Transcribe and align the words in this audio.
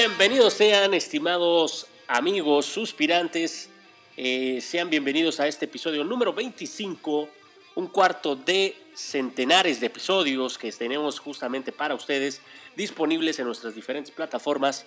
Bienvenidos 0.00 0.54
sean, 0.54 0.94
estimados 0.94 1.86
amigos 2.08 2.64
suspirantes. 2.64 3.68
Eh, 4.16 4.58
sean 4.62 4.88
bienvenidos 4.88 5.40
a 5.40 5.46
este 5.46 5.66
episodio 5.66 6.04
número 6.04 6.32
25, 6.32 7.28
un 7.74 7.86
cuarto 7.88 8.34
de 8.34 8.74
centenares 8.94 9.78
de 9.78 9.88
episodios 9.88 10.56
que 10.56 10.72
tenemos 10.72 11.18
justamente 11.18 11.70
para 11.70 11.94
ustedes 11.94 12.40
disponibles 12.76 13.40
en 13.40 13.44
nuestras 13.44 13.74
diferentes 13.74 14.10
plataformas. 14.10 14.86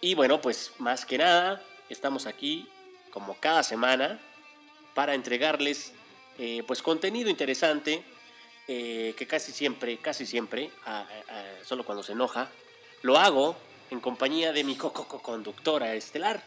Y 0.00 0.14
bueno, 0.14 0.40
pues 0.40 0.72
más 0.78 1.04
que 1.04 1.18
nada, 1.18 1.62
estamos 1.90 2.24
aquí 2.24 2.66
como 3.10 3.36
cada 3.38 3.62
semana 3.62 4.18
para 4.94 5.12
entregarles 5.12 5.92
eh, 6.38 6.62
pues 6.66 6.80
contenido 6.80 7.28
interesante 7.28 8.02
eh, 8.66 9.14
que 9.14 9.26
casi 9.26 9.52
siempre, 9.52 9.98
casi 9.98 10.24
siempre, 10.24 10.70
solo 11.66 11.84
cuando 11.84 12.02
se 12.02 12.12
enoja, 12.12 12.50
lo 13.02 13.18
hago 13.18 13.67
en 13.90 14.00
compañía 14.00 14.52
de 14.52 14.64
mi 14.64 14.76
co-conductora 14.76 15.94
estelar, 15.94 16.42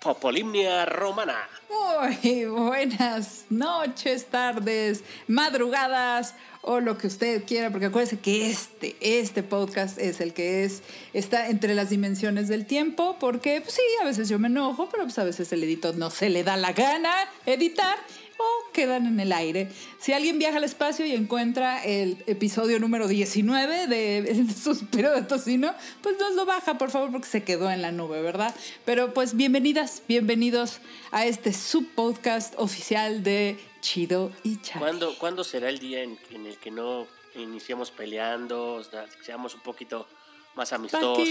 Popolimnia 0.00 0.84
Romana. 0.84 1.48
Muy 1.70 2.44
buenas 2.44 3.46
noches, 3.48 4.26
tardes, 4.26 5.02
madrugadas 5.26 6.34
o 6.60 6.80
lo 6.80 6.98
que 6.98 7.06
usted 7.06 7.44
quiera, 7.44 7.70
porque 7.70 7.86
acuérdese 7.86 8.18
que 8.18 8.50
este, 8.50 8.96
este 9.00 9.42
podcast 9.42 9.98
es 9.98 10.20
el 10.20 10.34
que 10.34 10.64
es, 10.64 10.82
está 11.12 11.48
entre 11.48 11.74
las 11.74 11.90
dimensiones 11.90 12.48
del 12.48 12.66
tiempo, 12.66 13.16
porque 13.18 13.60
pues 13.60 13.74
sí, 13.74 13.82
a 14.02 14.04
veces 14.04 14.28
yo 14.28 14.38
me 14.38 14.48
enojo, 14.48 14.88
pero 14.90 15.04
pues 15.04 15.18
a 15.18 15.24
veces 15.24 15.52
el 15.52 15.62
editor 15.64 15.96
no 15.96 16.10
se 16.10 16.28
le 16.28 16.44
da 16.44 16.56
la 16.56 16.72
gana 16.72 17.12
editar 17.46 17.96
o 18.38 18.72
quedan 18.72 19.06
en 19.06 19.20
el 19.20 19.32
aire. 19.32 19.68
Si 19.98 20.12
alguien 20.12 20.38
viaja 20.38 20.58
al 20.58 20.64
espacio 20.64 21.06
y 21.06 21.12
encuentra 21.12 21.84
el 21.84 22.22
episodio 22.26 22.80
número 22.80 23.08
19 23.08 23.86
de 23.86 24.46
suspiro 24.54 25.12
de 25.12 25.22
tocino, 25.22 25.72
pues 26.02 26.18
nos 26.18 26.34
lo 26.34 26.44
baja, 26.44 26.78
por 26.78 26.90
favor, 26.90 27.10
porque 27.12 27.28
se 27.28 27.44
quedó 27.44 27.70
en 27.70 27.82
la 27.82 27.92
nube, 27.92 28.20
¿verdad? 28.22 28.54
Pero 28.84 29.14
pues 29.14 29.36
bienvenidas, 29.36 30.02
bienvenidos 30.08 30.80
a 31.10 31.26
este 31.26 31.52
subpodcast 31.52 32.54
oficial 32.56 33.22
de 33.22 33.58
Chido 33.80 34.32
y 34.42 34.60
Chavo. 34.60 34.86
¿Cuándo, 35.18 35.44
será 35.44 35.68
el 35.68 35.78
día 35.78 36.02
en, 36.02 36.18
el 36.32 36.56
que 36.58 36.70
no 36.70 37.06
iniciamos 37.36 37.90
peleando, 37.90 38.82
seamos 39.24 39.54
un 39.54 39.60
poquito 39.60 40.06
más 40.54 40.72
amistosos? 40.72 41.28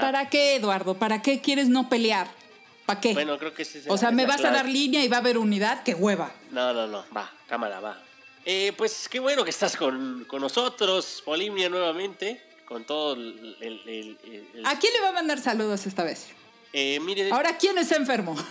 ¿Para 0.00 0.28
qué, 0.28 0.56
Eduardo? 0.56 0.94
¿Para 0.94 1.22
qué 1.22 1.40
quieres 1.40 1.68
no 1.68 1.88
pelear? 1.88 2.28
¿Para 2.86 3.00
qué? 3.00 3.12
Bueno, 3.12 3.36
creo 3.38 3.52
que 3.52 3.64
sí. 3.64 3.82
O 3.88 3.98
sea, 3.98 4.12
¿me 4.12 4.26
vas 4.26 4.44
a 4.44 4.50
dar 4.50 4.66
línea 4.66 5.04
y 5.04 5.08
va 5.08 5.16
a 5.16 5.20
haber 5.20 5.36
unidad? 5.36 5.82
¡Qué 5.82 5.94
hueva! 5.94 6.32
No, 6.52 6.72
no, 6.72 6.86
no. 6.86 7.04
Va, 7.14 7.30
cámara, 7.48 7.80
va. 7.80 8.00
Eh, 8.44 8.72
pues 8.76 9.08
qué 9.08 9.18
bueno 9.18 9.42
que 9.42 9.50
estás 9.50 9.76
con, 9.76 10.24
nosotros, 10.40 11.20
Polimnia, 11.24 11.68
nuevamente. 11.68 12.40
Con 12.64 12.84
todo 12.84 13.14
el, 13.14 14.18
¿A 14.64 14.78
quién 14.78 14.92
le 14.92 15.00
va 15.00 15.08
a 15.08 15.12
mandar 15.12 15.40
saludos 15.40 15.86
esta 15.86 16.04
vez? 16.04 16.28
Eh, 16.72 16.98
mire. 17.00 17.30
Ahora, 17.30 17.58
¿quién 17.58 17.76
está 17.78 17.96
enfermo? 17.96 18.36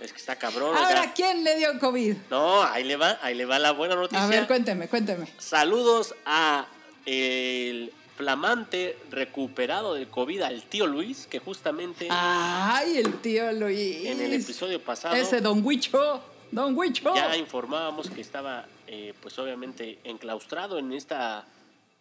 Es 0.00 0.12
que 0.12 0.18
está 0.18 0.36
cabrón. 0.36 0.76
Ahora, 0.76 1.12
¿quién 1.12 1.42
le 1.42 1.56
dio 1.56 1.76
COVID? 1.80 2.16
No, 2.30 2.62
ahí 2.62 2.84
le 2.84 2.96
va, 2.96 3.18
ahí 3.20 3.34
le 3.34 3.44
va 3.44 3.58
la 3.58 3.72
buena 3.72 3.96
noticia. 3.96 4.22
A 4.22 4.28
ver, 4.28 4.46
cuénteme, 4.46 4.86
cuénteme. 4.86 5.26
Saludos 5.38 6.14
a 6.24 6.68
el 7.04 7.92
flamante 8.18 8.98
recuperado 9.12 9.94
del 9.94 10.08
COVID 10.08 10.42
al 10.42 10.64
tío 10.64 10.88
Luis, 10.88 11.28
que 11.28 11.38
justamente... 11.38 12.08
¡Ay, 12.10 12.96
el 12.96 13.20
tío 13.20 13.52
Luis! 13.52 14.06
En 14.06 14.20
el 14.20 14.34
episodio 14.34 14.82
pasado... 14.82 15.14
Ese 15.14 15.40
Don 15.40 15.64
Huicho, 15.64 16.20
Don 16.50 16.76
Huicho. 16.76 17.14
Ya 17.14 17.36
informábamos 17.36 18.10
que 18.10 18.20
estaba, 18.20 18.66
eh, 18.88 19.14
pues 19.22 19.38
obviamente, 19.38 20.00
enclaustrado 20.02 20.80
en 20.80 20.92
esta, 20.92 21.46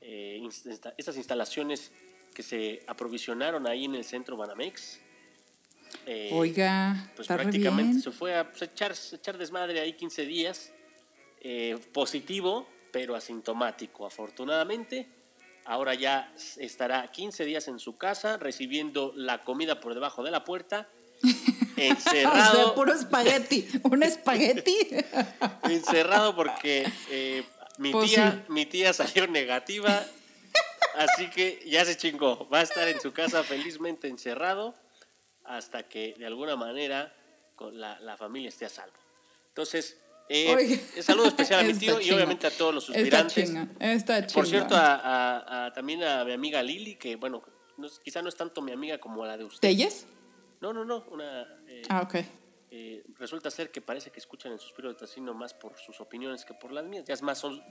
eh, 0.02 0.42
estas 0.98 1.18
instalaciones 1.18 1.92
que 2.34 2.42
se 2.42 2.84
aprovisionaron 2.88 3.68
ahí 3.68 3.86
en 3.86 3.94
el 3.94 4.04
centro 4.04 4.36
Banamex. 4.38 5.00
Eh, 6.08 6.32
Oiga, 6.34 7.12
pues 7.16 7.28
prácticamente 7.28 8.00
se 8.00 8.12
fue 8.12 8.36
a 8.36 8.50
pues, 8.50 8.64
echar, 8.64 8.96
echar 9.14 9.38
desmadre 9.38 9.80
ahí 9.82 9.94
15 9.94 10.26
días. 10.26 10.72
positivo, 11.94 12.68
pero 12.92 13.16
asintomático, 13.16 14.06
afortunadamente 14.06 15.17
ahora 15.68 15.94
ya 15.94 16.34
estará 16.58 17.12
15 17.12 17.46
días 17.46 17.68
en 17.68 17.78
su 17.78 17.98
casa 17.98 18.38
recibiendo 18.38 19.12
la 19.16 19.44
comida 19.44 19.80
por 19.80 19.94
debajo 19.94 20.24
de 20.24 20.32
la 20.32 20.44
puerta. 20.44 20.90
Encerrado. 21.76 22.62
o 22.62 22.66
sea, 22.66 22.76
puro 22.76 22.94
espagueti. 22.94 23.68
Un 23.84 24.02
espagueti. 24.02 24.78
encerrado 25.64 26.36
porque 26.36 26.90
eh, 27.10 27.44
mi, 27.78 27.92
pues 27.92 28.10
tía, 28.10 28.46
mi 28.48 28.66
tía 28.66 28.94
salió 28.94 29.28
negativa. 29.28 30.04
Así 30.96 31.30
que 31.30 31.62
ya 31.68 31.86
se 31.86 31.98
chingó. 31.98 32.48
Va 32.50 32.60
a 32.60 32.64
estar 32.64 32.88
en 32.88 33.00
su 33.00 33.12
casa 33.12 33.44
felizmente 33.44 34.08
encerrado 34.08 34.74
hasta 35.44 35.84
que 35.84 36.16
de 36.18 36.26
alguna 36.26 36.56
manera 36.56 37.14
la, 37.74 38.00
la 38.00 38.18
familia 38.18 38.50
esté 38.50 38.66
a 38.66 38.70
salvo. 38.70 38.98
Entonces, 39.50 39.98
eh, 40.30 40.82
saludo 41.02 41.28
especial 41.28 41.62
a 41.62 41.64
mi 41.64 41.74
tío 41.80 42.00
y 42.02 42.12
obviamente 42.12 42.48
a 42.48 42.52
todos 42.52 42.74
los 42.74 42.84
suspirantes. 42.86 43.52
Por 44.34 44.48
cierto, 44.48 44.76
a, 44.78 45.72
también 45.74 46.04
a 46.04 46.24
mi 46.26 46.34
amiga 46.34 46.62
Lili, 46.62 46.96
que 46.96 47.16
bueno, 47.16 47.44
quizá 48.04 48.22
no 48.22 48.30
es 48.30 48.36
tanto 48.36 48.62
mi 48.62 48.72
amiga 48.72 48.98
como 49.00 49.26
la 49.26 49.38
de 49.38 49.44
usted. 49.44 49.62
¿Telles? 49.62 50.08
No, 50.62 50.74
no, 50.74 50.84
no. 50.84 51.06
Una, 51.12 51.44
eh, 51.68 51.84
ah, 51.90 52.02
ok. 52.02 52.16
Eh, 52.70 53.04
resulta 53.18 53.50
ser 53.50 53.72
que 53.72 53.80
parece 53.80 54.12
que 54.12 54.20
escuchan 54.20 54.52
el 54.52 54.60
suspiro 54.60 54.90
de 54.90 54.96
Tacino 54.96 55.34
más 55.34 55.54
por 55.54 55.78
sus 55.78 56.02
opiniones 56.02 56.44
que 56.44 56.54
por 56.54 56.72
las 56.72 56.86
mías. 56.86 57.06
Ya 57.06 57.14
es 57.14 57.22
más 57.22 57.38
son. 57.38 57.62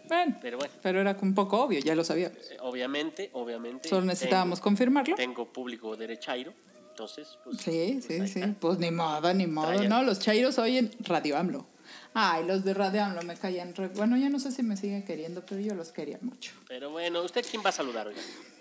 pero 0.41 0.56
bueno. 0.56 0.73
Pero 0.83 1.00
era 1.00 1.17
un 1.21 1.34
poco 1.34 1.61
obvio, 1.61 1.81
ya 1.81 1.94
lo 1.94 2.03
sabíamos. 2.03 2.38
Eh, 2.50 2.56
obviamente, 2.61 3.31
obviamente. 3.34 3.88
Solo 3.88 4.06
necesitábamos 4.06 4.61
confirmarlo. 4.61 5.15
Tengo 5.15 5.53
público 5.53 5.97
derechairo. 5.97 6.55
Entonces, 6.88 7.38
pues. 7.44 7.59
Sí, 7.59 8.00
sí, 8.00 8.27
sí. 8.27 8.41
Pues 8.59 8.78
ni 8.78 8.91
modo, 8.91 9.33
ni 9.34 9.47
modo. 9.47 9.83
No, 9.84 10.03
los 10.03 10.19
chairos 10.19 10.59
oyen 10.59 10.91
Radio 11.00 11.37
AMLO. 11.37 11.67
Ay, 12.14 12.46
los 12.46 12.64
de 12.64 12.72
Radio 12.74 13.04
me 13.24 13.36
caían. 13.36 13.74
Bueno, 13.94 14.16
ya 14.16 14.30
no 14.30 14.40
sé 14.40 14.50
si 14.50 14.62
me 14.62 14.76
siguen 14.76 15.04
queriendo, 15.04 15.44
pero 15.44 15.60
yo 15.60 15.74
los 15.74 15.92
quería 15.92 16.18
mucho. 16.22 16.52
Pero 16.68 16.90
bueno, 16.90 17.22
¿usted 17.22 17.44
quién 17.48 17.62
va 17.64 17.68
a 17.68 17.72
saludar 17.72 18.08
hoy? 18.08 18.14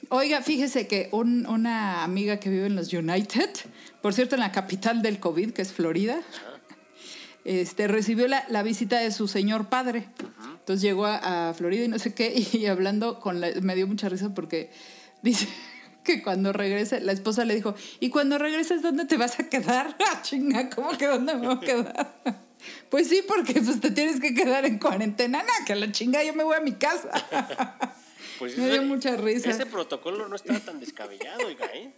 Oiga, 0.10 0.42
fíjese 0.42 0.88
que 0.88 1.10
una 1.12 2.04
amiga 2.04 2.38
que 2.38 2.50
vive 2.50 2.68
en 2.68 2.76
los 2.76 2.94
United, 2.94 3.50
por 4.02 4.14
cierto, 4.14 4.36
en 4.36 4.42
la 4.42 4.52
capital 4.52 5.02
del 5.02 5.20
COVID, 5.20 5.52
que 5.52 5.62
es 5.62 5.72
Florida, 5.72 6.22
este, 7.46 7.88
recibió 7.88 8.28
la, 8.28 8.64
visita 8.64 9.00
de 9.00 9.12
su 9.12 9.28
señor 9.28 9.70
padre. 9.70 10.10
Entonces 10.60 10.82
llegó 10.82 11.06
a, 11.06 11.54
Florida 11.56 11.86
y 11.86 11.88
no 11.88 12.00
sé 12.00 12.14
qué, 12.14 12.34
y 12.54 12.66
hablando 12.66 13.20
con 13.20 13.40
la, 13.40 13.50
me 13.62 13.76
dio 13.76 13.88
mucha 13.88 14.10
risa 14.10 14.34
porque 14.34 14.72
dice 15.22 15.48
que 16.04 16.22
cuando 16.22 16.52
regrese, 16.54 17.00
la 17.02 17.12
esposa 17.12 17.46
le 17.46 17.56
dijo, 17.56 17.76
¿y 18.00 18.10
cuando 18.10 18.38
regreses 18.38 18.82
dónde 18.82 19.06
te 19.06 19.18
vas 19.18 19.40
a 19.40 19.48
quedar? 19.48 19.96
Ah, 20.06 20.22
chinga, 20.22 20.70
¿cómo 20.70 20.98
que 20.98 21.08
dónde 21.08 21.36
me 21.36 21.48
voy 21.48 21.58
a 21.58 21.60
quedar? 21.60 22.45
Pues 22.90 23.10
sí, 23.10 23.24
porque 23.28 23.62
pues, 23.62 23.80
te 23.80 23.92
tienes 23.92 24.20
que 24.20 24.34
quedar 24.34 24.66
en 24.66 24.80
cuarentena. 24.80 25.40
Nada, 25.40 25.66
que 25.66 25.76
la 25.76 25.92
chinga 25.92 26.24
yo 26.24 26.34
me 26.34 26.44
voy 26.44 26.56
a 26.56 26.62
mi 26.62 26.74
casa. 26.74 27.10
Pues 28.38 28.58
me 28.58 28.70
dio 28.70 28.84
mucha 28.84 29.16
risa. 29.16 29.50
Ese 29.50 29.66
protocolo 29.66 30.28
no 30.28 30.36
está 30.36 30.60
tan 30.60 30.80
descabellado, 30.80 31.46
oiga, 31.46 31.66
¿eh? 31.74 31.92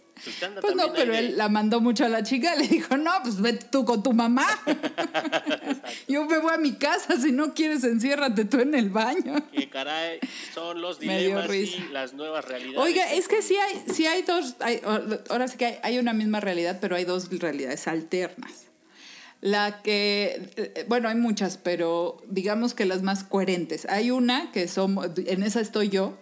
Pues 0.60 0.74
no, 0.74 0.92
pero 0.92 1.14
él 1.14 1.36
la 1.36 1.48
mandó 1.48 1.80
mucho 1.80 2.04
a 2.04 2.08
la 2.08 2.24
chica. 2.24 2.56
Le 2.56 2.66
dijo, 2.66 2.96
no, 2.96 3.12
pues 3.22 3.40
vete 3.40 3.66
tú 3.70 3.84
con 3.84 4.02
tu 4.02 4.12
mamá. 4.12 4.46
yo 6.08 6.24
me 6.26 6.38
voy 6.38 6.54
a 6.54 6.58
mi 6.58 6.74
casa. 6.74 7.16
Si 7.16 7.30
no 7.30 7.54
quieres, 7.54 7.84
enciérrate 7.84 8.44
tú 8.44 8.58
en 8.58 8.74
el 8.74 8.90
baño. 8.90 9.48
Que 9.52 9.70
caray, 9.70 10.18
son 10.52 10.80
los 10.80 10.98
dilemas 10.98 11.48
y 11.54 11.88
las 11.92 12.14
nuevas 12.14 12.44
realidades. 12.44 12.78
Oiga, 12.78 13.12
es 13.12 13.28
que 13.28 13.42
sí 13.42 13.54
hay, 13.56 13.84
sí 13.94 14.06
hay 14.06 14.22
dos... 14.22 14.56
ahora 15.28 15.46
sí 15.46 15.56
que 15.56 15.66
hay, 15.66 15.78
hay 15.84 15.98
una 15.98 16.12
misma 16.12 16.40
realidad, 16.40 16.78
pero 16.80 16.96
hay 16.96 17.04
dos 17.04 17.30
realidades 17.30 17.86
alternas. 17.86 18.67
La 19.40 19.82
que, 19.82 20.50
eh, 20.56 20.84
bueno, 20.88 21.08
hay 21.08 21.14
muchas, 21.14 21.58
pero 21.58 22.22
digamos 22.28 22.74
que 22.74 22.86
las 22.86 23.02
más 23.02 23.22
coherentes. 23.22 23.86
Hay 23.88 24.10
una 24.10 24.50
que 24.50 24.66
son, 24.66 24.98
en 25.16 25.42
esa 25.42 25.60
estoy 25.60 25.88
yo, 25.90 26.18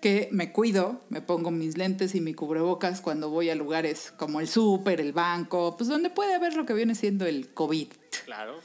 que 0.00 0.28
me 0.30 0.52
cuido, 0.52 1.00
me 1.08 1.20
pongo 1.20 1.50
mis 1.50 1.76
lentes 1.76 2.14
y 2.14 2.20
mi 2.20 2.34
cubrebocas 2.34 3.00
cuando 3.00 3.30
voy 3.30 3.50
a 3.50 3.54
lugares 3.54 4.12
como 4.16 4.40
el 4.40 4.46
súper, 4.46 5.00
el 5.00 5.12
banco, 5.12 5.76
pues 5.76 5.88
donde 5.88 6.10
puede 6.10 6.34
haber 6.34 6.54
lo 6.54 6.66
que 6.66 6.74
viene 6.74 6.94
siendo 6.94 7.26
el 7.26 7.52
COVID. 7.52 7.88
Claro. 8.24 8.60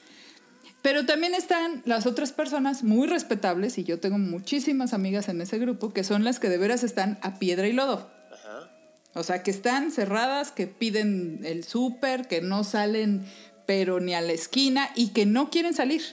Pero 0.82 1.06
también 1.06 1.34
están 1.34 1.84
las 1.86 2.06
otras 2.06 2.32
personas 2.32 2.84
muy 2.84 3.08
respetables, 3.08 3.78
y 3.78 3.84
yo 3.84 4.00
tengo 4.00 4.18
muchísimas 4.18 4.94
amigas 4.94 5.30
en 5.30 5.40
ese 5.42 5.60
grupo, 5.60 5.94
que 5.94 6.04
son 6.04 6.24
las 6.24 6.40
que 6.40 6.50
de 6.50 6.58
veras 6.58 6.84
están 6.84 7.20
a 7.22 7.40
piedra 7.40 7.68
y 7.68 7.74
lodo. 7.74 8.12
Ajá. 8.32 8.72
O 9.14 9.24
sea, 9.24 9.44
que 9.44 9.52
están 9.52 9.92
cerradas, 9.92 10.52
que 10.52 10.68
piden 10.68 11.42
el 11.44 11.64
súper, 11.64 12.28
que 12.28 12.42
no 12.42 12.64
salen 12.64 13.26
pero 13.72 14.02
ni 14.02 14.14
a 14.14 14.20
la 14.20 14.34
esquina 14.34 14.92
y 14.96 15.12
que 15.12 15.26
no 15.26 15.50
quieren 15.50 15.74
salir. 15.74 16.04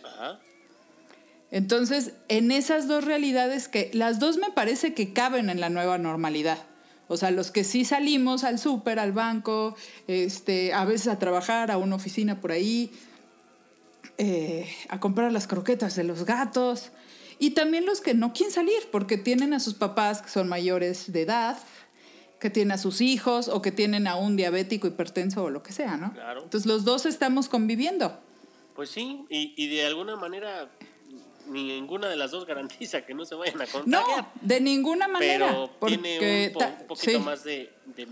Entonces, 1.50 2.12
en 2.28 2.52
esas 2.52 2.86
dos 2.86 3.04
realidades 3.04 3.66
que 3.66 3.90
las 3.94 4.20
dos 4.20 4.36
me 4.36 4.52
parece 4.52 4.94
que 4.94 5.12
caben 5.12 5.50
en 5.50 5.58
la 5.58 5.68
nueva 5.68 5.98
normalidad. 5.98 6.58
O 7.08 7.16
sea, 7.16 7.32
los 7.32 7.50
que 7.50 7.64
sí 7.64 7.84
salimos 7.84 8.44
al 8.44 8.60
súper, 8.60 9.00
al 9.00 9.10
banco, 9.10 9.74
este, 10.06 10.72
a 10.72 10.84
veces 10.84 11.08
a 11.08 11.18
trabajar, 11.18 11.72
a 11.72 11.78
una 11.78 11.96
oficina 11.96 12.40
por 12.40 12.52
ahí, 12.52 12.92
eh, 14.18 14.70
a 14.88 15.00
comprar 15.00 15.32
las 15.32 15.48
croquetas 15.48 15.96
de 15.96 16.04
los 16.04 16.24
gatos. 16.24 16.92
Y 17.40 17.50
también 17.50 17.86
los 17.86 18.00
que 18.00 18.14
no 18.14 18.32
quieren 18.32 18.54
salir 18.54 18.88
porque 18.92 19.18
tienen 19.18 19.52
a 19.52 19.58
sus 19.58 19.74
papás 19.74 20.22
que 20.22 20.28
son 20.28 20.46
mayores 20.46 21.10
de 21.10 21.22
edad 21.22 21.58
que 22.40 22.50
tiene 22.50 22.74
a 22.74 22.78
sus 22.78 23.00
hijos 23.00 23.48
o 23.48 23.60
que 23.62 23.72
tienen 23.72 24.06
a 24.06 24.16
un 24.16 24.36
diabético, 24.36 24.86
hipertenso 24.86 25.44
o 25.44 25.50
lo 25.50 25.62
que 25.62 25.72
sea, 25.72 25.96
¿no? 25.96 26.12
Claro. 26.12 26.42
Entonces 26.44 26.66
los 26.66 26.84
dos 26.84 27.04
estamos 27.06 27.48
conviviendo. 27.48 28.20
Pues 28.74 28.90
sí, 28.90 29.24
y, 29.28 29.54
y 29.56 29.66
de 29.68 29.86
alguna 29.86 30.14
manera 30.16 30.70
ninguna 31.48 32.08
de 32.08 32.16
las 32.16 32.30
dos 32.30 32.46
garantiza 32.46 33.02
que 33.06 33.14
no 33.14 33.24
se 33.24 33.34
vayan 33.34 33.60
a 33.60 33.64
No, 33.64 33.70
contagiar. 33.72 34.32
de 34.40 34.60
ninguna 34.60 35.08
manera. 35.08 35.46
pero 35.48 35.70
porque 35.80 35.98
tiene 35.98 36.46
un, 36.48 36.52
po- 36.52 36.58
ta- 36.60 36.76
un 36.82 36.86
poquito 36.86 37.12
sí. 37.12 37.18
más 37.18 37.42
de, 37.44 37.72
de- 37.96 38.06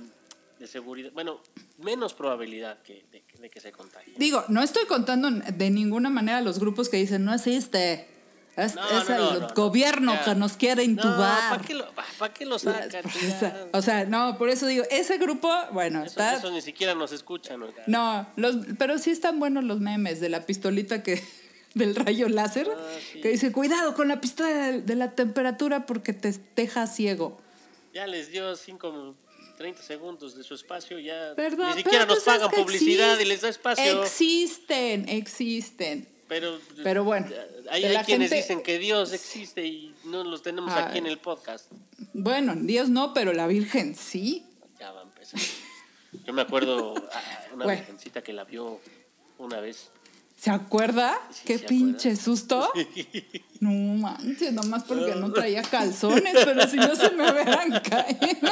de 0.58 0.66
seguridad, 0.66 1.10
bueno, 1.12 1.40
menos 1.78 2.14
probabilidad 2.14 2.80
que, 2.82 3.04
de, 3.12 3.22
de 3.38 3.50
que 3.50 3.60
se 3.60 3.72
contagie. 3.72 4.14
Digo, 4.16 4.42
no 4.48 4.62
estoy 4.62 4.86
contando 4.86 5.30
de 5.30 5.70
ninguna 5.70 6.08
manera 6.08 6.40
los 6.40 6.58
grupos 6.58 6.88
que 6.88 6.96
dicen 6.96 7.24
no 7.26 7.34
existe. 7.34 8.08
Es, 8.56 8.74
No, 8.74 8.88
es 8.88 9.08
no, 9.08 9.14
el 9.14 9.20
no, 9.22 9.32
no, 9.34 9.40
no. 9.48 9.54
gobierno 9.54 10.18
que 10.24 10.34
nos 10.34 10.52
quiere 10.56 10.86
No, 10.86 10.92
intubar. 10.92 11.50
¿para 11.50 11.62
qué, 11.62 11.74
lo, 11.74 11.86
pa' 12.18 12.32
qué 12.32 12.46
lo 12.46 12.58
sacan? 12.58 13.02
O 13.72 13.82
sea, 13.82 14.04
no, 14.06 14.38
por 14.38 14.48
eso 14.48 14.66
digo, 14.66 14.84
ese 14.90 15.18
grupo, 15.18 15.52
bueno, 15.72 15.98
Esos, 16.00 16.12
está. 16.12 16.36
esos 16.36 16.52
ni 16.52 16.62
siquiera 16.62 16.94
nos 16.94 17.12
escuchan. 17.12 17.60
No, 17.86 18.26
los, 18.36 18.56
pero 18.78 18.98
sí 18.98 19.10
están 19.10 19.38
buenos 19.38 19.64
los 19.64 19.80
memes 19.80 20.20
de 20.20 20.30
la 20.30 20.46
pistolita 20.46 21.02
que 21.02 21.22
del 21.74 21.94
rayo 21.94 22.28
láser 22.30 22.66
Ah, 22.74 22.82
sí. 23.12 23.20
que 23.20 23.28
dice 23.28 23.52
cuidado 23.52 23.92
con 23.94 24.08
la 24.08 24.20
pistola 24.22 24.48
de, 24.48 24.80
de 24.80 24.94
la 24.94 25.10
temperatura 25.12 25.84
porque 25.84 26.14
te 26.14 26.34
deja 26.56 26.86
ciego. 26.86 27.38
Ya 27.92 28.06
les 28.06 28.30
dio 28.30 28.56
5, 28.56 29.14
30 29.58 29.82
segundos 29.82 30.34
de 30.34 30.44
su 30.44 30.54
espacio, 30.54 30.98
ya 30.98 31.34
¿Verdad? 31.34 31.68
ni 31.74 31.82
siquiera 31.82 32.04
Pero 32.06 32.14
nos 32.14 32.24
sabes 32.24 32.40
pagan 32.46 32.62
publicidad 32.64 33.18
y 33.18 33.24
les 33.26 33.42
da 33.42 33.50
espacio. 33.50 34.02
Existen, 34.02 35.08
existen. 35.10 36.08
Pero, 36.28 36.58
Pero 36.82 37.04
bueno, 37.04 37.26
hay, 37.70 37.82
de 37.82 37.96
hay 37.98 38.04
quienes 38.04 38.30
gente- 38.30 38.36
dicen 38.42 38.62
que 38.62 38.78
Dios 38.78 39.12
existe 39.12 39.64
y 39.64 39.94
no 40.04 40.24
los 40.24 40.42
tenemos 40.42 40.72
aquí 40.72 40.98
en 40.98 41.06
el 41.06 41.18
podcast. 41.18 41.70
Bueno, 42.12 42.54
Dios 42.56 42.88
no, 42.88 43.12
pero 43.14 43.32
la 43.32 43.46
Virgen 43.46 43.94
sí. 43.94 44.44
Ya 44.78 44.92
va 44.92 45.00
a 45.00 45.04
empezar. 45.04 45.40
Yo 46.24 46.32
me 46.32 46.42
acuerdo 46.42 46.94
a 46.96 47.54
una 47.54 47.64
Bueno. 47.64 47.80
virgencita 47.80 48.22
que 48.22 48.32
la 48.32 48.44
vio 48.44 48.80
una 49.38 49.60
vez. 49.60 49.90
¿Se 50.36 50.50
acuerda? 50.50 51.18
Sí, 51.30 51.42
Qué 51.46 51.58
se 51.58 51.64
pinche 51.66 52.10
acuerda. 52.10 52.24
susto. 52.24 52.72
No 53.60 53.70
manches, 53.70 54.52
nomás 54.52 54.84
porque 54.84 55.14
no 55.14 55.32
traía 55.32 55.62
calzones, 55.62 56.34
pero 56.44 56.68
si 56.68 56.76
no 56.76 56.94
se 56.94 57.10
me 57.12 57.30
hubieran 57.32 57.70
caído. 57.90 58.50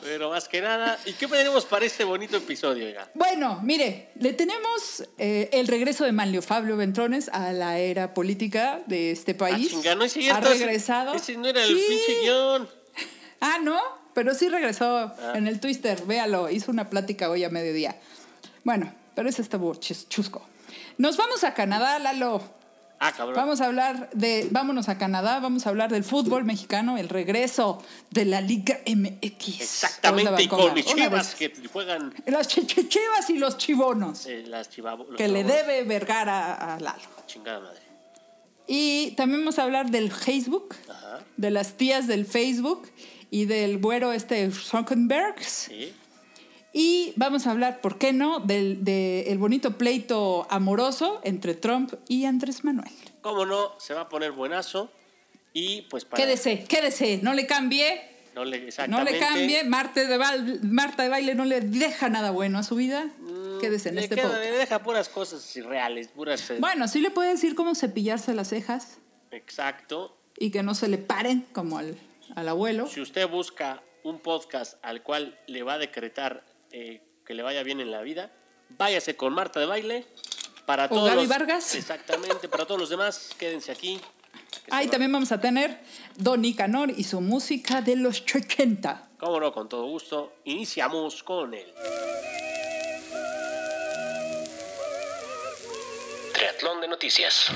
Pero 0.00 0.30
más 0.30 0.48
que 0.48 0.60
nada, 0.62 0.98
¿y 1.04 1.12
qué 1.12 1.26
tenemos 1.28 1.64
para 1.66 1.84
este 1.84 2.04
bonito 2.04 2.36
episodio? 2.38 2.86
oiga? 2.86 3.08
Bueno, 3.14 3.60
mire, 3.62 4.10
le 4.16 4.32
tenemos 4.32 5.04
eh, 5.18 5.50
el 5.52 5.68
regreso 5.68 6.04
de 6.04 6.12
Manlio 6.12 6.40
Fabio 6.42 6.76
Ventrones 6.76 7.28
a 7.28 7.52
la 7.52 7.78
era 7.78 8.14
política 8.14 8.80
de 8.86 9.10
este 9.10 9.32
Ah, 9.32 9.36
país. 9.38 9.68
chinga, 9.70 9.94
no 9.94 10.04
es 10.04 10.16
Ha 10.16 10.20
ese- 10.20 10.40
regresado. 10.40 11.14
Ese 11.14 11.36
no 11.36 11.46
era 11.48 11.62
el 11.62 11.68
Sí. 11.76 11.84
pinche 11.88 12.20
guion. 12.22 12.68
Ah, 13.40 13.58
no, 13.62 13.78
pero 14.14 14.34
sí 14.34 14.48
regresó 14.48 14.96
Ah. 15.20 15.32
en 15.34 15.46
el 15.46 15.60
Twister, 15.60 16.02
véalo, 16.06 16.48
hizo 16.50 16.70
una 16.70 16.88
plática 16.90 17.28
hoy 17.30 17.44
a 17.44 17.50
mediodía. 17.50 17.96
Bueno, 18.64 18.92
pero 19.14 19.28
ese 19.28 19.42
estuvo 19.42 19.74
chusco. 19.74 20.42
Nos 20.98 21.16
vamos 21.16 21.44
a 21.44 21.54
Canadá, 21.54 21.98
Lalo. 21.98 22.42
Ah, 23.04 23.10
cabrón. 23.10 23.34
Vamos 23.34 23.60
a 23.60 23.66
hablar 23.66 24.10
de, 24.12 24.46
vámonos 24.52 24.88
a 24.88 24.96
Canadá, 24.96 25.40
vamos 25.40 25.66
a 25.66 25.70
hablar 25.70 25.90
del 25.90 26.04
fútbol 26.04 26.44
mexicano, 26.44 26.98
el 26.98 27.08
regreso 27.08 27.82
de 28.10 28.24
la 28.26 28.40
Liga 28.40 28.78
MX. 28.86 29.60
Exactamente, 29.60 30.40
y 30.44 30.46
con 30.46 30.72
mis 30.72 30.84
chivas 30.86 31.34
que 31.34 31.52
juegan 31.72 32.14
Las 32.26 32.46
chi- 32.46 32.64
chivas 32.64 33.28
y 33.28 33.38
los 33.38 33.56
chivonos, 33.58 34.26
eh, 34.26 34.44
las 34.46 34.70
chivabos. 34.70 35.08
los 35.08 35.16
que 35.16 35.26
le 35.26 35.42
debe 35.42 35.82
Vergara 35.82 36.74
a 36.74 36.78
Lalo. 36.78 37.02
Chingada 37.26 37.58
madre. 37.58 37.80
Y 38.68 39.10
también 39.16 39.40
vamos 39.40 39.58
a 39.58 39.64
hablar 39.64 39.90
del 39.90 40.12
Facebook, 40.12 40.76
Ajá. 40.88 41.20
de 41.36 41.50
las 41.50 41.72
tías 41.76 42.06
del 42.06 42.24
Facebook 42.24 42.88
y 43.32 43.46
del 43.46 43.78
güero 43.78 44.12
este 44.12 44.48
Zuckerberg. 44.52 45.42
Sí. 45.42 45.92
Y 46.72 47.12
vamos 47.16 47.46
a 47.46 47.50
hablar, 47.50 47.80
¿por 47.80 47.98
qué 47.98 48.12
no?, 48.12 48.40
del 48.40 48.82
de 48.84 49.30
el 49.30 49.38
bonito 49.38 49.76
pleito 49.76 50.46
amoroso 50.50 51.20
entre 51.22 51.54
Trump 51.54 51.92
y 52.08 52.24
Andrés 52.24 52.64
Manuel. 52.64 52.90
Cómo 53.20 53.44
no, 53.44 53.72
se 53.78 53.92
va 53.94 54.02
a 54.02 54.08
poner 54.08 54.32
buenazo. 54.32 54.90
Y 55.52 55.82
pues 55.82 56.04
para. 56.06 56.22
Quédese, 56.22 56.64
quédese, 56.64 57.20
no 57.22 57.34
le 57.34 57.46
cambie, 57.46 58.00
No 58.34 58.46
le, 58.46 58.58
no 58.60 58.66
exactamente. 58.68 59.12
le 59.12 59.18
cambie. 59.18 59.64
Marta 59.64 60.02
de, 60.02 60.16
Val- 60.16 60.60
Marta 60.62 61.02
de 61.02 61.08
baile 61.10 61.34
no 61.34 61.44
le 61.44 61.60
deja 61.60 62.08
nada 62.08 62.30
bueno 62.30 62.58
a 62.58 62.62
su 62.62 62.74
vida. 62.74 63.04
Mm, 63.18 63.58
Quédese 63.60 63.90
en 63.90 63.96
le 63.96 64.00
este 64.04 64.14
queda- 64.14 64.28
podcast. 64.28 64.44
Le 64.44 64.50
deja 64.56 64.82
puras 64.82 65.08
cosas 65.10 65.54
irreales, 65.56 66.08
puras. 66.08 66.50
eh, 66.50 66.56
Bueno, 66.58 66.88
sí 66.88 67.00
le 67.02 67.10
puede 67.10 67.32
decir 67.32 67.54
cómo 67.54 67.74
cepillarse 67.74 68.32
las 68.32 68.48
cejas 68.48 68.96
Exacto. 69.30 70.16
y 70.38 70.50
que 70.50 70.62
no 70.62 70.74
se 70.74 70.88
le 70.88 70.96
paren 70.96 71.44
como 71.52 71.76
al, 71.76 71.96
al 72.34 72.48
abuelo. 72.48 72.86
Si 72.86 73.02
usted 73.02 73.28
busca 73.28 73.82
un 74.04 74.20
podcast 74.20 74.78
al 74.82 75.02
cual 75.02 75.38
le 75.46 75.62
va 75.62 75.74
a 75.74 75.78
decretar 75.78 76.44
eh, 76.72 77.02
que 77.24 77.34
le 77.34 77.42
vaya 77.42 77.62
bien 77.62 77.80
en 77.80 77.90
la 77.90 78.02
vida, 78.02 78.30
váyase 78.70 79.16
con 79.16 79.32
Marta 79.32 79.60
de 79.60 79.66
Baile. 79.66 80.06
Para 80.66 80.84
¿O 80.86 80.88
todos 80.90 81.08
Gaby 81.10 81.20
los- 81.22 81.28
Vargas? 81.28 81.74
Exactamente, 81.74 82.48
para 82.48 82.64
todos 82.66 82.80
los 82.80 82.88
demás, 82.88 83.30
quédense 83.38 83.72
aquí. 83.72 84.00
Ahí 84.70 84.86
también 84.86 85.10
vamos 85.12 85.32
a 85.32 85.40
tener 85.40 85.80
Don 86.16 86.40
Nicanor 86.40 86.90
y 86.96 87.02
su 87.04 87.20
música 87.20 87.82
de 87.82 87.96
los 87.96 88.20
80. 88.20 89.10
Cómo 89.18 89.40
no, 89.40 89.52
con 89.52 89.68
todo 89.68 89.86
gusto. 89.86 90.32
Iniciamos 90.44 91.22
con 91.24 91.52
el 91.54 91.66
Triatlón 96.32 96.80
de 96.80 96.88
Noticias. 96.88 97.50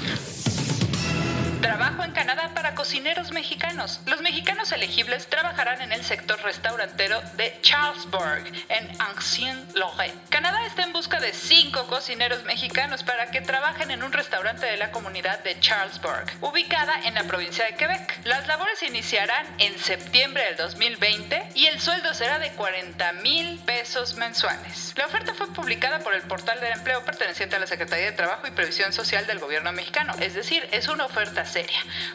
Trabajo 1.67 2.05
en 2.05 2.13
Canadá 2.13 2.53
para 2.55 2.77
cocineros 2.77 3.33
mexicanos. 3.33 4.01
Los 4.07 4.21
mexicanos 4.21 4.71
elegibles 4.71 5.27
trabajarán 5.27 5.83
en 5.83 5.91
el 5.91 6.05
sector 6.05 6.41
restaurantero 6.45 7.21
de 7.37 7.59
Charlesbourg, 7.61 8.45
en 8.69 8.89
Ancien-Lorraine. 9.01 10.15
Canadá 10.29 10.65
está 10.65 10.85
en 10.85 10.93
busca 10.93 11.19
de 11.19 11.33
cinco 11.33 11.89
cocineros 11.89 12.45
mexicanos 12.45 13.03
para 13.03 13.33
que 13.33 13.41
trabajen 13.41 13.91
en 13.91 14.05
un 14.05 14.13
restaurante 14.13 14.65
de 14.65 14.77
la 14.77 14.93
comunidad 14.93 15.43
de 15.43 15.59
Charlesbourg, 15.59 16.27
ubicada 16.41 17.01
en 17.05 17.15
la 17.15 17.25
provincia 17.25 17.65
de 17.65 17.75
Quebec. 17.75 18.21
Las 18.23 18.47
labores 18.47 18.81
iniciarán 18.85 19.45
en 19.59 19.77
septiembre 19.77 20.45
del 20.45 20.57
2020 20.59 21.49
y 21.57 21.67
el 21.67 21.81
sueldo 21.81 22.15
será 22.15 22.39
de 22.39 22.53
40 22.53 23.13
mil 23.15 23.59
pesos 23.67 24.15
mensuales. 24.15 24.95
La 24.97 25.07
oferta 25.07 25.35
fue 25.35 25.53
publicada 25.53 25.99
por 25.99 26.15
el 26.15 26.23
portal 26.23 26.61
del 26.61 26.75
empleo 26.75 27.05
perteneciente 27.05 27.57
a 27.57 27.59
la 27.59 27.67
Secretaría 27.67 28.07
de 28.07 28.13
Trabajo 28.13 28.47
y 28.47 28.53
Previsión 28.53 28.93
Social 28.93 29.27
del 29.27 29.41
gobierno 29.41 29.73
mexicano, 29.73 30.15
es 30.21 30.35
decir, 30.35 30.69
es 30.71 30.87
una 30.87 31.07
oferta 31.07 31.45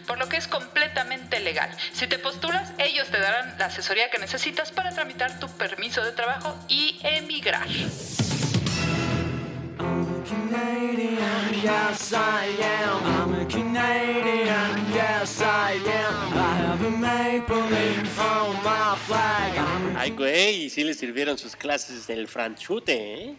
por 0.06 0.18
lo 0.18 0.28
que 0.28 0.38
es 0.38 0.48
completamente 0.48 1.40
legal. 1.40 1.70
Si 1.94 2.08
te 2.08 2.20
postulas, 2.20 2.74
ellos 2.78 3.08
te 3.10 3.20
darán 3.20 3.58
la 3.58 3.66
asesoría 3.66 4.10
que 4.10 4.20
necesitas 4.20 4.72
para 4.72 4.92
tramitar 4.94 5.40
tu 5.40 5.48
permiso 5.50 6.04
de 6.04 6.12
trabajo 6.12 6.58
y 6.68 7.00
emigrar. 7.04 7.68
Ay, 19.98 20.12
güey, 20.12 20.70
sí 20.70 20.84
le 20.84 20.94
sirvieron 20.94 21.38
sus 21.38 21.56
clases 21.56 22.08
del 22.08 22.28
franchute, 22.28 23.24
¿eh? 23.24 23.36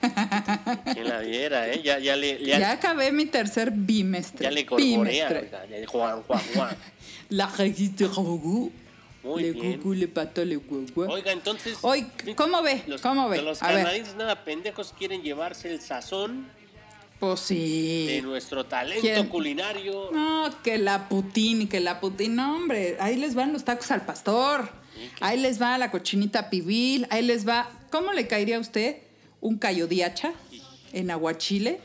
Quien 0.00 1.08
la 1.08 1.20
viera, 1.20 1.68
¿eh? 1.68 1.80
Ya, 1.82 1.98
ya 1.98 2.16
le, 2.16 2.38
ya, 2.44 2.58
Ya 2.58 2.72
acabé 2.72 3.12
mi 3.12 3.26
tercer 3.26 3.70
bimestre. 3.72 4.44
ya 4.44 4.50
le 4.50 4.64
corporea, 4.66 5.28
Bimestre. 5.28 5.38
oiga, 5.40 5.66
ya, 5.80 5.86
Juan, 5.86 6.22
Juan, 6.22 6.40
Juan. 6.54 6.76
La 7.30 7.46
revista 7.46 8.06
Rogu. 8.06 8.72
Muy 9.24 9.42
le 9.42 9.52
bien. 9.52 9.80
gugu, 9.80 9.94
le 9.94 10.08
pato, 10.08 10.44
le 10.44 10.56
guagua. 10.56 11.08
Oiga, 11.08 11.32
entonces. 11.32 11.76
Hoy, 11.82 12.06
¿cómo 12.36 12.62
ve? 12.62 12.82
Los, 12.86 13.00
¿Cómo 13.02 13.28
ve? 13.28 13.42
Los 13.42 13.58
canadienses 13.58 14.14
nada 14.14 14.44
pendejos 14.44 14.94
quieren 14.96 15.22
llevarse 15.22 15.70
el 15.70 15.80
sazón 15.82 16.46
Pues 17.18 17.40
de 17.40 17.46
sí. 17.46 18.20
nuestro 18.22 18.64
talento 18.64 19.02
¿Quién? 19.02 19.26
culinario. 19.26 20.10
No, 20.12 20.50
que 20.62 20.78
la 20.78 21.08
Putin, 21.08 21.68
que 21.68 21.80
la 21.80 22.00
Putin. 22.00 22.36
No, 22.36 22.56
hombre, 22.56 22.96
ahí 23.00 23.16
les 23.16 23.34
van 23.34 23.52
los 23.52 23.64
tacos 23.64 23.90
al 23.90 24.06
pastor. 24.06 24.70
Ahí 25.20 25.38
les 25.38 25.60
va 25.60 25.76
la 25.78 25.90
cochinita 25.90 26.48
pibil. 26.48 27.06
Ahí 27.10 27.22
les 27.22 27.46
va. 27.46 27.68
¿Cómo 27.90 28.12
le 28.12 28.26
caería 28.28 28.56
a 28.56 28.60
usted 28.60 28.96
un 29.40 29.58
cayodiacha 29.58 30.32
en 30.92 31.10
aguachile 31.10 31.80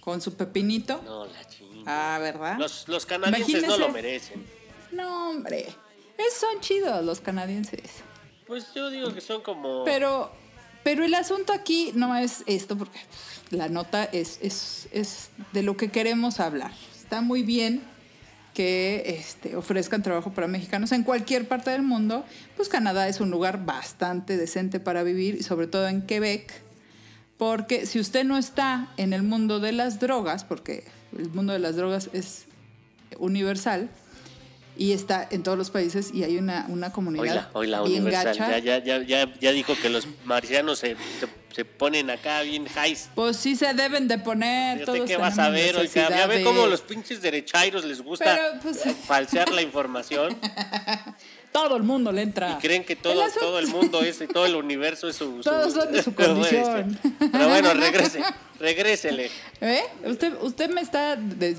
con 0.00 0.20
su 0.20 0.34
pepinito? 0.34 1.00
No, 1.04 1.26
la 1.26 1.48
chingada. 1.48 2.14
Ah, 2.14 2.18
¿verdad? 2.18 2.58
Los, 2.58 2.88
los 2.88 3.06
canadienses 3.06 3.66
no 3.66 3.76
lo 3.76 3.88
merecen. 3.90 4.44
No, 4.92 5.30
hombre. 5.30 5.66
Es, 6.16 6.34
son 6.34 6.60
chidos 6.60 7.04
los 7.04 7.20
canadienses. 7.20 7.90
Pues 8.46 8.72
yo 8.74 8.90
digo 8.90 9.12
que 9.14 9.20
son 9.20 9.42
como. 9.42 9.84
Pero, 9.84 10.32
pero 10.82 11.04
el 11.04 11.14
asunto 11.14 11.52
aquí 11.52 11.92
no 11.94 12.16
es 12.16 12.42
esto, 12.46 12.76
porque 12.76 12.98
la 13.50 13.68
nota 13.68 14.04
es, 14.04 14.38
es, 14.42 14.88
es 14.90 15.30
de 15.52 15.62
lo 15.62 15.76
que 15.76 15.90
queremos 15.90 16.40
hablar. 16.40 16.72
Está 16.96 17.20
muy 17.20 17.42
bien 17.42 17.82
que 18.54 19.04
este, 19.20 19.54
ofrezcan 19.54 20.02
trabajo 20.02 20.32
para 20.32 20.48
mexicanos 20.48 20.90
en 20.92 21.04
cualquier 21.04 21.46
parte 21.46 21.70
del 21.70 21.82
mundo. 21.82 22.24
Pues 22.56 22.68
Canadá 22.68 23.06
es 23.06 23.20
un 23.20 23.30
lugar 23.30 23.64
bastante 23.64 24.36
decente 24.36 24.80
para 24.80 25.02
vivir, 25.04 25.36
y 25.36 25.42
sobre 25.42 25.66
todo 25.66 25.86
en 25.86 26.02
Quebec. 26.02 26.67
Porque 27.38 27.86
si 27.86 28.00
usted 28.00 28.24
no 28.24 28.36
está 28.36 28.88
en 28.96 29.12
el 29.12 29.22
mundo 29.22 29.60
de 29.60 29.72
las 29.72 30.00
drogas, 30.00 30.44
porque 30.44 30.84
el 31.16 31.30
mundo 31.30 31.52
de 31.52 31.60
las 31.60 31.76
drogas 31.76 32.10
es 32.12 32.44
universal, 33.18 33.88
y 34.78 34.92
está 34.92 35.26
en 35.30 35.42
todos 35.42 35.58
los 35.58 35.70
países 35.70 36.14
y 36.14 36.22
hay 36.22 36.38
una, 36.38 36.64
una 36.68 36.92
comunidad 36.92 37.48
Hoy 37.52 37.66
la, 37.66 37.82
bien 37.82 38.02
Universal 38.02 38.36
gacha. 38.38 38.58
ya, 38.58 38.78
ya, 38.78 38.98
ya, 38.98 39.02
ya, 39.02 39.34
ya 39.40 39.52
dijo 39.52 39.74
que 39.82 39.90
los 39.90 40.06
marcianos 40.24 40.78
se, 40.78 40.94
se, 41.18 41.26
se 41.54 41.64
ponen 41.64 42.10
acá 42.10 42.42
bien 42.42 42.66
highs. 42.66 43.08
Pues 43.14 43.36
sí 43.36 43.56
se 43.56 43.72
deben 43.74 44.06
de 44.08 44.18
poner. 44.18 44.84
Todos 44.84 45.06
qué 45.08 45.16
vas 45.16 45.38
a 45.38 45.48
ver, 45.50 45.76
oiga. 45.76 46.08
Ya 46.10 46.26
ve 46.26 46.42
cómo 46.44 46.66
los 46.66 46.80
pinches 46.82 47.20
derechairos 47.22 47.84
les 47.84 48.00
gusta 48.02 48.24
Pero, 48.24 48.60
pues- 48.62 48.82
falsear 49.06 49.50
la 49.50 49.62
información 49.62 50.36
Todo 51.52 51.76
el 51.78 51.82
mundo 51.82 52.12
le 52.12 52.22
entra. 52.22 52.52
y 52.52 52.54
creen 52.60 52.84
que 52.84 52.94
todo, 52.94 53.24
El 53.24 53.32
todo 53.32 53.58
el 53.58 53.66
mundo 53.68 54.02
es, 54.02 54.18
todo 54.32 54.44
el 54.44 54.54
universo 54.54 55.08
es 55.08 55.16
su... 55.16 55.36
su- 55.38 55.42
Todos 55.42 55.72
son 55.72 55.90
de 55.92 56.02
su 56.02 56.14
condición. 56.14 56.90
este, 57.02 57.26
Pero 57.32 57.48
bueno, 57.48 57.72
regrese, 57.74 58.22
regrésele. 58.60 59.30
¿Eh? 59.62 59.82
Usted, 60.04 60.34
usted 60.42 60.68
me 60.70 60.82
está 60.82 61.16
des- 61.16 61.58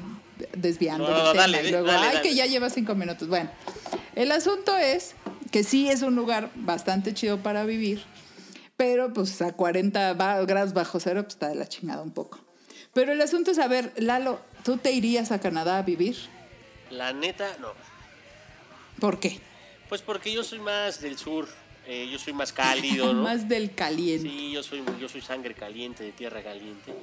desviando 0.55 1.09
No, 1.09 1.31
tema 1.31 1.33
dale, 1.33 1.67
y 1.67 1.71
luego, 1.71 1.87
dale, 1.87 2.05
ay, 2.05 2.13
dale. 2.17 2.21
que 2.29 2.35
ya 2.35 2.45
lleva 2.45 2.69
cinco 2.69 2.93
minutos. 2.93 3.27
Bueno, 3.27 3.49
el 4.15 4.31
asunto 4.31 4.77
es 4.77 5.15
que 5.51 5.63
sí 5.63 5.89
es 5.89 6.03
un 6.03 6.15
lugar 6.15 6.51
bastante 6.53 7.13
chido 7.15 7.39
para 7.39 7.65
vivir, 7.65 8.03
pero 8.79 9.11
pues 9.11 9.41
a 9.41 9.51
40 9.51 10.13
ba- 10.13 10.39
grados 10.45 10.71
bajo 10.71 11.01
cero 11.01 11.23
pues 11.23 11.33
está 11.33 11.49
de 11.49 11.55
la 11.55 11.67
chingada 11.67 12.01
un 12.01 12.11
poco. 12.11 12.39
Pero 12.93 13.11
el 13.11 13.19
asunto 13.19 13.51
es, 13.51 13.59
a 13.59 13.67
ver, 13.67 13.91
Lalo, 13.97 14.39
¿tú 14.63 14.77
te 14.77 14.93
irías 14.93 15.33
a 15.33 15.39
Canadá 15.41 15.79
a 15.79 15.81
vivir? 15.81 16.15
La 16.89 17.11
neta, 17.11 17.57
no. 17.59 17.73
¿Por 19.01 19.19
qué? 19.19 19.41
Pues 19.89 20.01
porque 20.01 20.31
yo 20.31 20.45
soy 20.45 20.59
más 20.59 21.01
del 21.01 21.17
sur, 21.17 21.49
eh, 21.87 22.07
yo 22.09 22.17
soy 22.19 22.31
más 22.31 22.53
cálido, 22.53 23.13
¿no? 23.13 23.23
Más 23.23 23.49
del 23.49 23.75
caliente. 23.75 24.29
Sí, 24.29 24.51
yo 24.53 24.63
soy, 24.63 24.81
yo 24.97 25.09
soy 25.09 25.19
sangre 25.21 25.53
caliente, 25.55 26.05
de 26.05 26.13
tierra 26.13 26.41
caliente. 26.41 26.93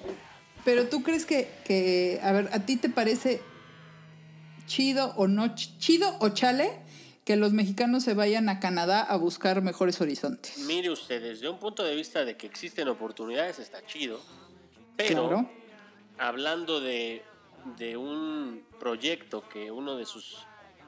Pero 0.65 0.89
tú 0.89 1.03
crees 1.03 1.27
que, 1.27 1.51
que, 1.67 2.21
a 2.23 2.33
ver, 2.33 2.49
¿a 2.55 2.61
ti 2.61 2.77
te 2.79 2.89
parece 2.89 3.43
chido 4.67 5.13
o 5.17 5.29
no, 5.29 5.45
ch- 5.55 5.77
chido 5.79 6.17
o 6.21 6.31
chale 6.31 6.71
que 7.27 7.37
los 7.37 7.53
mexicanos 7.53 8.05
se 8.05 8.15
vayan 8.15 8.49
a 8.49 8.61
Canadá 8.61 9.03
a 9.03 9.17
buscar 9.17 9.61
mejores 9.61 10.01
horizontes? 10.01 10.57
Mire 10.59 10.91
usted, 10.91 11.21
desde 11.21 11.49
un 11.49 11.59
punto 11.59 11.83
de 11.83 11.95
vista 11.95 12.25
de 12.25 12.37
que 12.37 12.47
existen 12.47 12.87
oportunidades 12.89 13.59
está 13.59 13.85
chido, 13.85 14.21
pero 14.97 15.29
Claro. 15.29 15.51
hablando 16.19 16.81
de, 16.81 17.23
de 17.77 17.97
un 17.97 18.63
proyecto 18.79 19.47
que 19.49 19.71
uno 19.73 19.97
de 19.97 20.07
sus 20.07 20.47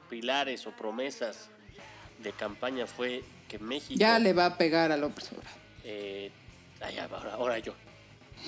pilares 0.09 0.65
o 0.65 0.71
promesas 0.71 1.49
de 2.23 2.31
campaña 2.31 2.87
fue 2.87 3.23
que 3.49 3.59
México... 3.59 3.95
Ya 3.99 4.17
le 4.17 4.31
va 4.33 4.45
a 4.45 4.57
pegar 4.57 4.91
a 4.93 4.97
López 4.97 5.29
Obrador. 5.33 5.51
eh, 5.83 6.31
ahora, 7.11 7.33
ahora 7.33 7.59
yo. 7.59 7.73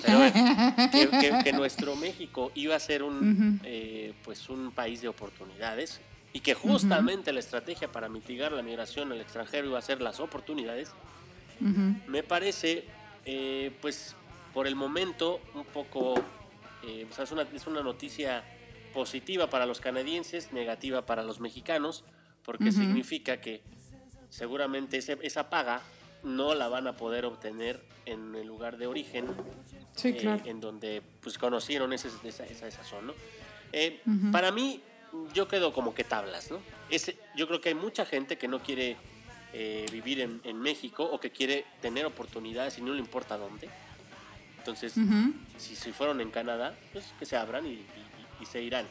Pero 0.00 0.16
bueno, 0.18 0.74
que, 0.90 1.08
que- 1.10 1.44
que 1.44 1.52
nuestro 1.52 1.94
México 1.96 2.50
iba 2.54 2.74
a 2.74 2.80
ser 2.80 3.02
un, 3.02 3.60
eh, 3.64 4.14
pues 4.24 4.48
un 4.48 4.72
país 4.72 5.02
de 5.02 5.08
oportunidades 5.08 6.00
y 6.32 6.40
que 6.40 6.54
justamente 6.54 7.32
la 7.32 7.40
estrategia 7.40 7.90
para 7.92 8.08
mitigar 8.08 8.52
la 8.52 8.62
migración 8.62 9.12
al 9.12 9.20
extranjero 9.20 9.66
iba 9.68 9.78
a 9.78 9.82
ser 9.82 10.00
las 10.00 10.18
oportunidades, 10.20 10.90
Ujú. 11.60 11.94
me 12.06 12.22
parece, 12.22 12.84
eh, 13.24 13.70
pues 13.80 14.14
por 14.54 14.66
el 14.66 14.74
momento, 14.74 15.40
un 15.54 15.64
poco, 15.64 16.14
eh, 16.84 17.06
o 17.10 17.14
sea, 17.14 17.24
es, 17.24 17.32
una, 17.32 17.42
es 17.42 17.66
una 17.66 17.82
noticia 17.82 18.44
positiva 18.94 19.48
para 19.48 19.66
los 19.66 19.80
canadienses, 19.80 20.52
negativa 20.52 21.06
para 21.06 21.22
los 21.22 21.40
mexicanos, 21.40 22.04
porque 22.44 22.72
significa 22.72 23.40
que 23.40 23.62
seguramente 24.28 24.98
ese- 24.98 25.18
esa 25.22 25.48
paga 25.50 25.80
no 26.22 26.54
la 26.54 26.68
van 26.68 26.86
a 26.86 26.96
poder 26.96 27.24
obtener 27.24 27.80
en 28.06 28.34
el 28.34 28.46
lugar 28.46 28.76
de 28.78 28.86
origen, 28.86 29.26
Sí, 29.94 30.08
eh, 30.08 30.16
claro. 30.16 30.42
en 30.46 30.60
donde 30.60 31.02
pues 31.20 31.38
conocieron 31.38 31.92
ese- 31.92 32.08
esa, 32.24 32.44
esa, 32.46 32.66
esa 32.66 32.84
zona. 32.84 33.08
¿no? 33.08 33.14
Eh, 33.72 34.00
Para 34.32 34.50
mí, 34.50 34.82
yo 35.34 35.48
quedo 35.48 35.72
como 35.72 35.94
que 35.94 36.04
tablas, 36.04 36.50
¿no? 36.50 36.58
Ese, 36.88 37.16
yo 37.34 37.46
creo 37.46 37.60
que 37.60 37.70
hay 37.70 37.74
mucha 37.74 38.04
gente 38.06 38.36
que 38.38 38.48
no 38.48 38.62
quiere 38.62 38.96
eh, 39.52 39.86
vivir 39.92 40.20
en, 40.20 40.40
en 40.44 40.58
México 40.58 41.04
o 41.04 41.20
que 41.20 41.30
quiere 41.30 41.64
tener 41.80 42.06
oportunidades 42.06 42.78
y 42.78 42.82
no 42.82 42.92
le 42.92 43.00
importa 43.00 43.36
dónde. 43.36 43.68
Entonces, 44.58 44.96
Ujú. 44.96 45.34
si, 45.58 45.74
si 45.76 45.92
fueron 45.92 46.20
en 46.20 46.30
Canadá, 46.30 46.76
pues 46.92 47.12
que 47.18 47.26
se 47.26 47.36
abran 47.36 47.66
y, 47.66 47.70
y- 47.70 47.86
y 48.40 48.46
se 48.46 48.62
irán. 48.62 48.86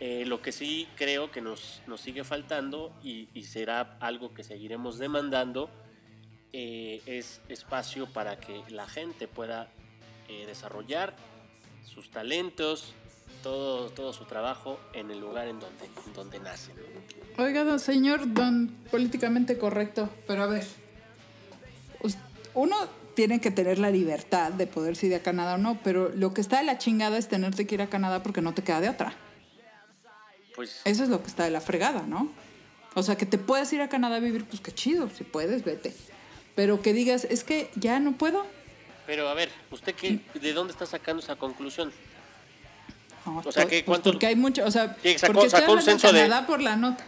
Eh, 0.00 0.24
lo 0.26 0.42
que 0.42 0.50
sí 0.52 0.88
creo 0.96 1.30
que 1.30 1.40
nos, 1.40 1.80
nos 1.86 2.00
sigue 2.00 2.24
faltando 2.24 2.92
y, 3.02 3.28
y 3.32 3.44
será 3.44 3.96
algo 4.00 4.34
que 4.34 4.42
seguiremos 4.42 4.98
demandando 4.98 5.70
eh, 6.52 7.00
es 7.06 7.40
espacio 7.48 8.06
para 8.06 8.38
que 8.38 8.62
la 8.68 8.86
gente 8.88 9.28
pueda 9.28 9.68
eh, 10.28 10.44
desarrollar 10.46 11.14
sus 11.84 12.10
talentos, 12.10 12.92
todo, 13.44 13.90
todo 13.90 14.12
su 14.14 14.24
trabajo 14.24 14.80
en 14.94 15.10
el 15.10 15.20
lugar 15.20 15.46
en 15.46 15.60
donde, 15.60 15.84
en 15.84 16.12
donde 16.14 16.40
nacen. 16.40 16.74
Oiga, 17.36 17.62
don 17.62 17.78
señor, 17.78 18.32
don 18.32 18.74
políticamente 18.90 19.58
correcto, 19.58 20.08
pero 20.26 20.42
a 20.42 20.46
ver, 20.46 20.66
uno 22.54 22.76
tiene 23.14 23.40
que 23.40 23.50
tener 23.50 23.78
la 23.78 23.90
libertad 23.90 24.50
de 24.50 24.66
poder 24.66 24.96
ir 25.04 25.14
a 25.14 25.20
Canadá 25.20 25.54
o 25.54 25.58
no, 25.58 25.78
pero 25.84 26.08
lo 26.08 26.32
que 26.32 26.40
está 26.40 26.58
de 26.58 26.64
la 26.64 26.78
chingada 26.78 27.18
es 27.18 27.28
tenerte 27.28 27.66
que 27.66 27.74
ir 27.74 27.82
a 27.82 27.88
Canadá 27.88 28.22
porque 28.22 28.40
no 28.40 28.54
te 28.54 28.62
queda 28.62 28.80
de 28.80 28.88
otra. 28.88 29.14
Pues 30.56 30.80
Eso 30.84 31.02
es 31.02 31.10
lo 31.10 31.20
que 31.20 31.28
está 31.28 31.44
de 31.44 31.50
la 31.50 31.60
fregada, 31.60 32.02
¿no? 32.06 32.32
O 32.94 33.02
sea, 33.02 33.16
que 33.16 33.26
te 33.26 33.38
puedes 33.38 33.70
ir 33.72 33.82
a 33.82 33.88
Canadá 33.88 34.16
a 34.16 34.20
vivir, 34.20 34.46
pues 34.46 34.62
qué 34.62 34.72
chido, 34.72 35.10
si 35.10 35.22
puedes, 35.22 35.64
vete. 35.64 35.94
Pero 36.54 36.80
que 36.80 36.94
digas, 36.94 37.24
es 37.24 37.44
que 37.44 37.70
ya 37.74 38.00
no 38.00 38.12
puedo. 38.12 38.46
Pero 39.06 39.28
a 39.28 39.34
ver, 39.34 39.50
¿usted 39.70 39.94
qué, 39.94 40.20
de 40.40 40.52
dónde 40.54 40.72
está 40.72 40.86
sacando 40.86 41.22
esa 41.22 41.36
conclusión? 41.36 41.92
No, 43.26 43.38
O 43.38 43.42
sea, 43.42 43.52
pues, 43.52 43.66
¿qué- 43.66 43.70
pues, 43.70 43.84
cuánto- 43.84 44.10
porque 44.12 44.26
hay 44.26 44.36
mucho, 44.36 44.64
o 44.64 44.70
sea, 44.70 44.96
sacó- 45.16 45.32
porque 45.34 45.50
sacó 45.50 45.72
un 45.72 45.82
censo 45.82 46.12
de- 46.12 46.20
Canadá 46.22 46.46
por 46.46 46.60
la 46.60 46.76
nota. 46.76 47.04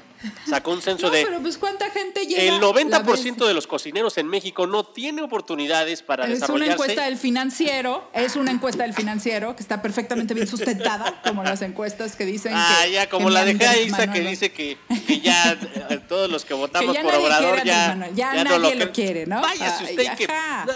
Sacó 0.48 0.70
un 0.70 0.80
censo 0.80 1.06
No, 1.08 1.12
de... 1.12 1.26
pero 1.26 1.40
pues 1.42 1.58
cuánta 1.58 1.90
gente 1.90 2.24
llega. 2.24 2.42
El 2.42 2.54
la 2.54 2.60
90% 2.66 3.04
vez- 3.44 3.48
de 3.48 3.52
los 3.54 3.66
cocineros 3.66 4.16
en 4.16 4.26
México 4.28 4.66
no 4.66 4.82
tiene 4.84 5.20
oportunidades 5.20 6.02
para 6.02 6.24
Es 6.24 6.28
una 6.30 6.34
desarrollarse. 6.36 6.72
encuesta 6.72 7.04
del 7.04 7.18
financiero, 7.18 8.10
es 8.14 8.34
una 8.34 8.50
encuesta 8.50 8.84
del 8.84 8.94
financiero 8.94 9.54
que 9.54 9.62
está 9.62 9.82
perfectamente 9.82 10.32
bien 10.32 10.46
sustentada, 10.46 11.20
como 11.24 11.44
las 11.44 11.60
encuestas 11.60 12.16
que 12.16 12.24
dicen 12.24 12.52
Ah, 12.56 12.78
que. 12.86 12.92
ya, 12.92 13.08
como 13.10 13.26
que 13.28 13.34
la 13.34 13.44
de 13.44 13.50
Andrés 13.50 13.86
Isa 13.88 14.10
que 14.10 14.20
dice 14.22 14.52
que, 14.52 14.78
que 15.06 15.20
ya 15.20 15.52
eh, 15.90 16.00
todos 16.08 16.30
los 16.30 16.44
que 16.44 16.48
que 16.48 16.54
votamos 16.54 16.96
por 16.96 17.14
Obrador 17.14 17.58
a 17.58 17.64
ya, 17.64 18.08
ya, 18.14 18.34
ya 18.34 18.44
nadie 18.44 18.74
no 18.76 18.86
lo, 18.86 18.92
quiere, 18.92 19.26
¿no? 19.26 19.42
Usted 19.42 20.16
que... 20.16 20.26
No, 20.26 20.72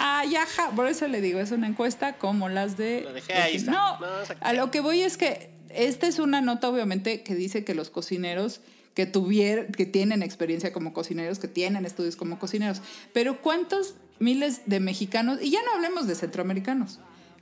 Ay, 0.00 0.36
ajá. 0.36 0.70
Por 0.70 0.86
eso 0.86 1.08
le 1.08 1.20
digo, 1.20 1.40
es 1.40 1.50
una 1.50 1.66
encuesta 1.66 2.16
como 2.16 2.48
las 2.48 2.76
de. 2.76 3.02
Lo 3.02 3.12
dejé 3.12 3.34
ahí. 3.34 3.58
No, 3.60 3.98
No, 3.98 4.06
a 4.40 4.52
lo 4.52 4.70
que 4.70 4.80
voy 4.80 5.02
es 5.02 5.16
que 5.16 5.50
esta 5.70 6.06
es 6.06 6.18
una 6.18 6.40
nota, 6.40 6.68
obviamente, 6.68 7.22
que 7.22 7.34
dice 7.34 7.64
que 7.64 7.74
los 7.74 7.90
cocineros 7.90 8.60
que 8.94 9.06
tuvieron, 9.06 9.66
que 9.66 9.86
tienen 9.86 10.22
experiencia 10.22 10.72
como 10.72 10.92
cocineros, 10.92 11.38
que 11.38 11.48
tienen 11.48 11.84
estudios 11.84 12.16
como 12.16 12.38
cocineros. 12.38 12.80
Pero 13.12 13.40
¿cuántos 13.40 13.94
miles 14.18 14.62
de 14.66 14.80
mexicanos, 14.80 15.40
y 15.42 15.50
ya 15.50 15.60
no 15.64 15.72
hablemos 15.74 16.06
de 16.06 16.14
centroamericanos, 16.14 16.98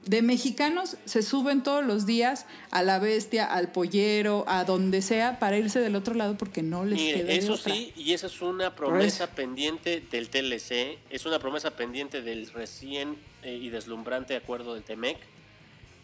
de 0.06 0.22
mexicanos 0.22 0.96
se 1.04 1.22
suben 1.22 1.62
todos 1.62 1.84
los 1.84 2.06
días 2.06 2.46
a 2.70 2.82
la 2.82 2.98
bestia, 3.00 3.44
al 3.44 3.72
pollero, 3.72 4.44
a 4.46 4.64
donde 4.64 5.02
sea, 5.02 5.38
para 5.38 5.58
irse 5.58 5.80
del 5.80 5.96
otro 5.96 6.14
lado 6.14 6.38
porque 6.38 6.62
no 6.62 6.84
les 6.84 6.98
Mire, 6.98 7.18
queda 7.18 7.26
de 7.26 7.36
eso 7.36 7.54
otra? 7.54 7.75
sí, 7.75 7.92
y 7.96 8.12
esa 8.12 8.28
es 8.28 8.40
una 8.40 8.75
promesa 8.76 9.26
pendiente 9.28 10.00
del 10.10 10.28
TLC, 10.30 10.98
es 11.10 11.26
una 11.26 11.38
promesa 11.40 11.72
pendiente 11.72 12.22
del 12.22 12.48
recién 12.52 13.16
eh, 13.42 13.54
y 13.60 13.68
deslumbrante 13.70 14.36
acuerdo 14.36 14.75
del 14.75 14.84
TEMEC. 14.84 15.18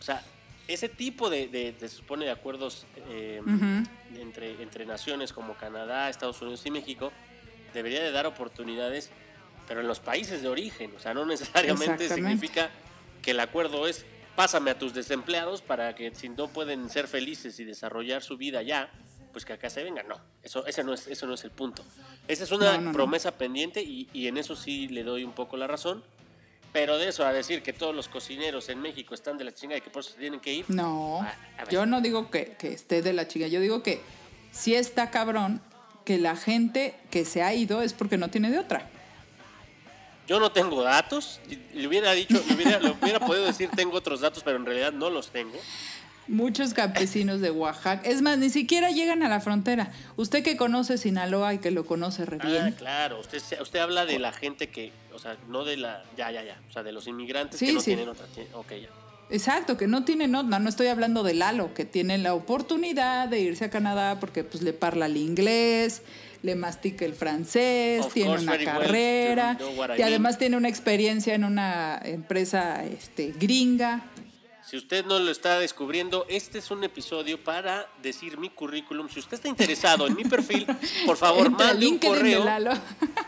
O 0.00 0.02
sea, 0.02 0.24
ese 0.66 0.88
tipo 0.88 1.30
de, 1.30 1.46
de- 1.48 1.72
de- 1.72 1.88
se 1.88 1.96
supone 1.96 2.24
de 2.24 2.32
acuerdos 2.32 2.86
eh, 3.08 3.40
entre, 4.20 4.60
entre 4.62 4.84
naciones 4.84 5.32
como 5.32 5.54
Canadá, 5.54 6.08
Estados 6.10 6.40
Unidos 6.42 6.62
y 6.66 6.70
México 6.72 7.12
debería 7.72 8.02
de 8.02 8.10
dar 8.10 8.26
oportunidades, 8.26 9.10
pero 9.68 9.80
en 9.80 9.86
los 9.86 10.00
países 10.00 10.42
de 10.42 10.48
origen. 10.48 10.92
O 10.96 11.00
sea, 11.00 11.14
no 11.14 11.24
necesariamente 11.24 12.08
significa 12.08 12.70
que 13.22 13.30
el 13.32 13.40
acuerdo 13.40 13.86
es 13.86 14.04
pásame 14.36 14.70
a 14.70 14.78
tus 14.78 14.94
desempleados 14.94 15.62
para 15.62 15.94
que 15.94 16.14
si 16.14 16.28
no 16.28 16.48
pueden 16.48 16.88
ser 16.90 17.06
felices 17.08 17.58
y 17.60 17.64
desarrollar 17.64 18.22
su 18.22 18.36
vida 18.36 18.62
ya, 18.62 18.90
pues 19.32 19.44
que 19.44 19.52
acá 19.54 19.70
se 19.70 19.82
vengan. 19.84 20.08
No, 20.08 20.18
eso, 20.42 20.66
ese 20.66 20.82
no 20.84 20.92
es, 20.94 21.06
eso 21.06 21.26
no 21.26 21.34
es 21.34 21.44
el 21.44 21.50
punto. 21.50 21.84
Esa 22.28 22.44
es 22.44 22.50
una 22.52 22.72
No, 22.72 22.78
no, 22.78 22.80
no. 22.88 22.92
promesa 22.92 23.32
pendiente 23.32 23.82
y, 23.82 24.08
y 24.12 24.26
en 24.28 24.36
eso 24.36 24.56
sí 24.56 24.88
le 24.88 25.02
doy 25.04 25.24
un 25.24 25.32
poco 25.32 25.56
la 25.56 25.66
razón. 25.66 26.02
Pero 26.72 26.96
de 26.96 27.08
eso 27.08 27.26
a 27.26 27.32
decir 27.34 27.62
que 27.62 27.74
todos 27.74 27.94
los 27.94 28.08
cocineros 28.08 28.70
en 28.70 28.80
México 28.80 29.14
están 29.14 29.36
de 29.36 29.44
la 29.44 29.52
chingada 29.52 29.76
y 29.78 29.80
que 29.82 29.90
por 29.90 30.00
eso 30.00 30.14
tienen 30.18 30.40
que 30.40 30.54
ir. 30.54 30.64
No, 30.68 31.20
a 31.20 31.68
yo 31.70 31.84
no 31.84 32.00
digo 32.00 32.30
que, 32.30 32.56
que 32.58 32.72
esté 32.72 33.02
de 33.02 33.12
la 33.12 33.28
chica, 33.28 33.46
yo 33.46 33.60
digo 33.60 33.82
que 33.82 34.00
sí 34.52 34.74
está 34.74 35.10
cabrón 35.10 35.60
que 36.06 36.16
la 36.16 36.34
gente 36.34 36.94
que 37.10 37.26
se 37.26 37.42
ha 37.42 37.52
ido 37.52 37.82
es 37.82 37.92
porque 37.92 38.16
no 38.16 38.28
tiene 38.30 38.50
de 38.50 38.58
otra. 38.58 38.88
Yo 40.28 40.38
no 40.40 40.52
tengo 40.52 40.82
datos. 40.82 41.40
Le 41.74 41.86
hubiera 41.86 42.12
dicho, 42.12 42.40
le 42.48 42.54
hubiera, 42.54 42.78
le 42.80 42.90
hubiera 42.90 43.20
podido 43.20 43.44
decir 43.44 43.68
tengo 43.74 43.96
otros 43.96 44.20
datos, 44.20 44.42
pero 44.44 44.56
en 44.56 44.64
realidad 44.66 44.92
no 44.92 45.10
los 45.10 45.30
tengo. 45.30 45.58
Muchos 46.28 46.72
campesinos 46.72 47.40
de 47.40 47.50
Oaxaca, 47.50 48.08
es 48.08 48.22
más, 48.22 48.38
ni 48.38 48.48
siquiera 48.48 48.90
llegan 48.90 49.24
a 49.24 49.28
la 49.28 49.40
frontera. 49.40 49.90
Usted 50.16 50.44
que 50.44 50.56
conoce 50.56 50.96
Sinaloa 50.96 51.52
y 51.54 51.58
que 51.58 51.72
lo 51.72 51.84
conoce 51.84 52.24
re 52.24 52.38
Ah, 52.40 52.46
bien. 52.46 52.72
claro. 52.78 53.18
Usted, 53.20 53.42
habla 53.80 54.06
de 54.06 54.20
la 54.20 54.32
gente 54.32 54.68
que, 54.70 54.92
o 55.12 55.18
sea, 55.18 55.36
no 55.48 55.64
de 55.64 55.76
la, 55.76 56.04
ya, 56.16 56.30
ya, 56.30 56.44
ya, 56.44 56.60
o 56.70 56.72
sea, 56.72 56.84
de 56.84 56.92
los 56.92 57.08
inmigrantes 57.08 57.58
Sí, 57.58 57.66
que 57.66 57.72
no 57.72 57.80
sí. 57.80 57.86
tienen 57.86 58.08
otra. 58.08 58.26
Ok, 58.54 58.70
ya. 58.80 58.88
Exacto, 59.30 59.76
que 59.76 59.88
no 59.88 60.04
tiene 60.04 60.28
nota, 60.28 60.58
no 60.60 60.68
estoy 60.68 60.86
hablando 60.86 61.22
de 61.24 61.34
Lalo, 61.34 61.74
que 61.74 61.84
tiene 61.84 62.18
la 62.18 62.34
oportunidad 62.34 63.28
de 63.28 63.40
irse 63.40 63.64
a 63.64 63.70
Canadá 63.70 64.20
porque 64.20 64.44
pues 64.44 64.62
le 64.62 64.72
parla 64.74 65.06
el 65.06 65.16
inglés, 65.16 66.02
le 66.42 66.54
mastica 66.56 67.04
el 67.04 67.14
francés, 67.14 68.04
Of 68.04 68.12
tiene 68.14 68.30
una 68.38 68.52
well, 68.52 68.64
carrera 68.64 69.56
y 69.96 70.02
además 70.02 70.32
mean. 70.32 70.38
tiene 70.38 70.56
una 70.56 70.68
experiencia 70.68 71.34
en 71.34 71.44
una 71.44 72.00
empresa 72.04 72.84
este, 72.84 73.32
gringa. 73.38 74.02
Si 74.68 74.76
usted 74.78 75.04
no 75.04 75.18
lo 75.18 75.30
está 75.30 75.58
descubriendo, 75.58 76.24
este 76.30 76.58
es 76.58 76.70
un 76.70 76.82
episodio 76.82 77.42
para 77.44 77.86
decir 78.02 78.38
mi 78.38 78.48
currículum. 78.48 79.08
Si 79.08 79.18
usted 79.20 79.34
está 79.34 79.48
interesado 79.48 80.06
en 80.06 80.14
mi 80.14 80.24
perfil, 80.24 80.66
por 81.04 81.16
favor, 81.18 81.50
mande 81.50 81.86
un 81.86 81.98
correo. 81.98 82.42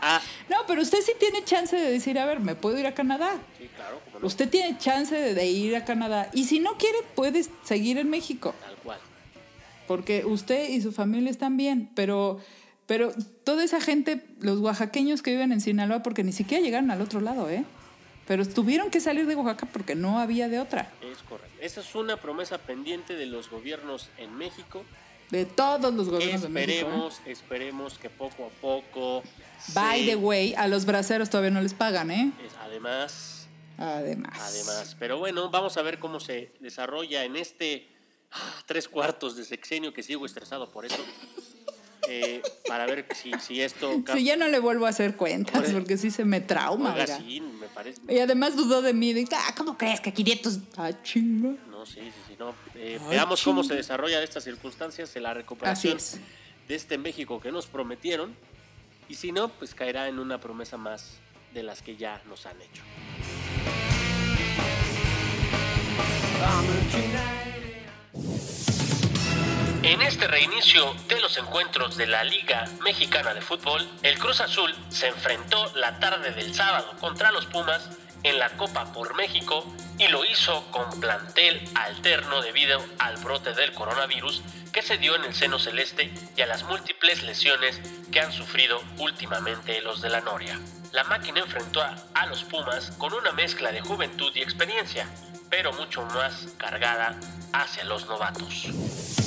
A- 0.01 0.21
No, 0.49 0.57
pero 0.65 0.81
usted 0.81 1.01
sí 1.01 1.11
tiene 1.19 1.43
chance 1.43 1.75
de 1.75 1.91
decir, 1.91 2.17
a 2.17 2.25
ver, 2.25 2.39
me 2.39 2.55
puedo 2.55 2.79
ir 2.79 2.87
a 2.87 2.93
Canadá. 2.95 3.37
Sí, 3.59 3.69
claro, 3.75 4.01
no, 4.19 4.25
Usted 4.25 4.49
tiene 4.49 4.77
chance 4.79 5.13
de, 5.15 5.33
de 5.35 5.45
ir 5.45 5.75
a 5.75 5.85
Canadá. 5.85 6.29
Y 6.33 6.45
si 6.45 6.59
no 6.59 6.77
quiere, 6.77 6.97
puede 7.15 7.45
seguir 7.63 7.97
en 7.99 8.09
México. 8.09 8.55
tal 8.61 8.75
cual. 8.77 8.99
Porque 9.87 10.25
usted 10.25 10.69
y 10.69 10.81
su 10.81 10.91
familia 10.91 11.29
están 11.29 11.57
bien. 11.57 11.89
Pero, 11.95 12.39
pero 12.87 13.11
toda 13.43 13.63
esa 13.63 13.81
gente, 13.81 14.23
los 14.39 14.59
oaxaqueños 14.59 15.21
que 15.21 15.31
viven 15.31 15.51
en 15.51 15.61
Sinaloa, 15.61 16.03
porque 16.03 16.23
ni 16.23 16.31
siquiera 16.31 16.63
llegaron 16.63 16.91
al 16.91 17.01
otro 17.01 17.19
lado, 17.21 17.49
¿eh? 17.49 17.65
Pero 18.27 18.43
tuvieron 18.47 18.89
que 18.89 18.99
salir 18.99 19.27
de 19.27 19.35
Oaxaca 19.35 19.67
porque 19.71 19.93
no 19.93 20.17
había 20.19 20.49
de 20.49 20.59
otra. 20.59 20.91
Es 21.01 21.19
correcto. 21.29 21.55
Esa 21.61 21.81
es 21.81 21.93
una 21.93 22.17
promesa 22.17 22.57
pendiente 22.57 23.15
de 23.15 23.27
los 23.27 23.49
gobiernos 23.51 24.09
en 24.17 24.35
México. 24.35 24.83
De 25.29 25.45
todos 25.45 25.93
los 25.93 26.09
gobiernos 26.09 26.41
de 26.41 26.49
México. 26.49 26.71
¿eh? 26.71 26.81
Esperemos, 26.81 27.21
esperemos 27.25 27.97
que 27.99 28.09
poco 28.09 28.45
a 28.47 28.49
poco. 28.61 29.21
By 29.75 29.99
se- 30.01 30.05
the 30.07 30.15
way, 30.15 30.55
a 30.55 30.67
los 30.67 30.85
braceros 30.85 31.29
todavía 31.29 31.51
no 31.51 31.61
les 31.61 31.75
pagan, 31.75 32.09
¿eh? 32.09 32.31
además, 32.63 33.47
Además. 33.77 34.33
además. 34.39 34.95
Pero 34.97 35.19
bueno, 35.19 35.49
vamos 35.51 35.77
a 35.77 35.81
ver 35.83 35.99
cómo 35.99 36.19
se 36.19 36.51
desarrolla 36.61 37.25
en 37.25 37.35
este 37.35 37.87
ah, 38.31 38.53
tres 38.65 38.87
cuartos 38.87 39.35
de 39.35 39.45
sexenio 39.45 39.93
que 39.93 40.01
sigo 40.01 40.25
estresado 40.25 40.71
por 40.71 40.85
eso. 40.85 40.97
Eh, 42.07 42.41
para 42.67 42.85
ver 42.85 43.05
si, 43.15 43.31
si 43.39 43.61
esto. 43.61 44.03
Sí, 44.13 44.23
ya 44.23 44.35
no 44.35 44.47
le 44.47 44.59
vuelvo 44.59 44.85
a 44.85 44.89
hacer 44.89 45.15
cuentas 45.15 45.63
Oye. 45.63 45.73
porque 45.73 45.97
sí 45.97 46.11
se 46.11 46.23
me 46.25 46.41
trauma. 46.41 46.93
Oiga, 46.93 47.03
oiga. 47.03 47.17
sí, 47.17 47.41
me 47.41 47.67
parece. 47.67 48.01
Y 48.07 48.19
además 48.19 48.55
dudó 48.55 48.81
de 48.81 48.93
mí. 48.93 49.13
Dice, 49.13 49.35
ah, 49.35 49.53
¿cómo 49.57 49.77
crees 49.77 50.01
que 50.01 50.13
500? 50.13 50.59
Ah, 50.77 50.91
chinga. 51.03 51.55
No, 51.69 51.85
sí, 51.85 52.01
sí, 52.01 52.11
sí. 52.27 52.35
No. 52.37 52.53
Eh, 52.75 52.99
Ay, 53.01 53.09
veamos 53.09 53.43
cómo 53.43 53.63
se 53.63 53.75
desarrolla 53.75 54.21
estas 54.23 54.43
circunstancias 54.43 55.15
en 55.15 55.23
la 55.23 55.33
recuperación 55.33 55.97
es. 55.97 56.19
de 56.67 56.75
este 56.75 56.97
México 56.97 57.39
que 57.39 57.51
nos 57.51 57.67
prometieron. 57.67 58.35
Y 59.07 59.15
si 59.15 59.31
no, 59.31 59.49
pues 59.49 59.75
caerá 59.75 60.07
en 60.07 60.19
una 60.19 60.39
promesa 60.39 60.77
más 60.77 61.13
de 61.53 61.63
las 61.63 61.81
que 61.81 61.95
ya 61.95 62.21
nos 62.27 62.45
han 62.45 62.57
hecho. 62.61 62.81
En 69.85 70.01
este 70.01 70.25
reinicio 70.25 70.95
de 71.07 71.21
los 71.21 71.37
encuentros 71.37 71.95
de 71.95 72.07
la 72.07 72.23
Liga 72.23 72.65
Mexicana 72.83 73.35
de 73.35 73.41
Fútbol, 73.41 73.87
el 74.01 74.17
Cruz 74.17 74.41
Azul 74.41 74.73
se 74.89 75.09
enfrentó 75.09 75.71
la 75.75 75.99
tarde 75.99 76.31
del 76.31 76.55
sábado 76.55 76.91
contra 76.99 77.31
los 77.31 77.45
Pumas 77.45 77.91
en 78.23 78.39
la 78.39 78.49
Copa 78.57 78.91
por 78.93 79.13
México 79.13 79.63
y 79.99 80.07
lo 80.07 80.25
hizo 80.25 80.65
con 80.71 80.99
plantel 80.99 81.61
alterno 81.75 82.41
debido 82.41 82.83
al 82.97 83.17
brote 83.17 83.53
del 83.53 83.73
coronavirus 83.73 84.41
que 84.73 84.81
se 84.81 84.97
dio 84.97 85.15
en 85.17 85.25
el 85.25 85.35
seno 85.35 85.59
celeste 85.59 86.11
y 86.35 86.41
a 86.41 86.47
las 86.47 86.63
múltiples 86.63 87.21
lesiones 87.21 87.79
que 88.11 88.21
han 88.21 88.33
sufrido 88.33 88.81
últimamente 88.97 89.81
los 89.81 90.01
de 90.01 90.09
la 90.09 90.21
Noria. 90.21 90.59
La 90.93 91.03
máquina 91.03 91.41
enfrentó 91.41 91.83
a 91.83 92.25
los 92.25 92.43
Pumas 92.43 92.89
con 92.97 93.13
una 93.13 93.33
mezcla 93.33 93.71
de 93.71 93.81
juventud 93.81 94.31
y 94.33 94.41
experiencia, 94.41 95.07
pero 95.51 95.73
mucho 95.73 96.03
más 96.07 96.47
cargada 96.57 97.19
hacia 97.53 97.83
los 97.83 98.07
novatos. 98.07 99.24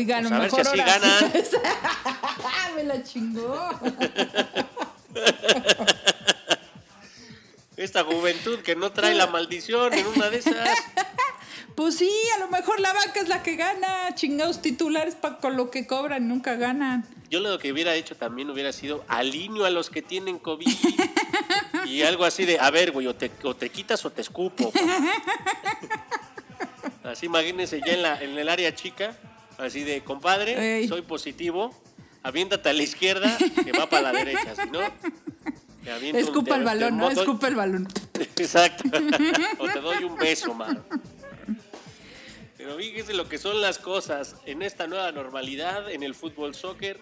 Oigan, 0.00 0.22
Pues 0.22 0.32
a 0.32 0.38
ver 0.38 0.50
si 0.50 0.60
así 0.62 0.76
ganan. 0.78 1.32
Me 2.76 2.84
la 2.84 3.02
chingó. 3.02 3.68
Esta 7.76 8.04
juventud 8.04 8.58
que 8.60 8.76
no 8.76 8.92
trae 8.92 9.14
la 9.14 9.26
maldición 9.26 9.92
en 9.94 10.06
una 10.06 10.30
de 10.30 10.38
esas. 10.38 10.78
Pues 11.76 11.96
sí, 11.96 12.10
a 12.36 12.40
lo 12.40 12.48
mejor 12.48 12.78
la 12.80 12.92
banca 12.92 13.20
es 13.20 13.28
la 13.28 13.42
que 13.42 13.56
gana. 13.56 14.14
Chingados 14.14 14.60
titulares 14.60 15.14
pa- 15.14 15.38
con 15.38 15.56
lo 15.56 15.70
que 15.70 15.86
cobran 15.86 16.28
nunca 16.28 16.56
ganan. 16.56 17.06
Yo 17.30 17.40
lo 17.40 17.58
que 17.58 17.72
hubiera 17.72 17.94
hecho 17.94 18.14
también 18.16 18.50
hubiera 18.50 18.70
sido 18.72 19.02
alineo 19.08 19.64
a 19.64 19.70
los 19.70 19.88
que 19.88 20.02
tienen 20.02 20.38
COVID. 20.38 20.68
Y 21.86 22.02
algo 22.02 22.24
así 22.26 22.44
de, 22.44 22.58
a 22.60 22.70
ver, 22.70 22.90
güey, 22.92 23.06
o 23.06 23.14
te, 23.14 23.30
o 23.44 23.54
te 23.54 23.70
quitas 23.70 24.04
o 24.04 24.10
te 24.10 24.20
escupo. 24.20 24.70
Así 27.04 27.24
imagínense 27.26 27.80
ya 27.86 27.94
en, 27.94 28.02
la, 28.02 28.20
en 28.20 28.36
el 28.36 28.48
área 28.50 28.74
chica, 28.74 29.16
así 29.60 29.84
de, 29.84 30.02
compadre, 30.02 30.78
Ey. 30.80 30.88
soy 30.88 31.02
positivo, 31.02 31.74
aviéntate 32.22 32.68
a 32.68 32.72
la 32.72 32.82
izquierda, 32.82 33.36
que 33.64 33.72
va 33.72 33.88
para 33.88 34.12
la 34.12 34.18
derecha, 34.18 34.54
si 34.54 34.70
no... 34.70 34.80
te 35.84 36.10
un- 36.10 36.16
Escupa 36.16 36.56
el 36.56 36.64
balón, 36.64 36.96
¿no? 36.96 37.10
Escupa 37.10 37.48
el 37.48 37.54
balón. 37.54 37.88
Exacto. 38.36 38.84
o 39.58 39.68
te 39.68 39.80
doy 39.80 40.04
un 40.04 40.16
beso, 40.16 40.54
mano. 40.54 40.82
Pero 42.56 42.76
fíjese 42.76 43.14
lo 43.14 43.28
que 43.28 43.38
son 43.38 43.60
las 43.62 43.78
cosas. 43.78 44.36
En 44.44 44.60
esta 44.60 44.86
nueva 44.86 45.10
normalidad, 45.12 45.90
en 45.90 46.02
el 46.02 46.14
fútbol 46.14 46.54
soccer, 46.54 47.00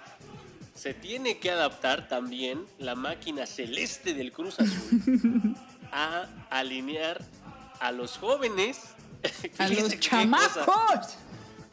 se 0.75 0.95
tiene 0.95 1.39
que 1.39 1.51
adaptar 1.51 2.07
también 2.09 2.65
la 2.79 2.95
máquina 2.95 3.45
celeste 3.47 4.15
del 4.15 4.31
Cruz 4.31 4.61
Azul 4.61 5.57
a 5.91 6.27
alinear 6.51 7.25
a 7.81 7.91
los 7.93 8.17
jóvenes. 8.19 8.79
A 9.59 9.69
los 9.69 9.95
cosa. 9.97 11.19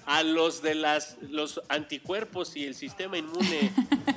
A 0.06 0.24
los 0.24 0.62
de 0.62 0.76
las 0.76 1.18
los 1.30 1.62
anticuerpos 1.70 2.56
y 2.56 2.66
el 2.66 2.76
sistema 2.76 3.18
inmune 3.18 3.72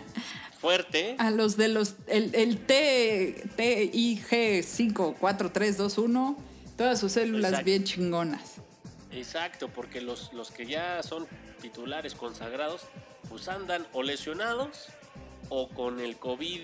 fuerte. 0.60 1.16
A 1.18 1.30
los 1.30 1.56
de 1.56 1.68
los. 1.68 1.94
El, 2.06 2.34
el 2.34 2.58
T, 2.58 3.44
TIG 3.56 4.26
54321. 4.64 6.36
Todas 6.76 7.00
sus 7.00 7.12
células 7.12 7.50
Exacto. 7.52 7.64
bien 7.64 7.84
chingonas. 7.84 8.54
Exacto, 9.10 9.68
porque 9.68 10.00
los, 10.00 10.32
los 10.32 10.50
que 10.50 10.66
ya 10.66 11.02
son 11.02 11.26
titulares 11.60 12.14
consagrados, 12.14 12.82
pues 13.28 13.48
andan 13.48 13.86
o 13.92 14.02
lesionados 14.02 14.86
o 15.48 15.68
con 15.70 15.98
el 15.98 16.16
COVID 16.18 16.60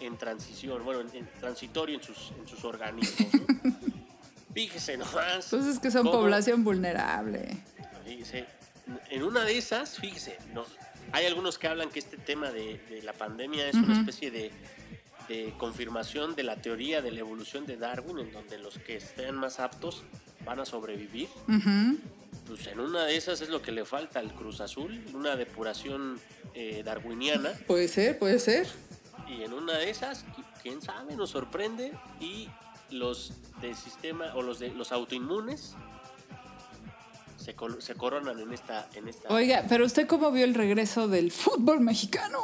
en 0.00 0.16
transición, 0.16 0.84
bueno, 0.84 1.02
en, 1.02 1.14
en 1.14 1.28
transitorio 1.38 1.96
en 1.98 2.02
sus, 2.02 2.32
en 2.40 2.48
sus 2.48 2.64
organismos. 2.64 3.28
¿no? 3.62 3.72
Fíjese 4.54 4.96
nomás. 4.96 5.44
Entonces 5.52 5.78
que 5.78 5.90
son 5.90 6.04
cómo- 6.06 6.18
población 6.20 6.64
vulnerable. 6.64 7.58
Fíjese, 8.18 8.46
en 9.10 9.22
una 9.24 9.44
de 9.44 9.58
esas, 9.58 9.98
fíjese, 9.98 10.38
no, 10.52 10.64
hay 11.10 11.26
algunos 11.26 11.58
que 11.58 11.66
hablan 11.66 11.90
que 11.90 11.98
este 11.98 12.16
tema 12.16 12.52
de, 12.52 12.78
de 12.88 13.02
la 13.02 13.12
pandemia 13.12 13.68
es 13.68 13.74
una 13.74 13.98
especie 13.98 14.30
de, 14.30 14.52
de 15.28 15.52
confirmación 15.58 16.36
de 16.36 16.44
la 16.44 16.56
teoría 16.62 17.02
de 17.02 17.10
la 17.10 17.18
evolución 17.20 17.66
de 17.66 17.76
Darwin, 17.76 18.18
en 18.20 18.32
donde 18.32 18.58
los 18.58 18.78
que 18.78 18.96
estén 18.96 19.34
más 19.34 19.58
aptos 19.58 20.04
van 20.44 20.60
a 20.60 20.64
sobrevivir. 20.64 21.28
Pues 22.46 22.66
en 22.68 22.78
una 22.78 23.04
de 23.04 23.16
esas 23.16 23.40
es 23.40 23.48
lo 23.48 23.62
que 23.62 23.72
le 23.72 23.84
falta 23.84 24.20
al 24.20 24.32
Cruz 24.32 24.60
Azul, 24.60 25.02
una 25.12 25.34
depuración 25.34 26.20
eh, 26.54 26.82
darwiniana. 26.84 27.50
Puede 27.66 27.88
ser, 27.88 28.18
puede 28.18 28.38
ser. 28.38 28.68
Y 29.28 29.42
en 29.42 29.52
una 29.54 29.76
de 29.78 29.90
esas, 29.90 30.24
qui- 30.26 30.44
quién 30.62 30.80
sabe, 30.82 31.16
nos 31.16 31.30
sorprende. 31.30 31.92
Y 32.20 32.48
los 32.90 33.32
de 33.60 33.74
sistema 33.74 34.34
o 34.34 34.42
los 34.42 34.58
de 34.60 34.68
los 34.68 34.92
autoinmunes 34.92 35.74
se, 37.44 37.94
coronan 37.94 38.38
en 38.40 38.52
esta, 38.52 38.88
en 38.94 39.08
esta. 39.08 39.28
Oiga, 39.28 39.64
pero 39.68 39.84
usted 39.84 40.06
cómo 40.06 40.30
vio 40.30 40.44
el 40.44 40.54
regreso 40.54 41.08
del 41.08 41.30
fútbol 41.30 41.80
mexicano? 41.80 42.38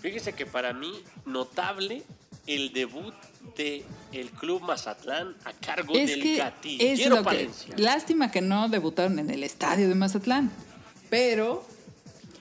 Fíjese 0.00 0.34
que 0.34 0.46
para 0.46 0.72
mí, 0.72 1.02
notable 1.24 2.04
el 2.46 2.72
debut 2.72 3.14
de 3.56 3.84
el 4.12 4.30
Club 4.30 4.62
Mazatlán 4.62 5.34
a 5.44 5.52
cargo 5.52 5.94
Es 5.94 6.10
del 6.10 6.22
que 6.22 6.32
es 6.34 6.38
gatillero 6.38 7.16
lo 7.16 7.22
que. 7.22 7.24
Palencia. 7.24 7.74
Lástima 7.76 8.30
que 8.30 8.40
no 8.40 8.68
debutaron 8.68 9.18
en 9.18 9.30
el 9.30 9.42
estadio 9.42 9.88
de 9.88 9.94
Mazatlán. 9.94 10.52
Pero. 11.10 11.66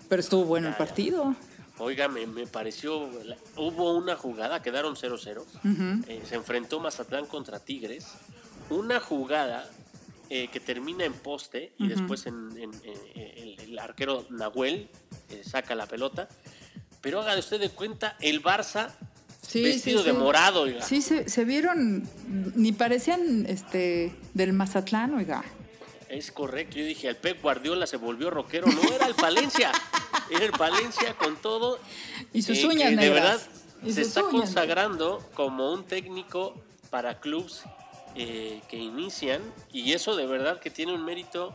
Pero 0.08 0.19
estuvo 0.19 0.45
bueno 0.45 0.67
el 0.67 0.75
partido. 0.75 1.36
Oiga, 1.80 2.08
me, 2.08 2.28
me 2.28 2.45
pareció. 2.45 3.10
hubo 3.58 3.97
una 3.97 4.15
jugada, 4.15 4.62
quedaron 4.62 4.95
0-0. 4.95 6.04
eh, 6.08 6.21
se 6.28 6.36
enfrentó 6.36 6.80
Mazatlán 6.80 7.25
contra 7.25 7.60
Tigres. 7.60 8.06
Una 8.69 8.99
jugada 8.99 9.69
eh, 10.30 10.48
que 10.52 10.60
termina 10.60 11.06
en 11.06 11.14
poste 11.14 11.74
y 11.78 11.88
después 11.88 12.26
en, 12.26 12.52
en- 12.58 12.74
en- 12.84 13.38
el, 13.38 13.60
el 13.60 13.80
arquero 13.80 14.26
Nahuel 14.30 14.90
eh, 15.30 15.42
saca 15.44 15.76
la 15.76 15.86
pelota. 15.88 16.28
Pero 17.02 17.22
haga 17.22 17.34
de 17.34 17.40
usted 17.40 17.60
de 17.60 17.70
cuenta, 17.70 18.18
el 18.20 18.42
Barça 18.42 18.90
Sí, 19.42 19.62
vestido 19.62 20.00
sí, 20.02 20.06
de 20.08 20.12
sí. 20.14 20.18
morado, 20.18 20.62
oiga. 20.62 20.82
Sí, 20.82 21.04
se, 21.04 21.30
se 21.30 21.46
vieron. 21.46 22.10
Ni 22.56 22.72
parecían 22.72 23.46
este 23.48 24.16
del 24.34 24.54
Mazatlán, 24.54 25.14
oiga. 25.14 25.44
Es 26.10 26.32
correcto, 26.32 26.78
yo 26.78 26.86
dije, 26.86 27.08
el 27.08 27.16
Pep 27.16 27.42
Guardiola 27.44 27.86
se 27.86 27.98
volvió 27.98 28.30
rockero, 28.32 28.66
no 28.68 28.82
era 28.94 29.06
el 29.08 29.14
Palencia, 29.16 29.72
era 30.32 30.46
el 30.46 30.52
Palencia 30.52 31.14
con 31.16 31.36
todo. 31.36 31.80
Y 32.34 32.42
sus 32.42 32.58
eh, 32.58 32.66
uñas 32.68 32.90
que 32.90 32.96
de 32.96 33.02
negras. 33.10 33.24
verdad 33.24 33.42
Y 33.84 33.92
se 33.94 34.02
está 34.02 34.24
uñas 34.24 34.46
consagrando 34.46 35.24
como 35.36 35.72
un 35.74 35.84
técnico 35.84 36.56
para 36.90 37.20
clubs 37.20 37.64
eh, 38.15 38.62
que 38.69 38.78
inician 38.78 39.41
y 39.71 39.93
eso 39.93 40.15
de 40.15 40.25
verdad 40.25 40.60
que 40.60 40.69
tiene 40.69 40.93
un 40.93 41.04
mérito 41.04 41.54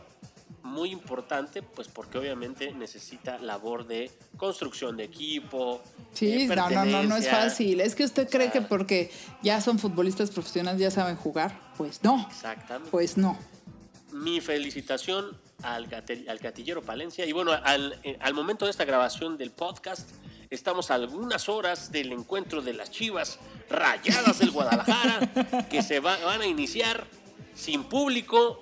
muy 0.63 0.91
importante, 0.91 1.63
pues 1.63 1.87
porque 1.87 2.19
obviamente 2.19 2.71
necesita 2.73 3.39
labor 3.39 3.87
de 3.87 4.11
construcción 4.37 4.95
de 4.95 5.05
equipo. 5.05 5.81
Sí, 6.13 6.47
no, 6.47 6.69
no, 6.69 6.85
no, 6.85 7.03
no 7.03 7.15
es 7.17 7.27
fácil. 7.29 7.81
Es 7.81 7.95
que 7.95 8.03
usted 8.03 8.29
cree 8.29 8.51
sea- 8.51 8.53
que 8.53 8.61
porque 8.61 9.11
ya 9.41 9.59
son 9.59 9.79
futbolistas 9.79 10.29
profesionales 10.29 10.79
ya 10.79 10.91
saben 10.91 11.15
jugar. 11.15 11.59
Pues 11.77 12.03
no, 12.03 12.27
Exactamente. 12.29 12.91
pues 12.91 13.17
no. 13.17 13.37
mi 14.13 14.39
felicitación 14.39 15.35
al, 15.63 15.87
al 16.27 16.37
gatillero 16.39 16.81
Palencia. 16.83 17.25
Y 17.25 17.31
bueno, 17.31 17.53
al, 17.53 17.99
eh, 18.03 18.17
al 18.21 18.33
momento 18.35 18.65
de 18.65 18.71
esta 18.71 18.85
grabación 18.85 19.37
del 19.37 19.51
podcast, 19.51 20.09
estamos 20.51 20.91
a 20.91 20.95
algunas 20.95 21.47
horas 21.49 21.91
del 21.91 22.11
encuentro 22.11 22.61
de 22.61 22.73
las 22.73 22.91
Chivas 22.91 23.39
Rayadas 23.69 24.39
del 24.39 24.51
Guadalajara, 24.51 25.65
que 25.69 25.81
se 25.81 25.99
va- 26.01 26.17
van 26.25 26.41
a 26.41 26.45
iniciar 26.45 27.07
sin 27.55 27.85
público 27.85 28.61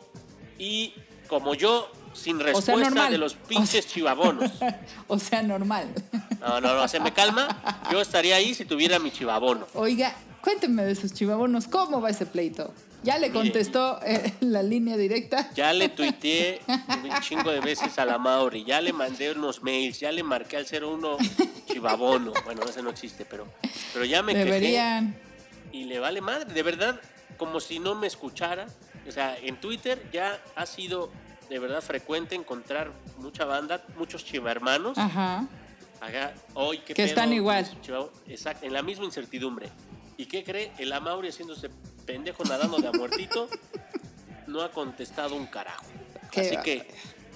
y, 0.59 0.93
como 1.27 1.55
yo, 1.55 1.91
sin 2.13 2.39
respuesta 2.39 3.09
de 3.09 3.17
los 3.17 3.33
O 3.33 3.37
pinches 3.47 3.87
chivabonos. 3.87 4.51
o 5.07 5.17
sea, 5.19 5.41
normal. 5.41 5.91
No, 6.39 6.61
no, 6.61 6.75
no, 6.75 6.87
se 6.87 6.99
me 6.99 7.11
calma. 7.11 7.59
Yo 7.91 7.99
estaría 8.01 8.35
ahí 8.35 8.53
si 8.53 8.65
tuviera 8.65 8.99
mi 8.99 9.09
chivabono. 9.11 9.67
Oiga, 9.73 10.15
cuéntenme 10.43 10.83
de 10.85 10.93
sus 10.95 11.13
chivabonos, 11.13 11.67
¿cómo 11.67 12.01
va 12.01 12.11
ese 12.11 12.27
pleito? 12.27 12.71
Ya 13.03 13.17
le 13.17 13.31
contestó 13.31 13.99
eh, 14.05 14.33
la 14.41 14.61
línea 14.61 14.97
directa. 14.97 15.49
Ya 15.55 15.71
le 15.73 15.89
tuiteé 15.89 16.59
un 16.67 17.21
chingo 17.21 17.49
de 17.51 17.61
veces 17.61 17.97
a 17.97 18.05
la 18.05 18.17
Mauri, 18.17 18.65
ya 18.65 18.81
le 18.81 18.91
mandé 18.91 19.31
unos 19.31 19.63
mails, 19.63 19.99
ya 19.99 20.11
le 20.11 20.21
marqué 20.23 20.57
al 20.57 20.65
01 20.65 21.17
Chivabono. 21.67 22.33
Bueno, 22.45 22.61
ese 22.63 22.81
no 22.81 22.89
existe, 22.89 23.25
pero, 23.25 23.47
pero 23.93 24.05
ya 24.05 24.21
me 24.21 24.33
quejé 24.33 24.45
Deberían. 24.45 25.15
y 25.71 25.85
le 25.85 25.99
vale 25.99 26.19
madre. 26.21 26.53
De 26.53 26.61
verdad, 26.63 26.99
como 27.37 27.59
si 27.59 27.79
no 27.79 27.95
me 27.95 28.07
escuchara. 28.07 28.67
O 29.07 29.11
sea, 29.11 29.37
en 29.41 29.59
Twitter 29.59 30.03
ya 30.11 30.37
ha 30.55 30.65
sido 30.65 31.09
de 31.49 31.57
verdad 31.57 31.81
frecuente 31.81 32.35
encontrar 32.35 32.91
mucha 33.17 33.45
banda, 33.45 33.83
muchos 33.97 34.25
chivahermanos. 34.25 34.97
Ajá. 34.97 35.47
Haga, 36.01 36.33
hoy, 36.53 36.79
¿qué 36.79 36.87
Que 36.93 37.03
pedo? 37.03 37.05
están 37.07 37.33
igual. 37.33 37.65
Exacto, 38.27 38.65
en 38.65 38.73
la 38.73 38.81
misma 38.81 39.05
incertidumbre. 39.05 39.69
¿Y 40.17 40.25
qué 40.25 40.43
cree? 40.43 40.71
El 40.77 40.91
Amauri 40.93 41.29
haciéndose 41.29 41.69
pendejo 42.09 42.43
nadando 42.43 42.79
de 42.79 42.87
a 42.87 42.91
muertito 42.91 43.47
no 44.47 44.63
ha 44.63 44.71
contestado 44.71 45.35
un 45.35 45.45
carajo. 45.45 45.85
Qué 46.31 46.41
Así 46.41 46.57
que 46.63 46.87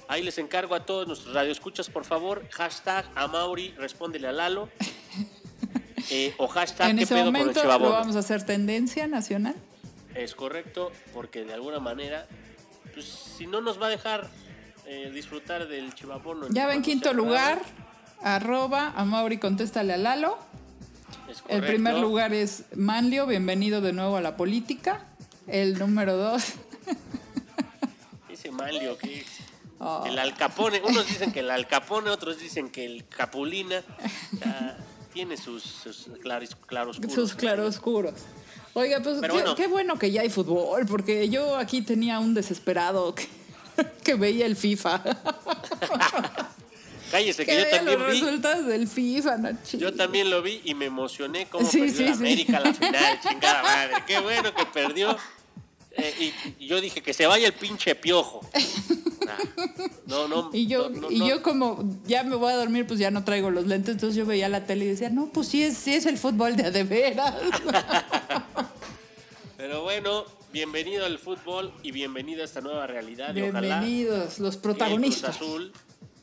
ahí 0.08 0.24
les 0.24 0.40
encargo 0.40 0.74
a 0.74 0.84
todos 0.84 1.06
nuestros 1.06 1.36
radioescuchas, 1.36 1.92
por 1.92 2.06
favor, 2.06 2.44
hashtag 2.50 3.06
Amauri, 3.14 3.70
respóndele 3.78 4.28
a 4.28 4.32
Lalo. 4.32 4.70
Eh, 6.12 6.34
o 6.38 6.50
hashtag 6.50 6.90
En 6.90 6.98
¿qué 6.98 7.04
ese 7.04 7.14
pedo 7.16 7.28
con 7.28 7.36
el 7.36 7.40
momento 7.46 7.64
lo 7.64 7.90
vamos 7.92 8.18
a 8.18 8.20
hacer 8.20 8.46
tendencia 8.46 9.08
nacional. 9.08 9.56
Es 10.14 10.36
correcto, 10.36 10.92
porque 11.14 11.46
de 11.46 11.54
alguna 11.54 11.80
manera, 11.80 12.28
pues 12.94 13.06
si 13.06 13.48
no 13.48 13.62
nos 13.62 13.82
va 13.82 13.86
a 13.86 13.90
dejar 13.90 14.30
eh, 14.86 15.12
disfrutar 15.14 15.66
del 15.70 15.96
chivabono. 15.96 16.48
Ya 16.50 16.68
va 16.68 16.74
en 16.74 16.82
quinto 16.82 17.14
lugar, 17.14 17.62
arroba 18.22 18.92
a 18.98 19.06
Mauri, 19.06 19.38
contéstale 19.38 19.94
a 19.94 19.98
Lalo. 19.98 20.38
El 21.47 21.63
primer 21.63 21.97
lugar 21.97 22.34
es 22.34 22.65
Manlio, 22.76 23.26
bienvenido 23.26 23.82
de 23.82 23.93
nuevo 23.93 24.17
a 24.17 24.21
la 24.21 24.38
política. 24.38 25.06
El 25.47 25.78
número 25.78 26.15
dos, 26.15 26.54
Ese 28.30 28.52
Manlio 28.52 28.97
que 28.97 29.26
oh, 29.80 30.06
El 30.06 30.17
Alcapone, 30.19 30.82
unos 30.82 31.08
dicen 31.08 31.32
que 31.32 31.41
el 31.41 31.52
Alcapone, 31.52 32.10
otros 32.10 32.39
dicen 32.39 32.69
que 32.69 32.86
el 32.86 33.06
Capulina. 33.08 33.84
Tiene 35.13 35.38
sus, 35.38 35.62
sus 35.63 36.10
claros, 36.21 36.56
claroscuros. 36.65 37.13
sus 37.13 37.36
claroscuros. 37.36 38.15
Oiga, 38.73 38.99
pues 39.04 39.17
Pero 39.21 39.36
qué, 39.36 39.41
bueno. 39.41 39.56
qué 39.56 39.67
bueno 39.67 39.99
que 39.99 40.12
ya 40.12 40.21
hay 40.21 40.30
fútbol, 40.30 40.88
porque 40.88 41.30
yo 41.30 41.58
aquí 41.58 41.84
tenía 41.84 42.17
un 42.19 42.34
desesperado 42.34 43.13
que, 43.13 43.28
que 44.04 44.15
veía 44.15 44.47
el 44.47 44.56
FIFA. 44.56 45.04
Cállese, 47.13 47.45
que 47.45 47.52
que 47.52 47.60
yo 47.60 47.69
también 47.69 47.99
los 47.99 48.12
vi. 48.12 48.19
resultados 48.21 48.65
del 48.65 48.88
FIFA, 48.88 49.38
no 49.38 49.49
Yo 49.73 49.93
también 49.93 50.32
lo 50.32 50.41
vi 50.41 50.62
y 50.63 50.73
me 50.73 50.86
emocioné 50.86 51.45
como 51.45 51.69
Sí, 51.69 51.78
perdió 51.78 51.95
sí, 51.95 52.04
el 52.06 52.13
sí. 52.15 52.19
América 52.19 52.60
la 52.60 52.73
final, 52.73 53.19
chingada 53.21 53.62
madre. 53.62 53.93
Qué 54.08 54.19
bueno 54.19 54.52
que 54.52 54.65
perdió. 54.65 55.15
Eh, 55.91 56.34
y, 56.58 56.63
y 56.63 56.67
yo 56.67 56.82
dije 56.82 57.04
que 57.04 57.13
se 57.13 57.28
vaya 57.28 57.45
el 57.45 57.54
pinche 57.54 57.93
piojo. 57.93 58.41
No, 60.08 60.28
no. 60.28 60.49
Y 60.54 60.65
yo, 60.65 60.89
no, 60.89 61.02
no, 61.02 61.12
y 61.12 61.19
yo 61.30 61.43
como 61.43 61.84
ya 62.08 62.23
me 62.23 62.36
voy 62.36 62.52
a 62.52 62.56
dormir, 62.56 62.88
pues 62.88 62.99
ya 62.99 63.12
no 63.12 63.23
traigo 63.23 63.52
los 63.52 63.67
lentes, 63.67 63.93
entonces 63.93 64.15
yo 64.17 64.26
veía 64.26 64.49
la 64.49 64.65
tele 64.65 64.86
y 64.86 64.88
decía, 64.88 65.12
no, 65.12 65.28
pues 65.28 65.47
sí 65.49 65.62
es, 65.63 65.78
sí 65.78 65.93
es 65.93 66.08
el 66.08 66.17
fútbol 66.17 66.56
de 66.56 66.65
a 66.65 66.71
de 66.71 66.84
veras. 66.84 67.36
Pero 69.58 69.84
bueno, 69.84 70.26
bienvenido 70.52 71.06
al 71.06 71.19
fútbol 71.19 71.71
y 71.84 71.91
bienvenido 71.91 72.41
a 72.41 72.45
esta 72.45 72.62
nueva 72.62 72.88
realidad. 72.88 73.36
Y 73.36 73.43
ojalá 73.43 73.80
Bienvenidos, 73.80 74.39
los 74.39 74.58
Cruz 74.58 74.63
protagonistas. 74.63 75.36
Azul 75.36 75.71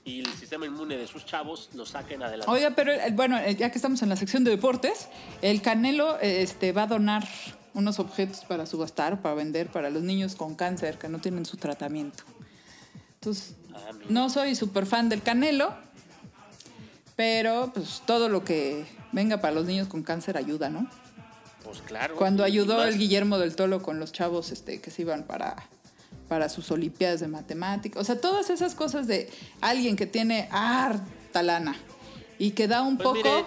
y 0.05 0.21
el 0.21 0.33
sistema 0.35 0.67
inmune 0.67 0.97
de 0.97 1.07
sus 1.07 1.27
chavos 1.27 1.71
lo 1.75 1.85
saquen 1.85 2.23
adelante. 2.23 2.51
Oiga, 2.51 2.71
pero 2.71 2.93
eh, 2.93 3.11
bueno, 3.13 3.39
eh, 3.39 3.55
ya 3.55 3.71
que 3.71 3.79
estamos 3.79 4.03
en 4.03 4.09
la 4.09 4.17
sección 4.17 4.45
de 4.45 4.51
deportes, 4.51 5.09
el 5.43 5.63
Canelo 5.63 6.19
eh, 6.21 6.43
este, 6.43 6.73
va 6.73 6.85
a 6.85 6.87
donar 6.87 7.29
unos 7.75 7.99
objetos 7.99 8.45
para 8.45 8.67
subastar, 8.67 9.23
para 9.23 9.35
vender 9.35 9.69
para 9.69 9.91
los 9.91 10.03
niños 10.03 10.35
con 10.35 10.55
cáncer 10.55 10.99
que 10.99 11.09
no 11.09 11.21
tienen 11.21 11.47
su 11.47 11.57
tratamiento. 11.57 12.25
Entonces, 13.15 13.55
Ah, 13.75 13.93
no 14.09 14.31
soy 14.31 14.55
súper 14.55 14.87
fan 14.87 15.09
del 15.09 15.23
Canelo, 15.23 15.75
pero 17.17 17.71
pues 17.73 18.03
todo 18.07 18.29
lo 18.29 18.45
que 18.45 18.87
venga 19.13 19.41
para 19.41 19.55
los 19.55 19.67
niños 19.67 19.89
con 19.89 20.03
cáncer 20.03 20.37
ayuda, 20.37 20.71
¿no? 20.71 20.89
Pues 21.65 21.83
claro. 21.83 22.17
Cuando 22.17 22.43
ayudó 22.43 22.85
el 22.85 22.99
Guillermo 22.99 23.39
del 23.39 23.55
Tolo 23.55 23.83
con 23.83 24.01
los 24.01 24.13
chavos 24.13 24.51
este, 24.51 24.81
que 24.81 24.91
se 24.91 25.03
iban 25.03 25.25
para, 25.25 25.69
para 26.31 26.49
sus 26.49 26.71
Olimpiadas 26.71 27.19
de 27.19 27.27
Matemáticas. 27.27 28.01
O 28.01 28.05
sea, 28.05 28.21
todas 28.21 28.51
esas 28.51 28.77
cosas 28.77 29.09
de 29.09 29.29
alguien 29.61 29.97
que 29.97 30.07
tiene 30.07 30.49
harta 30.53 31.43
lana 31.43 31.75
y 32.39 32.53
que 32.53 32.69
da 32.69 32.83
un 32.83 32.97
Pues 32.97 33.03
poco 33.09 33.17
mire, 33.19 33.45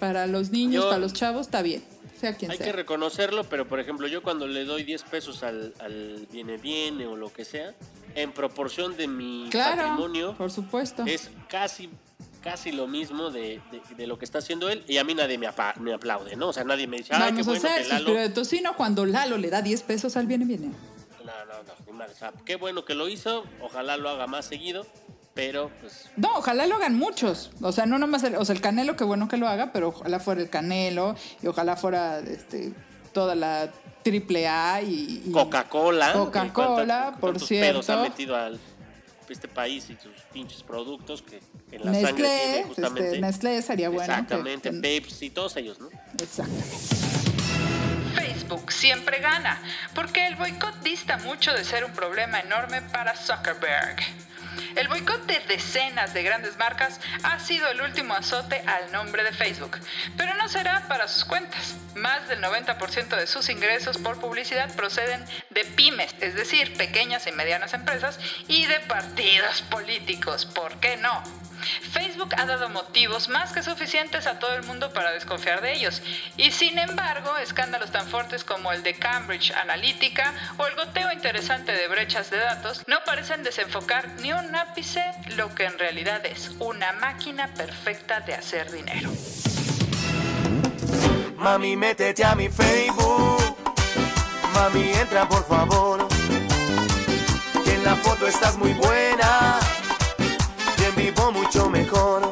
para 0.00 0.26
los 0.26 0.50
niños, 0.50 0.82
yo- 0.82 0.88
para 0.90 0.98
los 1.00 1.12
chavos, 1.12 1.42
está 1.46 1.62
bien. 1.62 1.84
Sea 2.20 2.34
quien 2.36 2.50
Hay 2.50 2.56
sea. 2.56 2.66
que 2.66 2.72
reconocerlo, 2.72 3.44
pero 3.44 3.68
por 3.68 3.78
ejemplo, 3.78 4.08
yo 4.08 4.20
cuando 4.20 4.48
le 4.48 4.64
doy 4.64 4.82
10 4.82 5.04
pesos 5.04 5.44
al, 5.44 5.74
al 5.78 6.26
viene 6.32 6.56
viene 6.56 7.06
o 7.06 7.14
lo 7.14 7.32
que 7.32 7.44
sea, 7.44 7.72
en 8.16 8.32
proporción 8.32 8.96
de 8.96 9.06
mi 9.06 9.46
Claro, 9.50 9.82
patrimonio, 9.82 10.34
por 10.36 10.50
supuesto. 10.50 11.04
es 11.06 11.30
casi 11.48 11.88
casi 12.42 12.72
lo 12.72 12.86
mismo 12.88 13.30
de, 13.30 13.60
de- 13.70 13.94
de 13.96 14.06
lo 14.08 14.18
que 14.18 14.24
está 14.26 14.38
haciendo 14.38 14.68
él 14.68 14.84
y 14.86 14.98
a 14.98 15.04
mí 15.04 15.14
nadie 15.14 15.38
me, 15.38 15.46
apa- 15.46 15.74
me 15.80 15.94
aplaude, 15.94 16.34
¿no? 16.36 16.48
O 16.48 16.52
sea, 16.52 16.62
nadie 16.64 16.86
me 16.88 16.96
dice, 16.98 17.10
ay, 17.14 17.32
qué 17.32 17.42
Vamos 17.42 17.46
a 17.46 17.50
bueno 17.52 17.68
hacer 17.68 17.82
que 17.84 17.88
Lalo... 17.88 18.04
suspiro 18.04 18.20
de 18.20 18.28
tocino 18.28 18.76
cuando 18.76 19.06
Lalo 19.06 19.38
le 19.38 19.48
da 19.50 19.62
10 19.62 19.82
pesos 19.84 20.16
al 20.18 20.26
viene 20.26 20.44
viene. 20.44 20.70
No, 21.24 21.32
no, 21.46 21.62
no, 21.62 21.72
ni 21.86 21.92
madre, 21.92 22.12
o 22.12 22.16
sea, 22.16 22.32
qué 22.44 22.56
bueno 22.56 22.84
que 22.84 22.94
lo 22.94 23.08
hizo, 23.08 23.44
ojalá 23.62 23.96
lo 23.96 24.08
haga 24.10 24.26
más 24.26 24.44
seguido, 24.44 24.86
pero 25.34 25.70
pues 25.80 26.10
No, 26.16 26.28
ojalá 26.36 26.66
lo 26.66 26.76
hagan 26.76 26.94
muchos. 26.96 27.50
O 27.62 27.72
sea, 27.72 27.86
no 27.86 27.98
nomás 27.98 28.22
el, 28.24 28.36
o 28.36 28.44
sea, 28.44 28.54
el 28.54 28.60
Canelo, 28.60 28.94
qué 28.96 29.04
bueno 29.04 29.26
que 29.28 29.36
lo 29.36 29.48
haga, 29.48 29.72
pero 29.72 29.88
ojalá 29.88 30.20
fuera 30.20 30.40
el 30.42 30.50
Canelo 30.50 31.16
y 31.42 31.46
ojalá 31.46 31.76
fuera 31.76 32.20
este, 32.20 32.72
toda 33.12 33.34
la 33.34 33.70
triple 34.02 34.46
A 34.46 34.82
y, 34.82 35.22
y- 35.26 35.32
Coca-Cola. 35.32 36.12
Coca-Cola, 36.12 36.52
¿cuántas- 36.52 37.10
por 37.12 37.30
cuántos 37.30 37.48
pedos 37.48 37.86
cierto. 37.86 38.02
ha 38.02 38.08
metido 38.08 38.36
al 38.36 38.60
este 39.30 39.48
país 39.48 39.88
y 39.88 39.96
sus 39.96 40.12
pinches 40.34 40.62
productos 40.62 41.22
que 41.22 41.40
en 41.72 41.84
la 41.86 41.94
sangre 41.94 42.12
tiene 42.52 42.64
justamente. 42.64 43.06
este, 43.06 43.20
Nestlé 43.22 43.62
sería 43.62 43.88
bueno. 43.88 44.02
Exactamente, 44.12 44.70
que- 44.70 44.76
Pepsi, 44.76 45.30
todos 45.30 45.56
ellos, 45.56 45.80
¿no? 45.80 45.88
Exactamente. 46.22 47.03
Facebook 48.54 48.72
siempre 48.72 49.18
gana, 49.18 49.60
porque 49.94 50.28
el 50.28 50.36
boicot 50.36 50.80
dista 50.82 51.16
mucho 51.18 51.52
de 51.52 51.64
ser 51.64 51.84
un 51.84 51.90
problema 51.90 52.38
enorme 52.38 52.82
para 52.82 53.16
Zuckerberg. 53.16 53.96
El 54.76 54.86
boicot 54.86 55.26
de 55.26 55.40
decenas 55.48 56.14
de 56.14 56.22
grandes 56.22 56.56
marcas 56.56 57.00
ha 57.24 57.40
sido 57.40 57.68
el 57.68 57.80
último 57.80 58.14
azote 58.14 58.62
al 58.64 58.92
nombre 58.92 59.24
de 59.24 59.32
Facebook, 59.32 59.80
pero 60.16 60.34
no 60.34 60.48
será 60.48 60.86
para 60.86 61.08
sus 61.08 61.24
cuentas. 61.24 61.74
Más 61.96 62.28
del 62.28 62.40
90% 62.40 63.16
de 63.16 63.26
sus 63.26 63.48
ingresos 63.48 63.98
por 63.98 64.20
publicidad 64.20 64.72
proceden 64.76 65.24
de 65.50 65.64
pymes, 65.64 66.14
es 66.20 66.36
decir, 66.36 66.76
pequeñas 66.76 67.26
y 67.26 67.32
medianas 67.32 67.74
empresas, 67.74 68.20
y 68.46 68.66
de 68.66 68.78
partidos 68.80 69.62
políticos, 69.62 70.46
¿por 70.46 70.78
qué 70.78 70.96
no? 70.96 71.24
Facebook 71.92 72.34
ha 72.36 72.46
dado 72.46 72.68
motivos 72.68 73.28
más 73.28 73.52
que 73.52 73.62
suficientes 73.62 74.26
a 74.26 74.38
todo 74.38 74.54
el 74.54 74.62
mundo 74.62 74.92
para 74.92 75.12
desconfiar 75.12 75.60
de 75.60 75.74
ellos. 75.74 76.02
Y 76.36 76.50
sin 76.50 76.78
embargo, 76.78 77.36
escándalos 77.38 77.90
tan 77.90 78.08
fuertes 78.08 78.44
como 78.44 78.72
el 78.72 78.82
de 78.82 78.94
Cambridge 78.94 79.52
Analytica 79.52 80.34
o 80.58 80.66
el 80.66 80.74
goteo 80.74 81.12
interesante 81.12 81.72
de 81.72 81.88
brechas 81.88 82.30
de 82.30 82.38
datos 82.38 82.82
no 82.86 82.98
parecen 83.04 83.42
desenfocar 83.42 84.08
ni 84.20 84.32
un 84.32 84.54
ápice 84.54 85.02
lo 85.36 85.54
que 85.54 85.64
en 85.64 85.78
realidad 85.78 86.24
es 86.26 86.52
una 86.58 86.92
máquina 86.92 87.48
perfecta 87.54 88.20
de 88.20 88.34
hacer 88.34 88.70
dinero. 88.70 89.10
Mami, 91.36 91.76
métete 91.76 92.24
a 92.24 92.34
mi 92.34 92.48
Facebook. 92.48 93.56
Mami, 94.54 94.92
entra 94.92 95.28
por 95.28 95.46
favor. 95.46 96.08
En 97.66 97.84
la 97.84 97.96
foto 97.96 98.26
estás 98.26 98.56
muy 98.56 98.72
buena. 98.72 99.58
Vivo 100.96 101.32
mucho 101.32 101.68
mejor. 101.70 102.30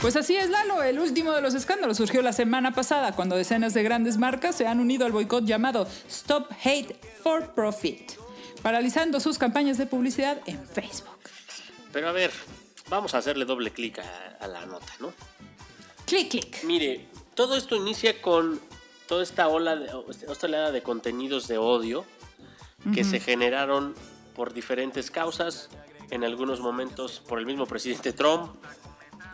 Pues 0.00 0.16
así 0.16 0.36
es, 0.36 0.50
Lalo. 0.50 0.82
El 0.82 0.98
último 0.98 1.32
de 1.32 1.40
los 1.40 1.54
escándalos 1.54 1.96
surgió 1.96 2.22
la 2.22 2.32
semana 2.32 2.72
pasada 2.72 3.12
cuando 3.12 3.36
decenas 3.36 3.74
de 3.74 3.82
grandes 3.82 4.18
marcas 4.18 4.56
se 4.56 4.66
han 4.66 4.80
unido 4.80 5.06
al 5.06 5.12
boicot 5.12 5.44
llamado 5.44 5.86
Stop 6.08 6.50
Hate 6.62 6.96
for 7.22 7.54
Profit, 7.54 8.12
paralizando 8.62 9.20
sus 9.20 9.38
campañas 9.38 9.78
de 9.78 9.86
publicidad 9.86 10.38
en 10.46 10.66
Facebook. 10.66 11.18
Pero 11.92 12.08
a 12.08 12.12
ver, 12.12 12.30
vamos 12.88 13.14
a 13.14 13.18
hacerle 13.18 13.44
doble 13.44 13.70
clic 13.70 13.98
a, 13.98 14.36
a 14.40 14.46
la 14.46 14.66
nota, 14.66 14.92
¿no? 15.00 15.12
Clic, 16.06 16.30
clic. 16.30 16.64
Mire, 16.64 17.06
todo 17.34 17.56
esto 17.56 17.74
inicia 17.76 18.20
con 18.20 18.60
toda 19.06 19.22
esta 19.22 19.48
ola 19.48 19.76
de, 19.76 19.90
esta 20.30 20.46
oleada 20.46 20.72
de 20.72 20.82
contenidos 20.82 21.48
de 21.48 21.58
odio 21.58 22.04
que 22.92 23.02
se 23.02 23.18
generaron 23.18 23.94
por 24.34 24.52
diferentes 24.52 25.10
causas, 25.10 25.70
en 26.10 26.24
algunos 26.24 26.60
momentos 26.60 27.22
por 27.26 27.38
el 27.38 27.46
mismo 27.46 27.66
presidente 27.66 28.12
Trump, 28.12 28.50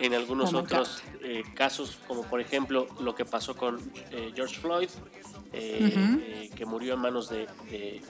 en 0.01 0.15
algunos 0.15 0.55
Oh 0.55 0.59
otros 0.59 1.03
eh, 1.23 1.43
casos, 1.55 1.99
como 2.09 2.23
por 2.25 2.41
ejemplo 2.41 2.89
lo 3.01 3.15
que 3.15 3.25
pasó 3.25 3.55
con 3.57 3.79
eh, 4.11 4.33
George 4.35 4.59
Floyd, 4.59 4.89
eh, 5.53 6.51
que 6.55 6.65
murió 6.65 6.95
en 6.95 7.01
manos 7.01 7.29
de, 7.29 7.47
de, 7.71 8.03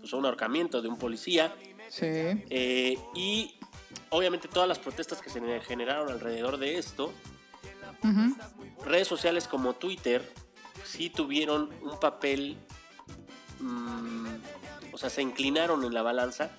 pues, 0.00 0.12
un 0.12 0.26
ahorcamiento 0.26 0.82
de 0.82 0.88
un 0.88 0.98
policía. 0.98 1.54
Sí. 1.88 2.06
Y 3.14 3.54
obviamente 4.10 4.48
todas 4.48 4.68
las 4.68 4.78
protestas 4.78 5.22
que 5.22 5.30
se 5.30 5.40
generaron 5.60 6.10
alrededor 6.10 6.58
de 6.58 6.76
esto, 6.76 7.12
redes 8.84 9.08
sociales 9.08 9.46
como 9.46 9.74
Twitter 9.74 10.28
sí 10.84 11.10
tuvieron 11.10 11.70
un 11.82 11.98
papel, 12.00 12.56
mm, 13.60 14.26
o 14.92 14.98
sea, 14.98 15.10
se 15.10 15.22
inclinaron 15.22 15.84
en 15.84 15.94
la 15.94 16.02
balanza 16.02 16.50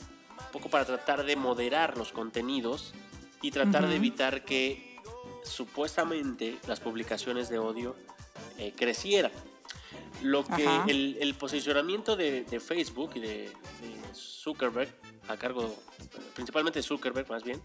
un 0.50 0.54
poco 0.54 0.70
para 0.70 0.84
tratar 0.84 1.24
de 1.26 1.36
moderar 1.36 1.96
los 1.96 2.12
contenidos 2.12 2.94
y 3.42 3.52
tratar 3.52 3.88
de 3.88 3.96
evitar 3.96 4.44
que 4.44 4.98
supuestamente 5.44 6.58
las 6.68 6.80
publicaciones 6.80 7.50
de 7.50 7.60
odio 7.60 7.96
eh, 8.58 8.74
crecieran. 8.76 9.32
Lo 10.24 10.44
que 10.44 10.68
el, 10.88 11.18
el 11.22 11.36
posicionamiento 11.36 12.16
de, 12.16 12.44
de 12.44 12.60
Facebook 12.60 13.12
y 13.16 13.20
de, 13.20 13.38
de 13.38 14.14
Zuckerberg, 14.14 14.94
a 15.28 15.38
cargo 15.38 15.76
principalmente 16.34 16.80
de 16.80 16.84
Zuckerberg 16.84 17.30
más 17.30 17.44
bien, 17.44 17.62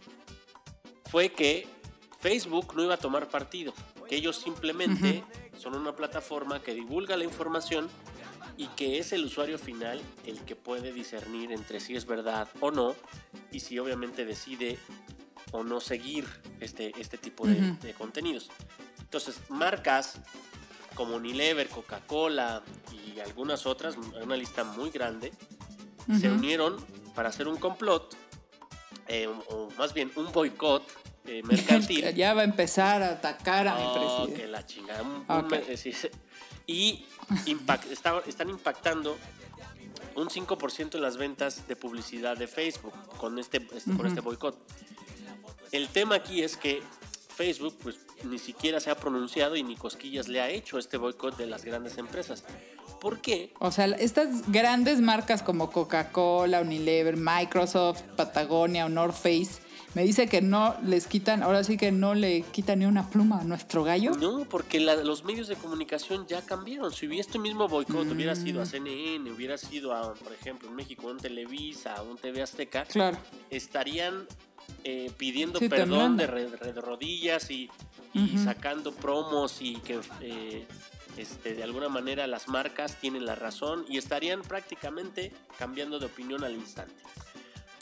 fue 1.11 1.31
que 1.31 1.67
Facebook 2.21 2.75
no 2.77 2.85
iba 2.85 2.95
a 2.95 2.99
tomar 2.99 3.29
partido, 3.29 3.73
que 4.07 4.17
ellos 4.17 4.37
simplemente 4.37 5.25
son 5.59 5.75
una 5.75 5.97
plataforma 5.97 6.63
que 6.63 6.75
divulga 6.75 7.17
la 7.17 7.25
información 7.25 7.89
y 8.57 8.67
que 8.69 8.99
es 8.99 9.13
el 9.13 9.25
usuario 9.25 9.59
final 9.59 10.01
el 10.27 10.39
que 10.41 10.55
puede 10.57 10.93
discernir 10.93 11.51
entre 11.53 11.81
si 11.81 11.97
es 11.97 12.07
verdad 12.07 12.49
o 12.61 12.71
no 12.71 12.95
y 13.51 13.61
si 13.61 13.79
obviamente 13.79 14.25
decide 14.25 14.79
o 15.53 15.63
no 15.65 15.81
seguir 15.81 16.27
este, 16.61 16.93
este 17.01 17.19
tipo 17.19 17.47
de, 17.47 17.55
Ujú. 17.55 17.81
de 17.87 17.95
contenidos. 17.95 18.51
Entonces, 19.01 19.41
marcas 19.49 20.19
como 20.95 21.17
Unilever, 21.17 21.69
Coca-Cola 21.69 22.63
y 22.93 23.21
algunas 23.21 23.67
otras, 23.67 23.97
una 24.23 24.37
lista 24.37 24.65
muy 24.65 24.91
grande, 24.91 25.33
se 26.19 26.29
Ujú. 26.29 26.39
unieron 26.39 26.85
para 27.15 27.29
hacer 27.29 27.47
un 27.49 27.57
complot, 27.57 28.17
eh, 29.09 29.29
o 29.49 29.69
más 29.79 29.95
bien 29.95 30.11
un 30.17 30.31
boicot 30.33 30.83
eh, 31.27 31.43
mercantil. 31.45 32.05
ya 32.15 32.35
va 32.35 32.43
a 32.43 32.45
empezar 32.45 33.03
a 33.03 33.11
atacar 33.13 33.67
a 33.69 33.77
mi 33.77 33.83
Oh, 33.85 33.95
presidente. 33.95 34.43
que 34.43 34.49
la 34.49 34.67
chingada. 34.67 35.03
un- 35.03 35.25
y 36.67 37.05
impact- 37.47 37.91
está- 37.91 38.23
están 38.27 38.51
impactando 38.51 39.17
un 40.17 40.29
5% 40.31 40.97
en 40.97 41.03
las 41.03 41.17
ventas 41.17 41.67
de 41.69 41.77
publicidad 41.77 42.37
de 42.37 42.47
Facebook 42.47 42.93
con 43.19 43.39
este, 43.39 43.67
este- 43.75 43.97
con 43.97 44.07
este 44.07 44.21
boicot. 44.21 44.57
El 45.73 45.89
tema 45.89 46.15
aquí 46.17 46.43
es 46.43 46.57
que 46.57 46.83
Facebook 47.37 47.77
pues 47.83 47.97
ni 48.23 48.39
siquiera 48.39 48.79
se 48.79 48.91
ha 48.91 48.97
pronunciado 48.97 49.57
y 49.57 49.63
ni 49.65 49.75
cosquillas 49.77 50.29
le 50.29 50.41
ha 50.41 50.49
hecho 50.49 50.79
este 50.79 50.97
boicot 50.99 51.37
de 51.37 51.47
las 51.47 51.65
grandes 51.65 51.99
empresas. 51.99 52.45
¿Por 53.01 53.21
qué? 53.21 53.53
O 53.59 53.71
sea, 53.73 53.87
estas 53.87 54.51
grandes 54.51 55.01
marcas 55.01 55.43
como 55.43 55.71
Coca-Cola, 55.71 56.61
Unilever, 56.61 57.17
Microsoft, 57.17 58.03
Patagonia 58.17 58.87
o 58.87 58.89
North 58.89 59.17
Face, 59.17 59.61
me 59.95 60.03
dice 60.03 60.27
que 60.29 60.41
no 60.43 60.77
les 60.85 61.07
quitan, 61.07 61.43
ahora 61.43 61.63
sí 61.65 61.77
que 61.77 61.93
no 61.93 62.15
le 62.15 62.43
quitan 62.43 62.81
ni 62.81 62.87
una 62.87 63.09
pluma 63.11 63.41
a 63.41 63.45
nuestro 63.45 63.85
gallo. 63.85 64.13
No, 64.13 64.45
porque 64.45 64.81
la- 64.81 64.97
los 64.97 65.25
medios 65.25 65.49
de 65.49 65.57
comunicación 65.57 66.27
ya 66.27 66.43
cambiaron. 66.43 66.93
Si 66.93 67.07
hubiera 67.07 67.21
este 67.21 67.39
mismo 67.39 67.69
boicot 67.69 68.11
hubiera 68.11 68.35
sido 68.35 68.61
Mm. 68.61 68.63
a 68.63 68.67
CNN, 68.67 69.31
hubiera 69.31 69.57
sido 69.59 69.93
a, 69.95 70.15
por 70.15 70.33
ejemplo, 70.33 70.69
en 70.69 70.75
México, 70.77 71.07
un 71.07 71.19
Televisa, 71.19 72.03
un 72.03 72.17
TV 72.17 72.43
Azteca, 72.43 72.85
Claro. 72.85 73.19
estarían 73.51 74.27
eh, 74.83 75.11
pidiendo 75.19 75.59
Sí, 75.59 75.69
perdón 75.69 76.17
de, 76.17 76.27
re- 76.27 76.49
de 76.49 76.81
rodillas 76.81 77.51
y, 77.51 77.71
sacando 78.43 78.93
promos 78.93 79.61
y 79.61 79.77
que 79.77 79.99
eh, 80.21 80.67
este, 81.17 81.55
de 81.55 81.63
alguna 81.63 81.89
manera 81.89 82.27
las 82.27 82.49
marcas 82.49 82.97
tienen 83.01 83.25
la 83.27 83.35
razón 83.35 83.85
y 83.89 83.99
estarían 83.99 84.43
prácticamente 84.43 85.33
cambiando 85.59 85.99
de 85.99 86.07
opinión 86.07 86.45
al 86.45 86.53
instante. 86.55 86.95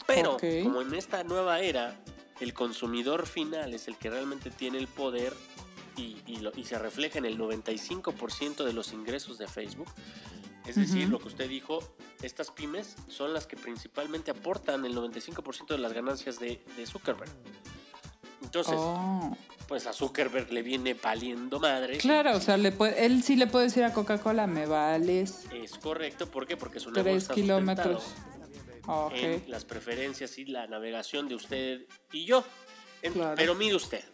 Pero 0.07 0.37
como 0.63 0.81
en 0.83 0.95
esta 0.95 1.25
nueva 1.25 1.61
era 1.61 1.97
el 2.41 2.53
consumidor 2.55 3.27
final 3.27 3.73
es 3.75 3.89
el 3.89 3.97
que 3.97 4.11
realmente 4.11 4.51
tiene 4.51 4.79
el 4.79 4.89
poder 4.89 5.33
y, 5.97 6.17
y 6.27 6.37
lo- 6.39 6.53
y 6.57 6.65
se 6.65 6.79
refleja 6.79 7.19
en 7.19 7.25
el 7.27 7.39
95% 7.39 8.65
de 8.65 8.73
los 8.73 8.93
ingresos 8.93 9.39
de 9.39 9.47
Facebook, 9.47 9.89
es 10.67 10.77
decir, 10.77 11.09
lo 11.09 11.19
que 11.19 11.29
usted 11.29 11.49
dijo, 11.49 11.81
estas 12.23 12.51
pymes 12.51 12.95
son 13.09 13.33
las 13.35 13.47
que 13.47 13.57
principalmente 13.57 14.31
aportan 14.31 14.85
el 14.85 14.95
95% 14.97 15.67
de 15.69 15.79
las 15.79 15.93
ganancias 15.93 16.39
de, 16.39 16.63
de 16.77 16.87
Zuckerberg. 16.87 17.31
Entonces, 18.43 18.75
Oh. 18.77 19.37
pues 19.69 19.87
a 19.87 19.93
Zuckerberg 19.93 20.53
le 20.53 20.63
viene 20.63 20.95
valiendo 20.95 21.59
madre. 21.61 21.99
Claro, 21.99 22.37
o 22.37 22.41
sea, 22.41 22.57
le 22.57 22.73
puede, 22.73 23.05
él 23.07 23.23
sí 23.23 23.37
le 23.37 23.47
puede 23.47 23.67
decir 23.67 23.85
a 23.85 23.93
Coca-Cola, 23.93 24.47
me 24.47 24.67
vales 24.67 25.47
Es 25.53 25.79
correcto, 25.79 26.27
¿por 26.27 26.47
qué? 26.47 26.57
Porque 26.57 26.79
es 26.79 26.87
una 26.87 27.03
tres 27.03 27.13
bolsa 27.15 27.35
kilómetros. 27.35 28.03
sustentado 28.03 28.42
Ok. 28.87 29.13
en 29.15 29.45
las 29.49 29.65
preferencias 29.65 30.39
y 30.39 30.45
la 30.47 30.67
navegación 30.67 31.29
de 31.29 31.35
usted 31.37 31.83
y 32.13 32.25
yo. 32.25 32.45
En- 33.03 33.13
Claro. 33.15 33.35
Pero 33.37 33.55
mire 33.55 33.75
usted, 33.77 34.05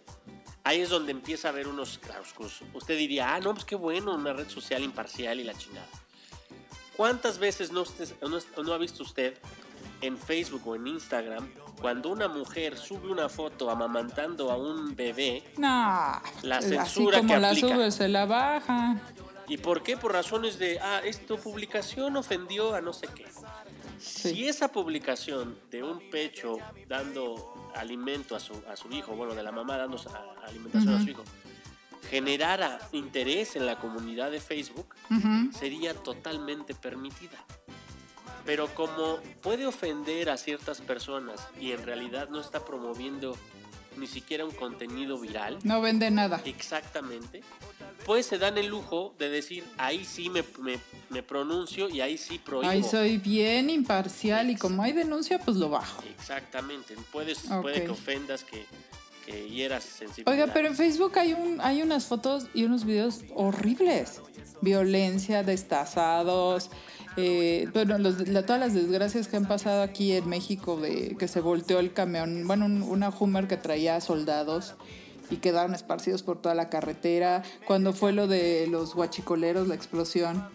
ahí 0.64 0.81
es 0.81 0.88
donde 0.90 1.12
empieza 1.12 1.48
a 1.48 1.50
haber 1.52 1.68
unos 1.68 1.98
claroscuros. 1.98 2.61
Usted 2.74 2.96
diría, 2.98 3.35
ah, 3.35 3.40
no, 3.40 3.52
pues 3.54 3.64
qué 3.64 3.74
bueno, 3.76 4.14
una 4.14 4.33
red 4.33 4.48
social 4.48 4.83
imparcial 4.83 5.40
y 5.40 5.44
la 5.44 5.54
chingada. 5.54 5.87
¿Cuántas 6.96 7.38
veces 7.38 7.70
no, 7.70 7.83
usted- 7.83 8.09
no- 8.22 8.62
no 8.62 8.72
ha 8.72 8.78
visto 8.78 9.02
usted 9.02 9.38
en 10.00 10.16
Facebook 10.18 10.66
o 10.66 10.74
en 10.74 10.87
Instagram 10.87 11.48
cuando 11.81 12.09
una 12.11 12.26
mujer 12.28 12.76
sube 12.76 13.09
una 13.11 13.28
foto 13.28 13.70
amamantando 13.70 14.50
a 14.50 14.57
un 14.57 14.96
bebé? 14.96 15.44
No, 15.57 16.20
La 16.42 16.57
así 16.59 16.70
censura 16.70 17.18
como 17.18 17.35
que 17.35 17.40
la 17.40 17.50
aplica. 17.50 17.68
sube, 17.68 17.90
se 17.92 18.09
la 18.09 18.26
baja. 18.26 19.00
¿Y 19.46 19.57
por 19.59 19.83
qué? 19.83 19.96
Por 19.96 20.12
razones 20.12 20.59
de, 20.59 20.78
ah, 20.81 21.00
esta 21.04 21.37
publicación 21.37 22.16
ofendió 22.16 22.74
a 22.74 22.81
no 22.81 22.92
sé 22.92 23.07
qué. 23.14 23.26
Sí. 23.98 24.30
Si 24.34 24.48
esa 24.48 24.68
publicación 24.72 25.58
de 25.70 25.82
un 25.82 26.11
pecho 26.11 26.56
dando 26.87 27.70
alimento 27.74 28.34
a 28.37 28.40
su, 28.40 28.54
a 28.70 28.76
su 28.76 28.90
hijo, 28.90 29.14
bueno, 29.16 29.34
de 29.34 29.42
la 29.42 29.52
mamá 29.52 29.76
dando 29.76 29.96
a- 30.11 30.46
alimentación 30.46 30.94
a 30.94 31.02
su 31.02 31.11
hijo, 31.11 31.24
generara 32.11 32.78
interés 32.92 33.56
en 33.56 33.66
la 33.66 33.78
comunidad 33.78 34.30
de 34.30 34.40
Facebook, 34.40 34.94
sería 35.58 35.94
totalmente 35.94 36.74
permitida. 36.74 37.44
Pero 38.46 38.72
como 38.74 39.18
puede 39.42 39.66
ofender 39.66 40.30
a 40.30 40.37
ciertas 40.38 40.80
personas 40.80 41.46
y 41.61 41.72
en 41.72 41.84
realidad 41.84 42.28
no 42.30 42.40
está 42.40 42.64
promoviendo 42.64 43.37
ni 43.96 44.06
siquiera 44.06 44.44
un 44.44 44.52
contenido 44.52 45.18
viral, 45.18 45.58
No 45.64 45.80
vende 45.80 46.11
nada. 46.11 46.40
Exactamente. 46.44 47.42
Pues 48.09 48.25
se 48.25 48.38
dan 48.38 48.57
el 48.57 48.68
lujo 48.68 49.14
de 49.18 49.29
decir, 49.29 49.64
ahí 49.77 50.03
sí 50.03 50.31
me, 50.31 50.42
me- 50.62 50.81
me 51.11 51.23
pronuncio 51.23 51.90
y 51.90 52.01
ahí 52.01 52.16
sí 52.16 52.38
prohíbo. 52.38 52.71
Ahí 52.71 52.83
soy 52.83 53.18
bien 53.18 53.68
imparcial 53.68 54.49
y 54.49 54.57
como 54.57 54.83
hay 54.83 54.92
denuncia, 54.94 55.38
pues 55.38 55.59
lo 55.59 55.68
bajo. 55.68 56.03
Exactamente. 56.18 56.94
Puedes, 57.12 57.44
Ok. 57.51 57.61
Puede 57.61 57.85
que 57.85 57.90
ofendas, 57.90 58.44
que, 58.44 58.64
que 59.27 59.51
hieras 59.51 59.85
sensibilidad. 59.85 60.33
Oiga, 60.33 60.55
pero 60.55 60.68
en 60.68 60.75
Facebook 60.75 61.18
hay 61.18 61.35
un 61.35 61.61
hay 61.61 61.83
unas 61.83 62.07
fotos 62.07 62.47
y 62.55 62.64
unos 62.64 62.87
videos 62.87 63.21
horribles. 63.35 64.23
Violencia, 64.62 65.42
destazados, 65.42 66.71
eh, 67.18 67.68
bueno, 67.75 67.99
los- 67.99 68.27
la- 68.27 68.47
todas 68.47 68.59
las 68.59 68.73
desgracias 68.73 69.29
que 69.29 69.37
han 69.37 69.47
pasado 69.47 69.83
aquí 69.83 70.12
en 70.12 70.27
México 70.31 70.81
de 70.81 71.14
que 71.18 71.29
se 71.29 71.40
volteó 71.42 71.79
el 71.79 71.92
camión, 71.92 72.47
bueno, 72.47 72.64
un- 72.64 72.83
una 72.83 73.11
Hummer 73.11 73.47
que 73.49 73.59
traía 73.59 74.01
soldados 74.01 74.77
y 75.30 75.36
quedaron 75.36 75.74
esparcidos 75.74 76.22
por 76.22 76.40
toda 76.40 76.54
la 76.54 76.68
carretera. 76.70 77.42
Cuando 77.66 77.92
fue 77.92 78.12
lo 78.12 78.26
de 78.26 78.66
los 78.68 78.94
guachicoleros, 78.94 79.68
la 79.68 79.74
explosión, 79.74 80.48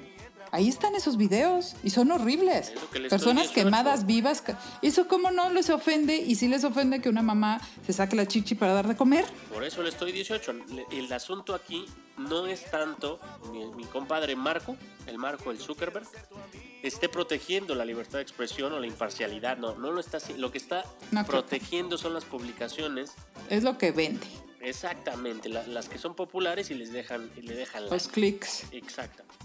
Ahí 0.56 0.70
están 0.70 0.94
esos 0.94 1.18
videos 1.18 1.76
y 1.84 1.90
son 1.90 2.12
horribles. 2.12 2.74
Que 2.92 3.00
Personas 3.10 3.48
quemadas 3.48 4.06
vivas. 4.06 4.44
Eso 4.84 5.08
cómo 5.08 5.32
no 5.32 5.50
les 5.50 5.72
ofende 5.72 6.16
y 6.18 6.36
sí 6.36 6.48
les 6.48 6.64
ofende 6.64 7.02
que 7.02 7.10
una 7.10 7.24
mamá 7.24 7.60
se 7.84 7.92
saque 7.92 8.16
la 8.16 8.28
chichi 8.28 8.54
para 8.54 8.72
dar 8.74 8.88
de 8.88 8.96
comer. 8.96 9.26
Por 9.52 9.64
eso 9.64 9.82
le 9.82 9.90
estoy 9.90 10.12
18. 10.12 10.54
Le- 10.54 10.86
El 10.92 11.12
asunto 11.12 11.56
aquí 11.56 11.88
no 12.20 12.46
es 12.46 12.70
tanto 12.70 13.20
mi, 13.52 13.66
mi 13.74 13.86
compadre 13.86 14.36
Marco, 14.36 14.78
el 15.08 15.18
Marco, 15.18 15.50
el 15.50 15.58
Zuckerberg, 15.58 16.06
esté 16.84 17.10
protegiendo 17.10 17.74
la 17.74 17.84
libertad 17.84 18.20
de 18.20 18.22
expresión 18.22 18.74
o 18.74 18.80
la 18.80 18.86
imparcialidad. 18.86 19.58
No, 19.58 19.74
no 19.74 19.90
lo 19.92 20.00
está 20.00 20.20
Lo 20.38 20.52
que 20.52 20.60
está 20.60 20.84
No, 21.10 21.26
protegiendo 21.26 21.98
son 21.98 22.14
las 22.14 22.26
publicaciones, 22.26 23.14
Es 23.50 23.64
lo 23.64 23.80
que 23.80 23.92
vende. 23.92 24.28
Exactamente, 24.64 25.50
la- 25.50 25.66
las 25.68 25.90
que 25.90 25.98
son 25.98 26.16
populares 26.16 26.72
y 26.72 26.74
les 26.76 26.92
dejan, 26.92 27.30
y 27.38 27.42
le 27.42 27.56
dejan 27.56 27.90
Los 27.90 28.08
clics. 28.08 28.66
Exactamente. 28.72 29.36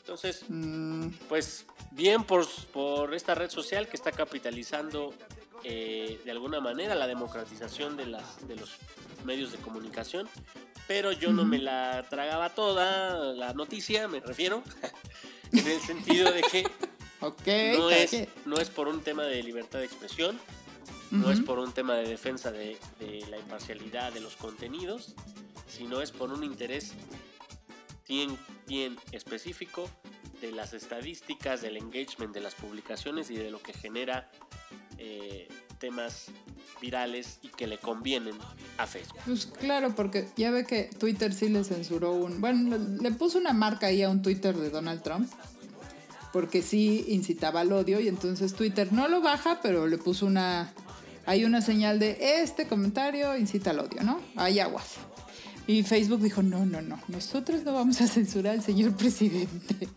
Entonces, 0.00 0.44
Mm, 0.48 1.08
pues 1.28 1.66
bien 1.90 2.24
por, 2.24 2.46
por 2.72 3.14
esta 3.14 3.34
red 3.34 3.50
social 3.50 3.88
que 3.88 3.96
está 3.96 4.12
capitalizando 4.12 5.12
eh, 5.64 6.20
de 6.24 6.30
alguna 6.30 6.60
manera 6.60 6.94
la 6.94 7.06
democratización 7.08 7.96
de, 7.96 8.06
las, 8.06 8.46
de 8.46 8.54
los 8.56 8.70
medios 9.24 9.50
de 9.52 9.58
comunicación, 9.58 10.28
pero 10.86 11.10
yo 11.12 11.32
no 11.32 11.44
me 11.44 11.58
la 11.58 12.06
tragaba 12.08 12.54
toda 12.54 13.34
la 13.34 13.52
noticia, 13.54 14.06
me 14.08 14.20
refiero, 14.20 14.62
en 15.52 15.66
el 15.66 15.80
sentido 15.80 16.30
de 16.32 16.42
que 16.42 16.62
no 17.76 17.90
es, 17.90 18.16
no 18.46 18.56
es 18.58 18.70
por 18.70 18.86
un 18.88 19.00
tema 19.02 19.24
de 19.24 19.42
libertad 19.42 19.80
de 19.80 19.86
expresión, 19.86 20.38
no 21.10 21.30
es 21.30 21.40
por 21.40 21.58
un 21.58 21.72
tema 21.72 21.94
de 21.94 22.08
defensa 22.08 22.52
de, 22.52 22.78
de 23.00 23.24
la 23.30 23.38
imparcialidad 23.38 24.12
de 24.12 24.20
los 24.20 24.36
contenidos, 24.36 25.14
sino 25.68 26.00
es 26.00 26.10
por 26.10 26.32
un 26.32 26.44
interés 26.44 26.92
bien, 28.08 28.36
bien 28.66 28.96
específico 29.12 29.88
de 30.40 30.52
las 30.52 30.72
estadísticas, 30.72 31.62
del 31.62 31.76
engagement 31.76 32.32
de 32.32 32.40
las 32.40 32.54
publicaciones 32.54 33.30
y 33.30 33.36
de 33.36 33.50
lo 33.50 33.60
que 33.60 33.72
genera 33.72 34.30
eh, 34.98 35.48
temas 35.78 36.26
virales 36.80 37.38
y 37.42 37.48
que 37.48 37.66
le 37.66 37.78
convienen 37.78 38.36
a 38.78 38.86
Facebook. 38.86 39.18
Pues 39.24 39.46
claro, 39.46 39.94
porque 39.94 40.28
ya 40.36 40.50
ve 40.50 40.64
que 40.64 40.90
Twitter 40.98 41.32
sí 41.32 41.48
le 41.48 41.64
censuró 41.64 42.12
un... 42.12 42.40
Bueno, 42.40 42.76
le, 42.76 43.02
le 43.02 43.10
puso 43.12 43.38
una 43.38 43.52
marca 43.52 43.88
ahí 43.88 44.02
a 44.02 44.10
un 44.10 44.22
Twitter 44.22 44.56
de 44.56 44.70
Donald 44.70 45.02
Trump, 45.02 45.28
porque 46.32 46.62
sí 46.62 47.04
incitaba 47.08 47.60
al 47.60 47.72
odio 47.72 48.00
y 48.00 48.08
entonces 48.08 48.54
Twitter 48.54 48.92
no 48.92 49.08
lo 49.08 49.20
baja, 49.20 49.60
pero 49.62 49.86
le 49.86 49.98
puso 49.98 50.26
una... 50.26 50.72
Hay 51.28 51.44
una 51.44 51.60
señal 51.60 51.98
de 51.98 52.40
este 52.40 52.66
comentario 52.66 53.36
incita 53.36 53.68
al 53.68 53.80
odio, 53.80 54.02
¿no? 54.02 54.18
Hay 54.34 54.60
aguas. 54.60 54.94
Y 55.66 55.82
Facebook 55.82 56.22
dijo, 56.22 56.42
no, 56.42 56.64
no, 56.64 56.80
no, 56.80 56.98
nosotros 57.06 57.64
no 57.64 57.74
vamos 57.74 58.00
a 58.00 58.06
censurar 58.08 58.54
al 58.54 58.62
señor 58.62 58.96
presidente. 58.96 59.88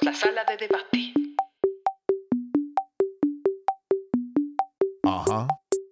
La 0.00 0.12
sala 0.12 0.44
de 0.44 0.56
debate. 0.56 1.12
Ajá, 5.04 5.46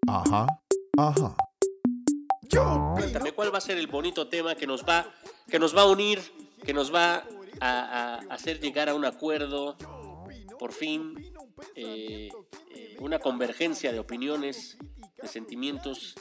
ajá, 0.09 0.47
ajá. 0.99 1.46
Cuéntame 2.95 3.33
cuál 3.33 3.53
va 3.53 3.59
a 3.59 3.61
ser 3.61 3.77
el 3.79 3.87
bonito 3.87 4.29
tema 4.29 4.55
que 4.55 4.67
nos 4.67 4.85
va, 4.85 5.13
que 5.49 5.59
nos 5.59 5.77
va 5.77 5.83
a 5.83 5.87
unir, 5.87 6.21
que 6.65 6.73
nos 6.73 6.95
va 6.95 7.27
a, 7.61 8.19
a 8.31 8.35
hacer 8.35 8.61
llegar 8.61 8.89
a 8.89 8.95
un 8.95 9.05
acuerdo, 9.05 9.77
por 10.59 10.73
fin, 10.73 11.15
eh, 11.75 12.29
eh, 12.75 12.97
una 13.01 13.19
convergencia 13.19 13.93
de 13.93 13.99
opiniones, 13.99 14.77
de 15.21 15.29
sentimientos 15.29 16.15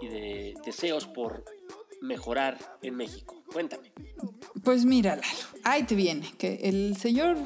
y 0.00 0.08
de 0.08 0.54
deseos 0.64 1.06
por 1.06 1.44
mejorar 2.00 2.58
en 2.82 2.96
México. 2.96 3.42
Cuéntame. 3.52 3.92
Pues 4.62 4.84
mira, 4.84 5.16
Lalo, 5.16 5.28
ahí 5.64 5.84
te 5.84 5.94
viene, 5.94 6.32
que 6.38 6.60
el 6.64 6.96
señor 6.96 7.36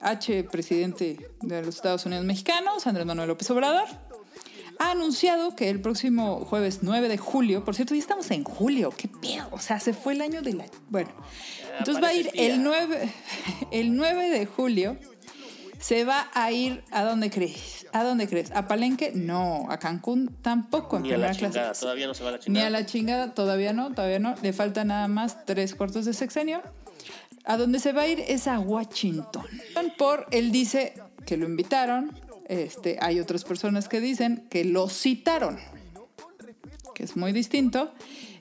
H, 0.00 0.44
presidente 0.44 1.30
de 1.40 1.62
los 1.62 1.76
Estados 1.76 2.04
Unidos 2.06 2.24
mexicanos, 2.24 2.86
Andrés 2.86 3.06
Manuel 3.06 3.28
López 3.28 3.50
Obrador, 3.50 3.88
ha 4.82 4.90
anunciado 4.90 5.54
que 5.54 5.70
el 5.70 5.80
próximo 5.80 6.44
jueves 6.44 6.80
9 6.82 7.08
de 7.08 7.16
julio, 7.18 7.64
por 7.64 7.74
cierto, 7.74 7.94
ya 7.94 8.00
estamos 8.00 8.30
en 8.30 8.42
julio, 8.44 8.90
qué 8.96 9.08
pedo, 9.08 9.46
o 9.52 9.58
sea, 9.58 9.78
se 9.78 9.92
fue 9.94 10.14
el 10.14 10.20
año 10.20 10.42
de 10.42 10.54
la... 10.54 10.64
Bueno, 10.88 11.10
entonces 11.78 12.02
va 12.02 12.08
a 12.08 12.14
ir 12.14 12.30
el 12.34 12.62
9, 12.62 13.12
el 13.70 13.94
9 13.96 14.30
de 14.30 14.46
julio, 14.46 14.96
se 15.78 16.04
va 16.04 16.30
a 16.34 16.50
ir, 16.52 16.82
¿a 16.90 17.02
dónde 17.02 17.30
crees? 17.30 17.86
¿A 17.92 18.04
dónde 18.04 18.26
crees? 18.28 18.50
¿A 18.52 18.66
Palenque? 18.66 19.12
No, 19.14 19.66
a 19.68 19.78
Cancún 19.78 20.34
tampoco. 20.42 20.96
en 20.96 21.02
Ni 21.02 21.12
a 21.12 21.18
la 21.18 21.26
clase. 21.32 21.46
chingada, 21.46 21.72
todavía 21.74 22.06
no 22.06 22.14
se 22.14 22.22
va 22.22 22.28
a 22.30 22.32
la 22.32 22.38
Ni 22.38 22.44
chingada. 22.44 22.66
a 22.66 22.70
la 22.70 22.86
chingada, 22.86 23.34
todavía 23.34 23.72
no, 23.72 23.92
todavía 23.92 24.18
no. 24.18 24.34
Le 24.42 24.52
falta 24.52 24.84
nada 24.84 25.08
más 25.08 25.44
tres 25.44 25.74
cuartos 25.74 26.04
de 26.04 26.14
sexenio. 26.14 26.62
A 27.44 27.56
donde 27.56 27.80
se 27.80 27.92
va 27.92 28.02
a 28.02 28.08
ir 28.08 28.20
es 28.20 28.46
a 28.46 28.58
Washington. 28.60 29.44
Por 29.98 30.26
él 30.30 30.52
dice 30.52 30.94
que 31.26 31.36
lo 31.36 31.44
invitaron. 31.46 32.12
Este, 32.52 32.98
hay 33.00 33.18
otras 33.18 33.44
personas 33.44 33.88
que 33.88 33.98
dicen 33.98 34.46
que 34.50 34.62
lo 34.66 34.90
citaron, 34.90 35.58
que 36.94 37.02
es 37.02 37.16
muy 37.16 37.32
distinto. 37.32 37.94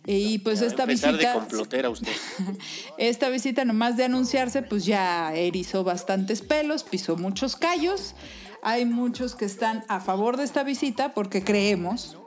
Y 0.06 0.40
pues 0.40 0.60
Ya 0.60 0.66
esta 0.66 0.86
visita, 0.86 1.14
de 1.14 1.34
complotera 1.34 1.90
usted. 1.90 2.12
esta 2.98 3.30
visita 3.30 3.64
nomás 3.64 3.96
de 3.96 4.04
anunciarse, 4.04 4.64
pues 4.64 4.84
ya 4.84 5.34
erizó 5.34 5.86
bastantes 5.86 6.42
pelos, 6.42 6.84
pisó 6.84 7.16
muchos 7.16 7.56
callos. 7.56 8.14
Hay 8.62 8.84
muchos 8.84 9.34
que 9.36 9.46
están 9.46 9.86
a 9.88 10.02
favor 10.02 10.36
de 10.36 10.44
esta 10.44 10.64
visita 10.64 11.14
porque 11.14 11.42
creemos 11.42 12.18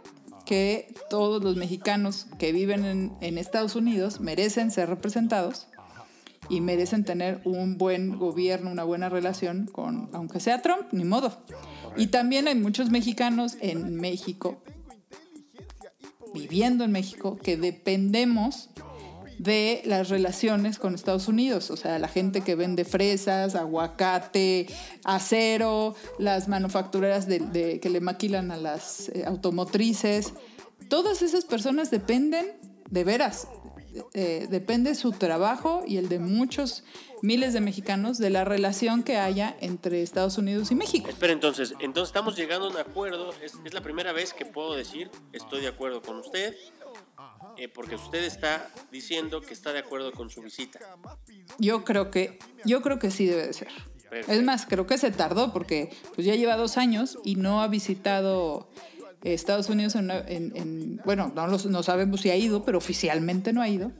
que 0.46 0.94
todos 1.10 1.44
los 1.44 1.56
mexicanos 1.56 2.28
que 2.38 2.52
viven 2.52 2.86
en, 2.86 3.12
en 3.20 3.36
Estados 3.36 3.76
Unidos 3.76 4.20
merecen 4.20 4.70
ser 4.70 4.88
representados 4.88 5.66
y 6.48 6.60
merecen 6.60 7.04
tener 7.04 7.40
un 7.44 7.78
buen 7.78 8.18
gobierno, 8.18 8.70
una 8.70 8.84
buena 8.84 9.08
relación 9.08 9.66
con, 9.66 10.10
aunque 10.12 10.40
sea 10.40 10.60
Trump, 10.62 10.88
ni 10.92 11.04
modo. 11.04 11.44
Y 11.96 12.08
también 12.08 12.48
hay 12.48 12.54
muchos 12.54 12.90
mexicanos 12.90 13.56
en 13.60 13.94
México, 13.96 14.62
viviendo 16.32 16.84
en 16.84 16.92
México, 16.92 17.36
que 17.36 17.56
dependemos 17.56 18.70
de 19.38 19.82
las 19.84 20.08
relaciones 20.10 20.78
con 20.78 20.94
Estados 20.94 21.26
Unidos, 21.28 21.70
o 21.70 21.76
sea, 21.76 21.98
la 21.98 22.06
gente 22.08 22.40
que 22.40 22.54
vende 22.54 22.84
fresas, 22.84 23.54
aguacate, 23.56 24.66
acero, 25.04 25.94
las 26.18 26.46
manufactureras 26.48 27.26
de, 27.26 27.40
de- 27.40 27.80
que 27.80 27.90
le 27.90 28.00
maquilan 28.00 28.52
a 28.52 28.56
las 28.56 29.08
eh, 29.08 29.24
automotrices, 29.26 30.34
todas 30.88 31.20
esas 31.22 31.44
personas 31.44 31.90
dependen, 31.90 32.46
de 32.90 33.02
veras, 33.04 33.48
eh, 34.14 34.46
depende 34.50 34.94
su 34.94 35.12
trabajo 35.12 35.82
y 35.86 35.96
el 35.98 36.08
de 36.08 36.18
muchos 36.18 36.84
miles 37.22 37.52
de 37.52 37.60
mexicanos 37.60 38.18
de 38.18 38.30
la 38.30 38.44
relación 38.44 39.02
que 39.02 39.16
haya 39.16 39.56
entre 39.60 40.02
Estados 40.02 40.36
Unidos 40.38 40.70
y 40.70 40.74
México. 40.74 41.08
Espera, 41.08 41.32
entonces, 41.32 41.74
entonces 41.80 42.10
estamos 42.10 42.36
llegando 42.36 42.66
a 42.66 42.70
un 42.70 42.76
acuerdo. 42.76 43.32
Es, 43.42 43.54
es 43.64 43.74
la 43.74 43.80
primera 43.80 44.12
vez 44.12 44.34
que 44.34 44.44
puedo 44.44 44.74
decir 44.74 45.10
estoy 45.32 45.62
de 45.62 45.68
acuerdo 45.68 46.02
con 46.02 46.18
usted, 46.18 46.54
eh, 47.56 47.68
porque 47.68 47.94
usted 47.94 48.24
está 48.24 48.70
diciendo 48.90 49.40
que 49.40 49.54
está 49.54 49.72
de 49.72 49.78
acuerdo 49.78 50.12
con 50.12 50.28
su 50.28 50.42
visita. 50.42 50.80
Yo 51.58 51.84
creo 51.84 52.10
que, 52.10 52.38
yo 52.64 52.82
creo 52.82 52.98
que 52.98 53.10
sí 53.10 53.26
debe 53.26 53.46
de 53.46 53.52
ser. 53.52 53.68
Perfecto. 54.10 54.32
Es 54.32 54.42
más, 54.42 54.66
creo 54.66 54.86
que 54.86 54.98
se 54.98 55.10
tardó 55.10 55.52
porque 55.52 55.90
pues 56.14 56.26
ya 56.26 56.34
lleva 56.34 56.56
dos 56.56 56.76
años 56.76 57.18
y 57.24 57.36
no 57.36 57.62
ha 57.62 57.68
visitado 57.68 58.68
Estados 59.32 59.68
Unidos 59.70 59.94
en, 59.94 60.04
una- 60.04 60.20
en- 60.20 60.52
en- 60.54 61.00
bueno, 61.04 61.32
no, 61.34 61.46
los- 61.46 61.66
no 61.66 61.82
sabemos 61.82 62.20
si 62.20 62.30
ha 62.30 62.36
ido, 62.36 62.64
pero 62.64 62.78
oficialmente 62.78 63.52
no 63.52 63.62
ha 63.62 63.68
ido. 63.68 63.90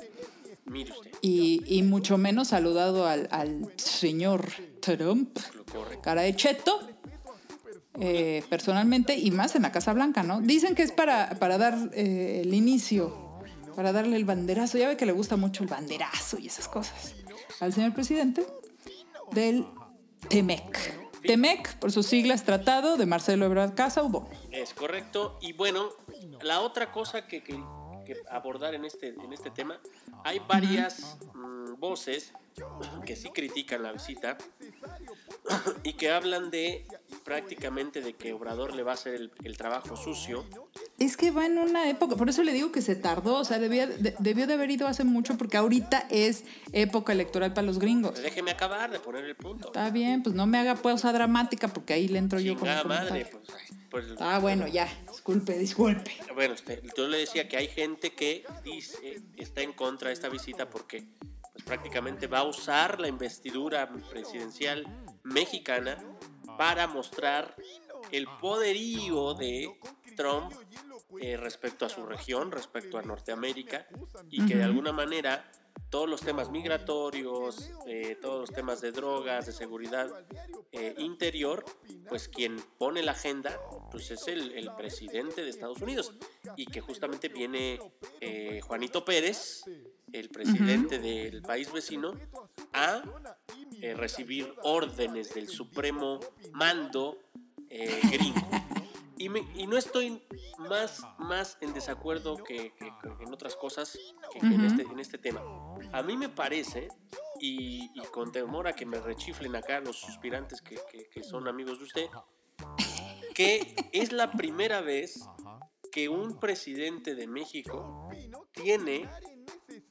Mire 0.67 0.93
usted, 0.93 1.11
Y, 1.23 1.63
y 1.67 1.83
mucho 1.83 2.19
menos 2.19 2.49
saludado 2.49 3.07
al, 3.07 3.29
al 3.31 3.71
señor 3.77 4.47
Trump, 4.81 5.39
cara 6.03 6.23
de 6.23 6.35
cheto, 6.37 6.81
eh, 8.01 8.43
personalmente 8.51 9.17
y 9.17 9.31
más 9.31 9.55
en 9.57 9.63
la 9.63 9.73
Casa 9.73 9.93
Blanca, 9.93 10.23
¿no? 10.23 10.41
Dicen 10.41 10.75
que 10.75 10.83
es 10.83 10.91
para, 10.93 11.31
para 11.39 11.59
dar 11.59 11.91
eh, 11.93 12.41
el 12.45 12.53
inicio, 12.55 13.15
para 13.77 13.93
darle 13.93 14.17
el 14.17 14.25
banderazo. 14.25 14.79
Ya 14.79 14.89
ve 14.89 14.97
que 14.97 15.07
le 15.07 15.13
gusta 15.13 15.37
mucho 15.37 15.63
el 15.63 15.69
banderazo 15.69 16.39
y 16.39 16.47
esas 16.49 16.67
cosas 16.69 17.15
al 17.61 17.73
señor 17.73 17.95
presidente 17.95 18.45
del 19.33 19.65
TEMEC. 20.29 21.04
TEMEC, 21.27 21.79
por 21.79 21.93
sus 21.93 22.07
siglas, 22.07 22.45
Tratado 22.45 22.97
de 22.97 23.07
Marcelo 23.07 23.45
Ebrard 23.47 23.75
Casaubon. 23.75 24.27
Es 24.51 24.75
correcto. 24.75 25.39
Y 25.41 25.53
bueno, 25.53 25.89
la 26.43 26.61
otra 26.61 26.93
cosa 26.93 27.27
que, 27.27 27.43
que- 27.43 27.63
abordar 28.31 28.75
en 28.75 28.85
este, 28.85 29.09
en 29.09 29.33
este 29.33 29.51
tema, 29.51 29.81
hay 30.25 30.39
varias 30.47 31.17
mm, 31.35 31.81
voces 31.81 32.33
que 33.05 33.17
sí 33.17 33.31
critican 33.35 33.83
la 33.83 33.93
visita 33.93 34.39
y 35.83 35.95
que 35.95 36.11
hablan 36.11 36.51
de 36.51 36.87
prácticamente 37.25 38.01
de 38.01 38.15
que 38.15 38.33
Obrador 38.33 38.75
le 38.75 38.83
va 38.83 38.93
a 38.93 38.95
hacer 38.95 39.15
el, 39.15 39.31
el 39.45 39.57
trabajo 39.57 39.97
sucio. 39.97 40.45
Es 40.99 41.17
que 41.17 41.31
va 41.31 41.47
en 41.47 41.59
una 41.59 41.89
época, 41.89 42.17
por 42.17 42.29
eso 42.29 42.43
le 42.43 42.53
digo 42.53 42.71
que 42.73 42.83
se 42.83 42.95
tardó, 42.97 43.37
o 43.39 43.45
sea, 43.45 43.59
debía- 43.59 43.87
de- 43.87 44.15
debió 44.19 44.47
de 44.47 44.55
haber 44.55 44.71
ido 44.71 44.87
hace 44.87 45.05
mucho 45.05 45.37
porque 45.37 45.57
ahorita 45.57 46.07
es 46.11 46.45
época 46.73 47.13
electoral 47.13 47.53
para 47.53 47.67
los 47.67 47.79
gringos. 47.79 48.21
Déjeme 48.23 48.51
acabar 48.53 48.91
de 48.91 49.01
poner 49.01 49.25
el 49.25 49.37
punto. 49.37 49.69
Está 49.69 49.91
bien, 49.91 50.23
pues 50.23 50.35
no 50.35 50.47
me 50.47 50.59
haga 50.59 50.77
pausa 50.77 51.13
dramática 51.13 51.69
porque 51.69 51.93
ahí 51.95 52.09
le 52.09 52.19
entro 52.19 52.39
yo 52.41 52.57
con 52.59 52.69
el 52.69 52.85
madre, 52.87 53.27
pues, 53.31 53.45
pues, 53.91 54.07
Ah, 54.21 54.39
bueno, 54.39 54.67
ya. 54.67 54.89
Disculpe, 55.11 55.59
disculpe. 55.59 56.13
Bueno, 56.35 56.55
este, 56.55 56.83
yo 56.97 57.09
le 57.09 57.19
decía 57.19 57.49
que 57.49 57.57
hay 57.57 57.69
gente 57.69 58.13
que 58.13 58.45
dice 58.65 59.21
está 59.37 59.63
en 59.63 59.73
contra 59.73 60.09
de 60.09 60.15
esta 60.15 60.29
visita 60.29 60.69
porque 60.69 61.05
pues, 61.55 61.65
prácticamente 61.65 62.27
va 62.27 62.41
a 62.41 62.45
usar 62.45 63.01
la 63.01 63.09
investidura 63.09 63.89
presidencial 64.11 64.85
mexicana 65.23 65.97
para 66.59 66.87
mostrar 66.87 67.55
el 68.13 68.27
poderío 68.41 69.33
de 69.35 69.73
Trump 70.17 70.53
eh, 71.21 71.37
respecto 71.37 71.87
a 71.87 71.89
su 71.89 72.05
región, 72.05 72.51
respecto 72.53 72.99
a 72.99 73.03
Norteamérica, 73.03 73.87
y 74.31 74.45
que 74.45 74.57
de 74.57 74.65
alguna 74.65 74.93
manera 74.93 75.51
todos 75.91 76.09
los 76.09 76.23
temas 76.23 76.51
migratorios, 76.51 77.71
eh, 77.87 78.19
todos 78.21 78.41
los 78.41 78.51
temas 78.51 78.81
de 78.81 78.91
drogas, 78.91 79.47
de 79.47 79.53
seguridad 79.53 80.11
eh, 80.73 80.93
interior, 80.99 81.65
pues 82.09 82.29
quien 82.29 82.57
pone 82.79 83.01
la 83.03 83.13
agenda 83.13 83.61
pues 83.93 84.11
es 84.11 84.27
el, 84.27 84.53
el 84.53 84.73
presidente 84.75 85.45
de 85.45 85.51
Estados 85.51 85.81
Unidos 85.81 86.13
y 86.57 86.67
que 86.67 86.81
justamente 86.81 87.29
viene 87.29 87.79
eh, 88.21 88.61
Juanito 88.63 89.05
Pérez, 89.05 89.63
el 90.15 90.29
presidente 90.31 90.99
del 90.99 91.43
país 91.43 91.73
vecino, 91.73 92.15
a 92.73 93.03
eh, 93.83 93.95
recibir 93.95 94.55
órdenes 94.63 95.35
del 95.35 95.49
supremo 95.49 96.21
mando 96.53 97.19
eh, 97.69 98.01
gringo. 98.11 98.49
Y, 99.17 99.29
me- 99.29 99.47
y 99.55 99.67
no 99.67 99.77
estoy 99.77 100.23
más, 100.59 101.03
más 101.19 101.57
en 101.61 101.73
desacuerdo 101.75 102.37
que, 102.37 102.73
que- 102.79 102.93
que 103.19 103.25
en 103.25 103.33
otras 103.33 103.57
cosas 103.57 103.99
que, 104.33 104.39
que 104.41 104.47
en, 104.47 104.55
Ujú. 104.65 104.65
este, 104.67 104.83
en 104.83 104.99
este 105.01 105.19
tema. 105.19 105.41
A 105.93 106.03
mí 106.03 106.17
me 106.17 106.29
parece, 106.29 106.89
y, 107.41 107.91
y 107.95 108.01
con 108.13 108.31
temor 108.33 108.69
a 108.69 108.73
que 108.73 108.87
me 108.87 109.01
rechiflen 109.01 109.57
acá 109.57 109.81
los 109.81 109.97
suspirantes 109.99 110.61
que 110.63 111.23
son 111.25 111.49
amigos 111.49 111.79
de 111.79 111.85
usted, 111.85 112.07
que 113.35 113.75
es 113.93 114.13
la 114.13 114.31
primera 114.31 114.81
vez 114.81 115.21
que 115.91 116.09
un 116.09 116.39
presidente 116.41 117.15
de 117.15 117.27
México 117.27 118.09
tiene 118.53 119.09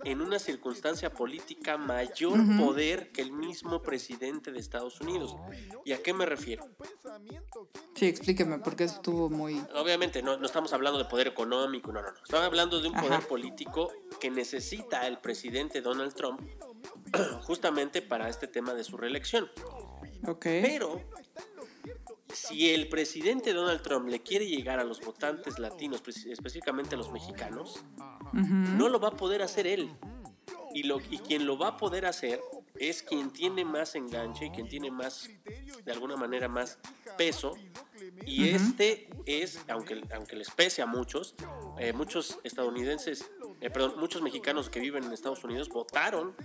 en 0.06 0.22
una 0.22 0.40
circunstancia 0.40 1.14
política 1.14 1.78
mayor 1.78 2.40
Ujú. 2.40 2.66
poder 2.66 3.12
que 3.12 3.22
el 3.22 3.32
mismo 3.32 3.82
presidente 3.82 4.52
de 4.52 4.60
Estados 4.60 5.00
Unidos. 5.02 5.36
¿Y 5.86 5.94
a 5.94 6.02
qué 6.02 6.14
me 6.14 6.26
refiero? 6.26 6.68
Sí, 7.96 8.08
explíqueme, 8.08 8.60
porque 8.60 8.86
eso 8.86 8.96
estuvo 8.96 9.30
muy. 9.30 9.62
Obviamente 9.76 10.22
no, 10.22 10.38
no 10.38 10.46
estamos 10.46 10.74
hablando 10.74 11.00
de 11.00 11.06
poder 11.06 11.28
económico, 11.28 11.92
no, 11.92 12.02
no, 12.02 12.12
no. 12.12 12.18
Estamos 12.24 12.46
hablando 12.46 12.82
de 12.82 12.90
un 12.90 12.96
poder 12.96 13.14
Ajá. 13.14 13.28
político 13.28 13.92
que 14.20 14.30
necesita 14.30 15.08
el 15.08 15.20
presidente 15.20 15.82
Donald 15.82 16.14
Trump 16.14 16.42
justamente 17.44 18.02
para 18.02 18.30
este 18.30 18.48
tema 18.48 18.74
de 18.74 18.84
su 18.84 18.98
reelección. 18.98 19.50
Ok. 20.28 20.44
Pero 20.44 21.02
si 22.34 22.72
el 22.72 22.90
presidente 22.90 23.54
Donald 23.54 23.82
Trump 23.82 24.08
le 24.10 24.22
quiere 24.22 24.48
llegar 24.48 24.80
a 24.80 24.84
los 24.84 25.02
votantes 25.02 25.60
latinos, 25.60 26.02
específicamente 26.08 26.96
a 26.96 26.98
los 26.98 27.12
mexicanos, 27.12 27.84
No 28.34 28.90
lo 28.90 29.00
va 29.00 29.10
a 29.10 29.12
poder 29.16 29.42
hacer 29.42 29.68
él. 29.68 29.90
Y, 30.74 30.84
lo, 30.84 31.00
y 31.12 31.20
quien 31.20 31.46
lo 31.46 31.58
va 31.58 31.68
a 31.70 31.78
poder 31.78 32.06
hacer 32.06 32.42
es 32.80 33.04
quien 33.04 33.32
tiene 33.32 33.64
más 33.64 33.94
enganche 33.94 34.48
y 34.48 34.50
quien 34.50 34.68
tiene 34.68 34.90
más, 34.90 35.30
de 35.86 35.92
alguna 35.92 36.16
manera, 36.16 36.48
más 36.48 36.80
peso. 37.18 37.56
Y 38.26 38.50
este 38.50 39.08
es, 39.28 39.60
aunque, 39.70 40.02
aunque 40.16 40.36
les 40.36 40.50
pese 40.50 40.82
a 40.82 40.88
muchos, 40.88 41.36
eh, 41.78 41.94
muchos 41.94 42.40
estadounidenses, 42.44 43.30
eh, 43.62 43.70
perdón, 43.70 43.94
muchos 44.00 44.22
mexicanos 44.24 44.70
que 44.70 44.80
viven 44.80 45.04
en 45.04 45.12
Estados 45.14 45.44
Unidos 45.44 45.70
votaron 45.70 46.36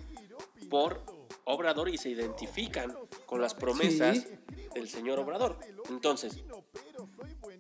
por 0.69 1.03
Obrador 1.45 1.89
y 1.89 1.97
se 1.97 2.11
identifican 2.11 2.95
con 3.25 3.41
las 3.41 3.55
promesas 3.55 4.19
Sí. 4.19 4.29
del 4.75 4.89
señor 4.91 5.19
Obrador. 5.19 5.59
Entonces, 5.89 6.45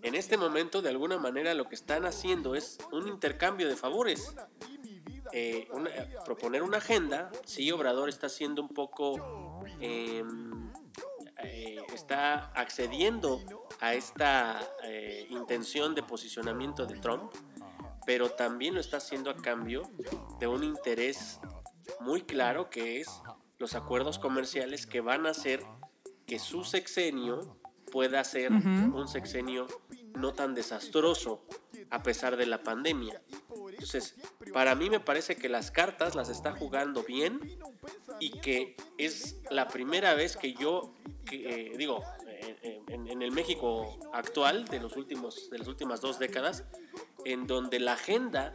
en 0.02 0.14
este 0.14 0.36
momento, 0.36 0.82
de 0.82 0.90
alguna 0.90 1.18
manera, 1.18 1.54
lo 1.54 1.68
que 1.68 1.74
están 1.74 2.06
haciendo 2.06 2.54
es 2.54 2.78
un 2.92 3.08
intercambio 3.08 3.68
de 3.68 3.76
favores. 3.76 4.34
Eh, 5.32 5.68
proponer 6.24 6.62
una 6.62 6.78
agenda, 6.78 7.30
sí, 7.44 7.70
Obrador 7.70 8.08
está 8.08 8.28
siendo 8.28 8.62
un 8.62 8.68
poco, 8.68 9.62
em, 9.80 10.72
eh, 11.42 11.82
está 11.92 12.50
accediendo 12.54 13.42
a 13.80 13.94
esta 13.94 14.60
eh, 14.84 15.26
intención 15.30 15.94
de 15.94 16.02
posicionamiento 16.02 16.86
de 16.86 16.98
Trump, 16.98 17.32
pero 18.06 18.30
también 18.30 18.74
lo 18.74 18.80
está 18.80 18.96
haciendo 18.96 19.30
a 19.30 19.36
cambio 19.36 19.82
de 20.40 20.46
un 20.46 20.64
interés 20.64 21.40
muy 22.00 22.22
claro 22.22 22.70
que 22.70 23.00
es 23.00 23.08
los 23.58 23.74
acuerdos 23.74 24.18
comerciales 24.18 24.86
que 24.86 25.00
van 25.00 25.26
a 25.26 25.30
hacer 25.30 25.62
que 26.26 26.38
su 26.38 26.64
sexenio 26.64 27.57
pueda 27.90 28.22
ser 28.24 28.52
Ujú. 28.52 28.96
un 28.98 29.08
sexenio 29.08 29.66
no 30.14 30.32
tan 30.32 30.54
desastroso 30.54 31.44
a 31.90 32.02
pesar 32.02 32.36
de 32.36 32.46
la 32.46 32.62
pandemia. 32.62 33.22
Entonces, 33.70 34.16
para 34.52 34.74
mí 34.74 34.90
me 34.90 35.00
parece 35.00 35.36
que 35.36 35.48
las 35.48 35.70
cartas 35.70 36.14
las 36.14 36.28
está 36.28 36.52
jugando 36.52 37.02
bien 37.02 37.40
y 38.18 38.30
que 38.40 38.76
es 38.98 39.36
la 39.50 39.68
primera 39.68 40.14
vez 40.14 40.36
que 40.36 40.54
yo, 40.54 40.94
que, 41.24 41.70
eh, 41.72 41.76
digo, 41.76 42.02
eh, 42.26 42.82
en, 42.88 43.08
en 43.08 43.22
el 43.22 43.30
México 43.30 43.98
actual 44.12 44.64
de, 44.66 44.80
los 44.80 44.96
últimos, 44.96 45.48
de 45.50 45.58
las 45.58 45.68
últimas 45.68 46.00
dos 46.00 46.18
décadas, 46.18 46.64
en 47.24 47.46
donde 47.46 47.78
la 47.78 47.92
agenda 47.92 48.52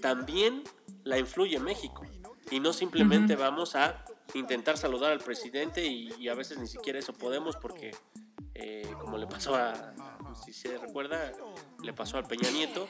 también 0.00 0.64
la 1.04 1.18
influye 1.18 1.58
México. 1.60 2.04
Y 2.50 2.60
no 2.60 2.72
simplemente 2.72 3.36
vamos 3.36 3.76
a 3.76 4.04
intentar 4.34 4.76
saludar 4.76 5.12
al 5.12 5.20
presidente 5.20 5.86
y, 5.86 6.12
y 6.18 6.28
a 6.28 6.34
veces 6.34 6.58
ni 6.58 6.66
siquiera 6.66 6.98
eso 6.98 7.12
podemos 7.12 7.56
porque, 7.56 7.92
eh, 8.54 8.88
como 9.00 9.18
le 9.18 9.26
pasó 9.26 9.54
a, 9.56 9.92
si 10.44 10.52
se 10.52 10.76
recuerda, 10.78 11.32
le 11.82 11.92
pasó 11.92 12.16
al 12.18 12.26
Peña 12.26 12.50
Nieto, 12.50 12.88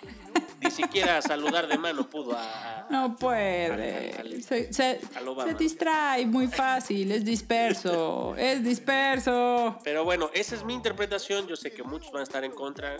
ni 0.62 0.71
siquiera 0.71 1.21
saludar 1.23 1.67
de 1.67 1.77
mano 1.79 2.09
pudo 2.09 2.37
a... 2.37 2.81
a- 2.81 2.87
No 2.91 3.17
puede. 3.17 4.12
al- 4.15 4.43
Se, 4.43 4.73
se- 4.73 5.01
al 5.15 5.29
Obama. 5.29 5.51
se 5.53 5.57
distrae 5.59 6.27
muy 6.27 6.47
fácil, 6.49 7.11
es 7.12 7.25
disperso, 7.25 8.35
es 8.37 8.62
disperso. 8.65 9.79
Pero 9.85 10.05
bueno, 10.05 10.31
esa 10.35 10.55
es 10.55 10.65
mi 10.65 10.75
interpretación. 10.75 11.47
Yo 11.47 11.57
sé 11.57 11.73
que 11.73 11.83
muchos 11.83 12.12
van 12.12 12.21
a 12.21 12.25
estar 12.25 12.45
en 12.45 12.53
contra, 12.53 12.99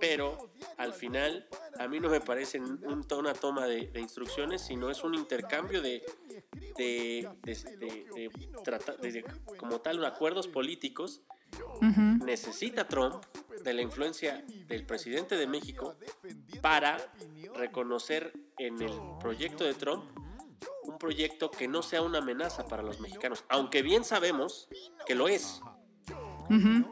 pero 0.00 0.50
al 0.76 0.92
final 0.92 1.46
a 1.78 1.86
mí 1.88 2.00
no 2.00 2.08
me 2.08 2.20
parece 2.20 2.58
un, 2.60 3.04
una 3.16 3.32
toma 3.34 3.66
de, 3.66 3.88
de 3.88 4.00
instrucciones, 4.00 4.62
sino 4.62 4.90
es 4.90 5.04
un 5.04 5.14
intercambio 5.14 5.82
de, 5.82 6.04
de, 6.76 7.28
de- 7.42 7.54
de- 7.78 8.06
de- 9.00 9.12
de- 9.12 9.24
como 9.56 9.80
tal, 9.80 10.04
acuerdos 10.04 10.48
políticos. 10.48 11.22
Necesita 12.24 12.88
Trump 12.88 13.24
de 13.62 13.74
la 13.74 13.82
influencia 13.82 14.44
del 14.66 14.84
presidente 14.86 15.36
de 15.36 15.46
México 15.46 15.96
para 16.60 16.96
reconocer 17.54 18.32
en 18.58 18.80
el 18.80 18.92
proyecto 19.20 19.64
de 19.64 19.74
Trump 19.74 20.04
un 20.84 20.98
proyecto 20.98 21.50
que 21.50 21.68
no 21.68 21.82
sea 21.82 22.02
una 22.02 22.18
amenaza 22.18 22.66
para 22.66 22.82
los 22.82 23.00
mexicanos, 23.00 23.44
aunque 23.48 23.82
bien 23.82 24.04
sabemos 24.04 24.68
que 25.06 25.14
lo 25.14 25.28
es. 25.28 25.60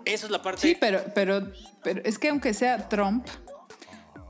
Esa 0.04 0.26
es 0.26 0.30
la 0.30 0.42
parte 0.42 0.60
Sí, 0.60 0.76
pero, 0.78 1.02
pero, 1.14 1.52
pero 1.82 2.00
es 2.04 2.18
que 2.18 2.30
aunque 2.30 2.54
sea 2.54 2.88
Trump, 2.88 3.26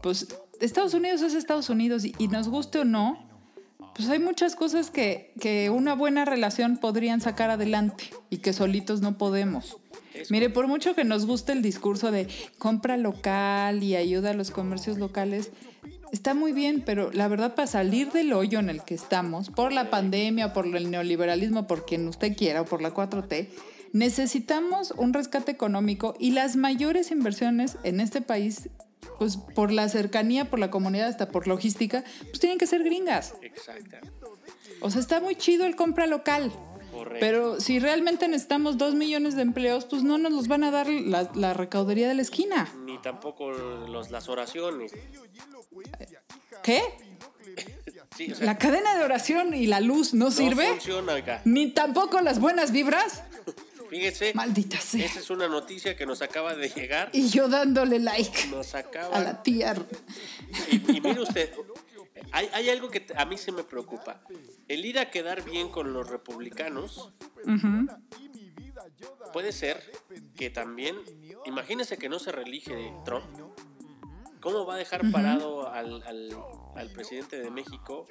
pues 0.02 0.36
Estados 0.60 0.94
Unidos 0.94 1.22
es 1.22 1.34
Estados 1.34 1.70
Unidos 1.70 2.04
y, 2.04 2.14
y 2.18 2.28
nos 2.28 2.48
guste 2.48 2.80
o 2.80 2.84
no, 2.84 3.28
pues 3.94 4.08
hay 4.08 4.18
muchas 4.18 4.56
cosas 4.56 4.90
que, 4.90 5.32
que 5.40 5.70
una 5.70 5.94
buena 5.94 6.24
relación 6.24 6.78
podrían 6.78 7.20
sacar 7.20 7.50
adelante 7.50 8.10
y 8.30 8.38
que 8.38 8.52
solitos 8.52 9.00
no 9.00 9.18
podemos. 9.18 9.78
Mire, 10.30 10.50
por 10.50 10.66
mucho 10.66 10.94
que 10.94 11.04
nos 11.04 11.26
guste 11.26 11.52
el 11.52 11.62
discurso 11.62 12.10
de 12.10 12.28
compra 12.58 12.96
local 12.96 13.82
y 13.82 13.96
ayuda 13.96 14.30
a 14.30 14.34
los 14.34 14.50
comercios 14.50 14.98
locales, 14.98 15.50
está 16.12 16.34
muy 16.34 16.52
bien, 16.52 16.82
pero 16.84 17.10
la 17.12 17.28
verdad 17.28 17.54
para 17.54 17.66
salir 17.66 18.10
del 18.12 18.32
hoyo 18.32 18.58
en 18.58 18.70
el 18.70 18.82
que 18.82 18.94
estamos, 18.94 19.50
por 19.50 19.72
la 19.72 19.90
pandemia, 19.90 20.52
por 20.52 20.66
el 20.66 20.90
neoliberalismo, 20.90 21.66
por 21.66 21.86
quien 21.86 22.06
usted 22.08 22.36
quiera, 22.36 22.62
o 22.62 22.64
por 22.64 22.82
la 22.82 22.94
4T, 22.94 23.48
necesitamos 23.92 24.92
un 24.96 25.12
rescate 25.12 25.52
económico 25.52 26.14
y 26.18 26.30
las 26.30 26.56
mayores 26.56 27.10
inversiones 27.10 27.78
en 27.82 28.00
este 28.00 28.20
país, 28.20 28.68
pues 29.18 29.36
por 29.36 29.72
la 29.72 29.88
cercanía, 29.88 30.50
por 30.50 30.58
la 30.58 30.70
comunidad, 30.70 31.08
hasta 31.08 31.28
por 31.28 31.46
logística, 31.46 32.04
pues 32.22 32.40
tienen 32.40 32.58
que 32.58 32.66
ser 32.66 32.82
gringas. 32.84 33.34
Exacta. 33.42 34.00
O 34.80 34.90
sea, 34.90 35.00
está 35.00 35.20
muy 35.20 35.36
chido 35.36 35.64
el 35.64 35.76
compra 35.76 36.06
local. 36.06 36.52
Correcto. 36.92 37.18
Pero 37.20 37.60
si 37.60 37.78
realmente 37.80 38.28
necesitamos 38.28 38.78
dos 38.78 38.94
millones 38.94 39.34
de 39.34 39.42
empleos, 39.42 39.86
pues 39.86 40.02
no 40.02 40.18
nos 40.18 40.32
los 40.32 40.46
van 40.46 40.62
a 40.62 40.70
dar 40.70 40.88
la, 40.88 41.28
la 41.34 41.54
recaudería 41.54 42.06
de 42.06 42.14
la 42.14 42.22
esquina. 42.22 42.68
Ni 42.84 42.98
tampoco 43.00 43.50
los, 43.50 44.10
las 44.10 44.28
oraciones. 44.28 44.92
¿Qué? 46.62 46.82
Sí, 48.16 48.30
o 48.30 48.34
sea, 48.34 48.44
¿La 48.44 48.58
cadena 48.58 48.94
de 48.94 49.04
oración 49.04 49.54
y 49.54 49.66
la 49.66 49.80
luz 49.80 50.12
no 50.12 50.26
no 50.26 50.30
sirve? 50.30 50.66
funciona, 50.68 51.14
oiga. 51.14 51.40
¿Ni 51.46 51.70
tampoco 51.72 52.20
las 52.20 52.40
buenas 52.40 52.70
vibras? 52.70 53.22
Fíjese, 53.88 54.34
Maldita 54.34 54.78
sea. 54.78 55.06
esa 55.06 55.20
es 55.20 55.30
una 55.30 55.48
noticia 55.48 55.96
que 55.96 56.04
nos 56.04 56.20
acaba 56.20 56.54
de 56.54 56.68
llegar. 56.68 57.08
Y 57.14 57.30
yo 57.30 57.48
dándole 57.48 57.98
like 58.00 58.48
Nos 58.48 58.74
a 58.74 58.80
acaba. 58.80 59.18
la 59.18 59.42
tía. 59.42 59.74
Y, 60.70 60.76
y 60.96 61.00
mire 61.00 61.22
usted, 61.22 61.54
hay, 62.30 62.48
hay 62.52 62.68
algo 62.70 62.88
que 62.90 63.06
a 63.16 63.24
mí 63.24 63.36
se 63.36 63.50
me 63.52 63.64
preocupa. 63.64 64.22
El 64.68 64.84
ir 64.84 64.98
a 64.98 65.10
quedar 65.10 65.42
bien 65.44 65.68
con 65.68 65.92
los 65.92 66.08
republicanos 66.08 67.12
puede 69.32 69.52
ser 69.52 69.82
que 70.36 70.50
también, 70.50 70.96
imagínese 71.44 71.96
que 71.98 72.08
no 72.08 72.18
se 72.18 72.32
reelige 72.32 72.92
Trump, 73.04 73.24
¿cómo 74.40 74.64
va 74.66 74.74
a 74.74 74.78
dejar 74.78 75.02
parado 75.10 75.68
al, 75.68 76.02
al- 76.02 76.36
al 76.76 76.90
presidente 76.92 77.40
de 77.40 77.50
México 77.50 78.06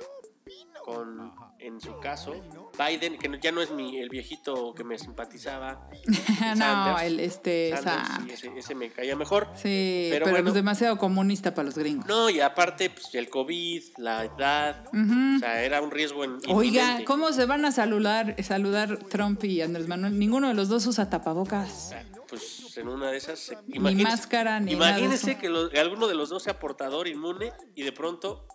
con, 0.83 1.31
en 1.59 1.79
su 1.79 1.99
caso, 1.99 2.33
Biden, 2.77 3.17
que 3.17 3.39
ya 3.41 3.51
no 3.51 3.61
es 3.61 3.71
mi, 3.71 3.97
el 3.99 4.09
viejito 4.09 4.73
que 4.73 4.83
me 4.83 4.97
simpatizaba? 4.97 5.87
no, 6.41 6.55
Sanders. 6.55 7.01
el 7.03 7.19
este 7.19 7.73
Sanders, 7.77 8.09
sí, 8.25 8.47
ese, 8.47 8.57
ese 8.57 8.75
me 8.75 8.89
caía 8.89 9.15
mejor. 9.15 9.47
Sí, 9.55 10.07
Pero 10.11 10.25
pero, 10.25 10.31
bueno. 10.35 10.43
pues 10.45 10.53
demasiado 10.55 10.97
comunista 10.97 11.53
para 11.53 11.67
los 11.67 11.77
gringos. 11.77 12.07
No, 12.07 12.29
y 12.29 12.39
aparte, 12.41 12.89
pues 12.89 13.13
el 13.15 13.29
COVID, 13.29 13.83
la 13.97 14.25
edad, 14.25 14.85
o 14.87 15.39
sea, 15.39 15.63
era 15.63 15.81
un 15.81 15.91
riesgo 15.91 16.23
en 16.23 16.37
Oiga, 16.49 16.81
inminente. 16.81 17.05
¿cómo 17.05 17.31
se 17.31 17.45
van 17.45 17.65
a 17.65 17.71
saludar, 17.71 18.35
saludar 18.43 18.97
Trump 19.09 19.43
y 19.43 19.61
Andrés 19.61 19.87
Manuel? 19.87 20.17
Ninguno 20.17 20.47
de 20.47 20.53
los 20.55 20.67
dos 20.69 20.85
usa 20.87 21.09
tapabocas. 21.09 21.93
Pues 22.27 22.75
en 22.77 22.87
una 22.87 23.11
de 23.11 23.17
esas. 23.17 23.51
Ni 23.67 23.77
máscara, 23.79 24.59
ni 24.61 24.73
nada 24.75 24.93
de 24.93 24.99
Imagínese 25.01 25.31
eso. 25.31 25.39
que 25.41 25.49
lo- 25.49 25.69
alguno 25.79 26.07
de 26.07 26.15
los 26.15 26.29
dos 26.29 26.43
sea 26.43 26.57
portador 26.59 27.07
inmune 27.09 27.51
y 27.75 27.83
de 27.83 27.91
pronto 27.91 28.47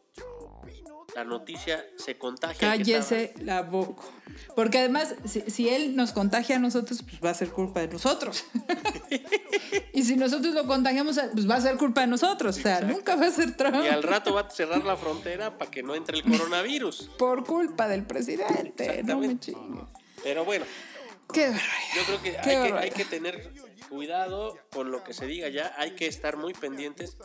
la 1.17 1.25
noticia 1.25 1.83
se 1.97 2.19
contagia. 2.19 2.59
que 2.59 2.67
Cállese 2.67 3.33
la 3.41 3.63
boca. 3.63 4.03
Porque 4.55 4.81
además, 4.81 5.15
si, 5.25 5.41
si 5.51 5.71
él 5.71 5.97
nos 5.97 6.13
contagia 6.13 6.57
a 6.57 6.59
nosotros, 6.59 7.03
pues 7.03 7.17
va 7.25 7.31
a 7.31 7.35
ser 7.35 7.49
culpa 7.49 7.81
de 7.81 7.89
nosotros. 7.89 8.45
y 9.95 10.03
si 10.03 10.15
nosotros 10.17 10.53
lo 10.53 10.67
contagiamos, 10.67 11.19
pues 11.33 11.49
va 11.49 11.55
a 11.55 11.61
ser 11.63 11.79
culpa 11.79 12.03
de 12.03 12.09
nosotros. 12.09 12.59
O 12.59 12.61
sea, 12.61 12.75
Exacto. 12.75 12.95
nunca 12.95 13.17
va 13.17 13.29
a 13.29 13.31
ser 13.31 13.57
Trump. 13.57 13.83
Y 13.83 13.89
al 13.89 14.03
rato 14.03 14.35
va 14.35 14.43
a 14.43 14.51
cerrar 14.51 14.85
la 14.85 14.95
frontera 14.99 15.57
para 15.57 15.71
que 15.71 15.83
no 15.83 15.95
entre 15.95 16.19
el 16.19 16.23
coronavirus. 16.23 17.09
Por 17.19 17.47
culpa 17.47 17.89
del 17.89 18.05
presidente. 18.05 19.03
No 19.03 19.19
me. 19.19 19.39
Pero 20.23 20.45
bueno, 20.45 20.67
Qué 21.33 21.51
yo 21.95 22.03
creo 22.05 22.23
que 22.23 22.39
hay 22.39 22.91
que 22.91 23.07
tener 23.07 23.53
cuidado 23.89 24.59
con 24.71 24.91
lo 24.91 25.03
que 25.03 25.15
se 25.15 25.27
diga 25.27 25.49
ya. 25.49 25.73
Hay 25.79 25.93
que 25.93 26.07
estar 26.07 26.37
muy 26.37 26.53
pendientes. 26.53 27.17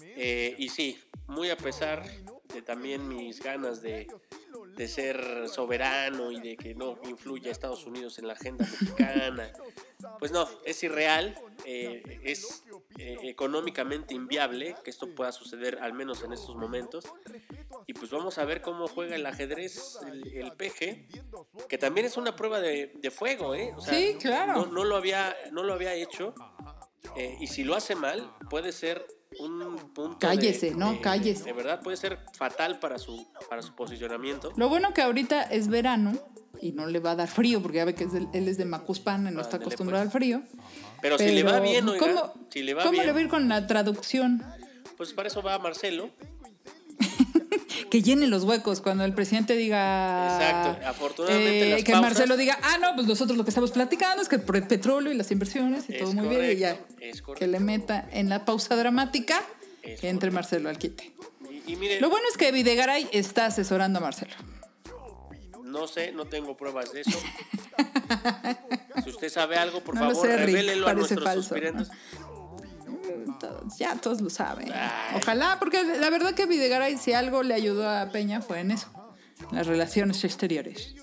Eh, 0.00 0.54
y 0.58 0.68
sí, 0.68 1.00
muy 1.26 1.48
a 1.48 1.56
pesar 1.56 2.04
de 2.52 2.62
también 2.62 3.06
mis 3.08 3.42
ganas 3.42 3.82
de, 3.82 4.06
de 4.76 4.88
ser 4.88 5.48
soberano 5.48 6.30
y 6.32 6.40
de 6.40 6.56
que 6.56 6.74
no 6.74 6.98
influya 7.04 7.50
Estados 7.50 7.84
Unidos 7.86 8.18
en 8.18 8.26
la 8.26 8.32
agenda 8.34 8.64
mexicana. 8.66 9.52
Pues 10.18 10.30
no, 10.32 10.48
es 10.64 10.82
irreal, 10.82 11.34
eh, 11.64 12.20
es 12.22 12.64
eh, 12.98 13.18
económicamente 13.24 14.14
inviable 14.14 14.76
que 14.84 14.90
esto 14.90 15.14
pueda 15.14 15.32
suceder 15.32 15.78
al 15.80 15.92
menos 15.92 16.22
en 16.22 16.32
estos 16.32 16.56
momentos. 16.56 17.04
Y 17.86 17.94
pues 17.94 18.10
vamos 18.10 18.38
a 18.38 18.44
ver 18.44 18.62
cómo 18.62 18.86
juega 18.88 19.16
el 19.16 19.26
ajedrez 19.26 19.98
el, 20.06 20.26
el 20.36 20.52
PG, 20.52 21.66
que 21.68 21.78
también 21.78 22.06
es 22.06 22.16
una 22.16 22.34
prueba 22.36 22.60
de, 22.60 22.92
de 22.94 23.10
fuego, 23.10 23.54
¿eh? 23.54 23.72
O 23.76 23.80
sea, 23.80 23.92
Sí, 23.94 24.16
claro. 24.20 24.54
No, 24.54 24.66
no 24.66 24.84
lo, 24.84 24.96
había, 24.96 25.36
no 25.52 25.62
lo 25.64 25.72
había 25.74 25.94
hecho. 25.94 26.34
eh, 27.16 27.36
y 27.40 27.46
si 27.48 27.64
lo 27.64 27.74
hace 27.74 27.94
mal, 27.94 28.32
puede 28.50 28.72
ser 28.72 29.06
un 29.40 29.76
punto. 29.94 30.10
de- 30.14 30.18
Cállese, 30.36 30.74
¿no? 30.74 30.92
de- 30.92 31.00
Cállese. 31.00 31.44
De 31.44 31.52
verdad, 31.52 31.80
puede 31.82 31.96
ser 31.96 32.18
fatal 32.36 32.78
para 32.78 32.98
su, 32.98 33.26
para 33.48 33.62
su 33.62 33.74
posicionamiento. 33.74 34.52
Lo 34.56 34.68
bueno 34.68 34.92
que 34.94 35.02
ahorita 35.02 35.42
es 35.42 35.68
verano 35.68 36.12
y 36.60 36.72
no 36.72 36.86
le 36.86 36.98
va 37.00 37.12
a 37.12 37.16
dar 37.16 37.28
frío, 37.28 37.62
porque 37.62 37.76
ya 37.78 37.84
ve 37.84 37.94
que 37.94 38.04
es 38.04 38.12
del- 38.12 38.28
él 38.32 38.48
es 38.48 38.56
de 38.58 38.64
Macuspana 38.64 39.30
y 39.30 39.34
no 39.34 39.40
está 39.40 39.56
Ándale, 39.56 39.66
acostumbrado 39.66 40.04
pues. 40.04 40.14
al 40.14 40.18
frío. 40.20 40.42
Pero, 41.00 41.18
si 41.18 41.28
le 41.30 41.42
va 41.44 41.52
Pero, 41.52 41.62
bien, 41.62 41.88
oiga, 41.88 42.00
¿Cómo, 42.06 42.34
si 42.50 42.62
le 42.62 42.74
va 42.74 42.82
cómo 42.82 42.92
bien, 42.92 43.06
le 43.06 43.12
va 43.12 43.18
a 43.18 43.22
ir 43.22 43.28
con 43.28 43.48
la 43.48 43.66
traducción? 43.66 44.42
pues 44.96 45.12
para 45.12 45.28
eso 45.28 45.42
va 45.42 45.58
Marcelo. 45.60 46.10
Que 47.90 48.02
llene 48.02 48.26
los 48.26 48.44
huecos 48.44 48.80
cuando 48.80 49.04
el 49.04 49.14
presidente 49.14 49.56
diga. 49.56 50.36
Exacto. 50.38 50.86
Afortunadamente 50.86 51.70
las 51.70 51.84
que 51.84 51.92
pausas- 51.92 52.02
Marcelo 52.02 52.36
diga, 52.36 52.58
ah, 52.62 52.78
no, 52.78 52.94
pues 52.94 53.06
nosotros 53.06 53.36
lo 53.38 53.44
que 53.44 53.50
estamos 53.50 53.70
platicando 53.70 54.22
es 54.22 54.28
que 54.28 54.38
por 54.38 54.56
el 54.56 54.66
petróleo 54.66 55.12
y 55.12 55.16
las 55.16 55.30
inversiones 55.30 55.84
y 55.88 55.98
todo 55.98 56.12
muy 56.12 56.28
bien. 56.28 56.52
Y 56.52 56.56
ya. 56.56 56.78
es. 57.00 57.22
Que 57.22 57.46
le 57.46 57.60
meta 57.60 58.06
en 58.12 58.28
la 58.28 58.44
pausa 58.44 58.76
dramática 58.76 59.42
Es 59.82 60.00
que 60.00 60.08
entre 60.08 60.28
correcto. 60.30 60.34
Marcelo 60.34 60.68
al 60.68 60.78
quite. 60.78 61.12
Y, 61.66 61.72
y 61.72 61.76
mire, 61.76 62.00
Lo 62.00 62.10
bueno 62.10 62.26
es 62.30 62.36
que 62.36 62.52
Videgaray 62.52 63.08
está 63.12 63.46
asesorando 63.46 63.98
a 63.98 64.02
Marcelo. 64.02 64.34
no 65.64 65.86
sé, 65.86 66.12
no 66.12 66.24
tengo 66.26 66.56
pruebas 66.56 66.92
de 66.92 67.02
eso. 67.02 67.18
si 69.04 69.10
usted 69.10 69.28
sabe 69.28 69.56
algo, 69.56 69.80
por 69.80 69.94
No 69.94 70.00
favor, 70.10 70.26
sé, 70.26 70.36
Rick, 70.38 70.46
revélelo 70.46 70.88
a 70.88 70.94
nuestros 70.94 71.22
falso. 71.24 71.42
suspirantes. 71.42 71.88
Ya 73.78 73.94
todos 73.96 74.20
lo 74.20 74.30
saben. 74.30 74.72
Ojalá, 75.14 75.56
porque 75.58 75.82
la 75.84 76.10
verdad 76.10 76.34
que 76.34 76.46
Videgaray, 76.46 76.96
si 76.98 77.12
algo 77.12 77.42
le 77.42 77.54
ayudó 77.54 77.88
a 77.88 78.10
Peña, 78.10 78.40
fue 78.40 78.60
en 78.60 78.70
eso. 78.72 78.88
Las 79.52 79.66
relaciones 79.66 80.22
exteriores. 80.24 80.94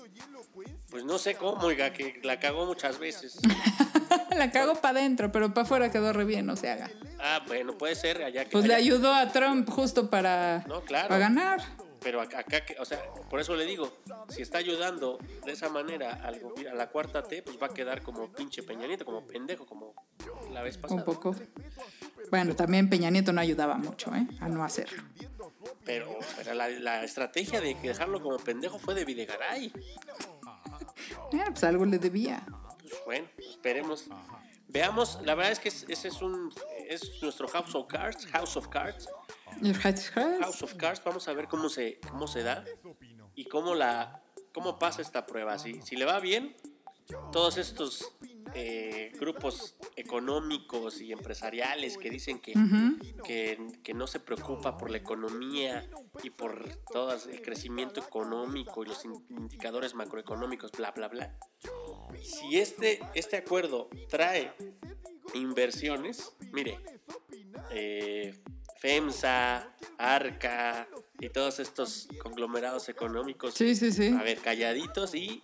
Pues 0.90 1.04
no 1.04 1.18
sé 1.18 1.34
cómo, 1.34 1.60
oiga, 1.66 1.92
que 1.92 2.20
la 2.22 2.38
cagó 2.40 2.64
muchas 2.66 2.98
veces. 2.98 3.38
la 4.36 4.50
cago 4.50 4.76
para 4.76 5.00
adentro, 5.00 5.30
pero 5.32 5.52
para 5.52 5.64
afuera 5.64 5.90
quedó 5.90 6.12
re 6.12 6.24
bien, 6.24 6.46
no 6.46 6.56
se 6.56 6.70
haga. 6.70 6.90
Ah, 7.18 7.42
bueno, 7.46 7.76
puede 7.76 7.94
ser 7.94 8.22
allá 8.22 8.44
que. 8.44 8.50
Pues 8.50 8.66
le 8.66 8.74
allá- 8.74 8.84
ayudó 8.84 9.12
a 9.12 9.30
Trump 9.32 9.68
justo 9.68 10.08
para, 10.08 10.64
No, 10.68 10.80
claro. 10.82 11.08
para 11.08 11.18
ganar. 11.20 11.60
Pero 12.06 12.20
acá, 12.20 12.38
acá 12.38 12.64
que- 12.64 12.76
o 12.78 12.84
sea, 12.84 13.02
por 13.28 13.40
eso 13.40 13.56
le 13.56 13.64
digo, 13.64 13.92
si 14.28 14.40
está 14.40 14.58
ayudando 14.58 15.18
de 15.44 15.50
esa 15.50 15.68
manera 15.68 16.12
al 16.22 16.40
a 16.70 16.74
la 16.74 16.88
cuarta 16.88 17.24
T, 17.24 17.42
pues 17.42 17.60
va 17.60 17.66
a 17.66 17.74
quedar 17.74 18.00
como 18.02 18.30
pinche 18.32 18.62
Peña 18.62 18.86
Nieto, 18.86 19.04
como 19.04 19.26
pendejo, 19.26 19.66
como 19.66 19.92
la 20.52 20.62
vez 20.62 20.78
pasada. 20.78 21.00
Un 21.00 21.04
poco. 21.04 21.34
Bueno, 22.30 22.54
también 22.54 22.88
Peña 22.88 23.10
Nieto 23.10 23.32
no 23.32 23.40
ayudaba 23.40 23.74
mucho, 23.74 24.14
¿eh? 24.14 24.24
A 24.38 24.48
no 24.48 24.62
hacerlo. 24.62 25.02
Pero, 25.84 26.16
pero 26.36 26.54
la, 26.54 26.68
la 26.68 27.02
estrategia 27.02 27.60
de 27.60 27.74
dejarlo 27.74 28.22
como 28.22 28.36
pendejo 28.36 28.78
fue 28.78 28.94
de 28.94 29.04
Videgaray. 29.04 29.72
Eh, 31.32 31.44
pues 31.48 31.64
algo 31.64 31.84
le 31.86 31.98
debía. 31.98 32.46
Pues 32.82 32.94
bueno, 33.04 33.28
esperemos. 33.36 34.04
Veamos, 34.68 35.18
la 35.24 35.34
verdad 35.34 35.50
es 35.50 35.58
que 35.58 35.70
es- 35.70 35.86
ese 35.88 36.06
es 36.06 36.22
un 36.22 36.52
es 36.88 37.20
nuestro 37.20 37.48
House 37.48 37.74
of 37.74 37.88
Cards, 37.88 38.26
House 38.26 38.56
of 38.56 38.68
Cards. 38.68 39.08
House 40.40 40.62
of 40.62 40.74
Cards. 40.74 41.02
Vamos 41.04 41.28
a 41.28 41.32
ver 41.32 41.48
cómo 41.48 41.68
se 41.68 41.98
cómo 42.10 42.26
se 42.26 42.42
da 42.42 42.64
y 43.34 43.44
cómo 43.46 43.74
la 43.74 44.22
cómo 44.52 44.78
pasa 44.78 45.02
esta 45.02 45.26
prueba. 45.26 45.58
Si, 45.58 45.80
si 45.82 45.96
le 45.96 46.04
va 46.04 46.18
bien, 46.20 46.56
todos 47.32 47.56
estos 47.58 48.12
eh, 48.54 49.12
grupos 49.18 49.76
económicos 49.96 51.00
y 51.00 51.12
empresariales 51.12 51.98
que 51.98 52.10
dicen 52.10 52.38
que, 52.40 52.54
que, 53.24 53.58
que 53.82 53.92
no 53.92 54.06
se 54.06 54.18
preocupa 54.18 54.76
por 54.78 54.90
la 54.90 54.96
economía 54.96 55.88
y 56.22 56.30
por 56.30 56.68
todo 56.92 57.12
el 57.12 57.42
crecimiento 57.42 58.00
económico 58.00 58.82
y 58.82 58.88
los 58.88 59.04
in- 59.04 59.24
indicadores 59.30 59.94
macroeconómicos, 59.94 60.72
bla, 60.72 60.90
bla, 60.92 61.08
bla. 61.08 61.36
Si 62.22 62.58
este, 62.58 63.00
este 63.14 63.36
acuerdo 63.36 63.90
trae 64.08 64.52
inversiones, 65.34 66.32
mire, 66.52 66.78
eh, 67.70 68.38
FEMSA, 68.78 69.68
ARCA 69.98 70.86
y 71.20 71.28
todos 71.30 71.58
estos 71.60 72.08
conglomerados 72.22 72.88
económicos 72.88 73.54
Sí, 73.54 73.74
sí, 73.74 73.92
sí. 73.92 74.08
a 74.18 74.22
ver, 74.22 74.38
calladitos 74.38 75.14
y 75.14 75.42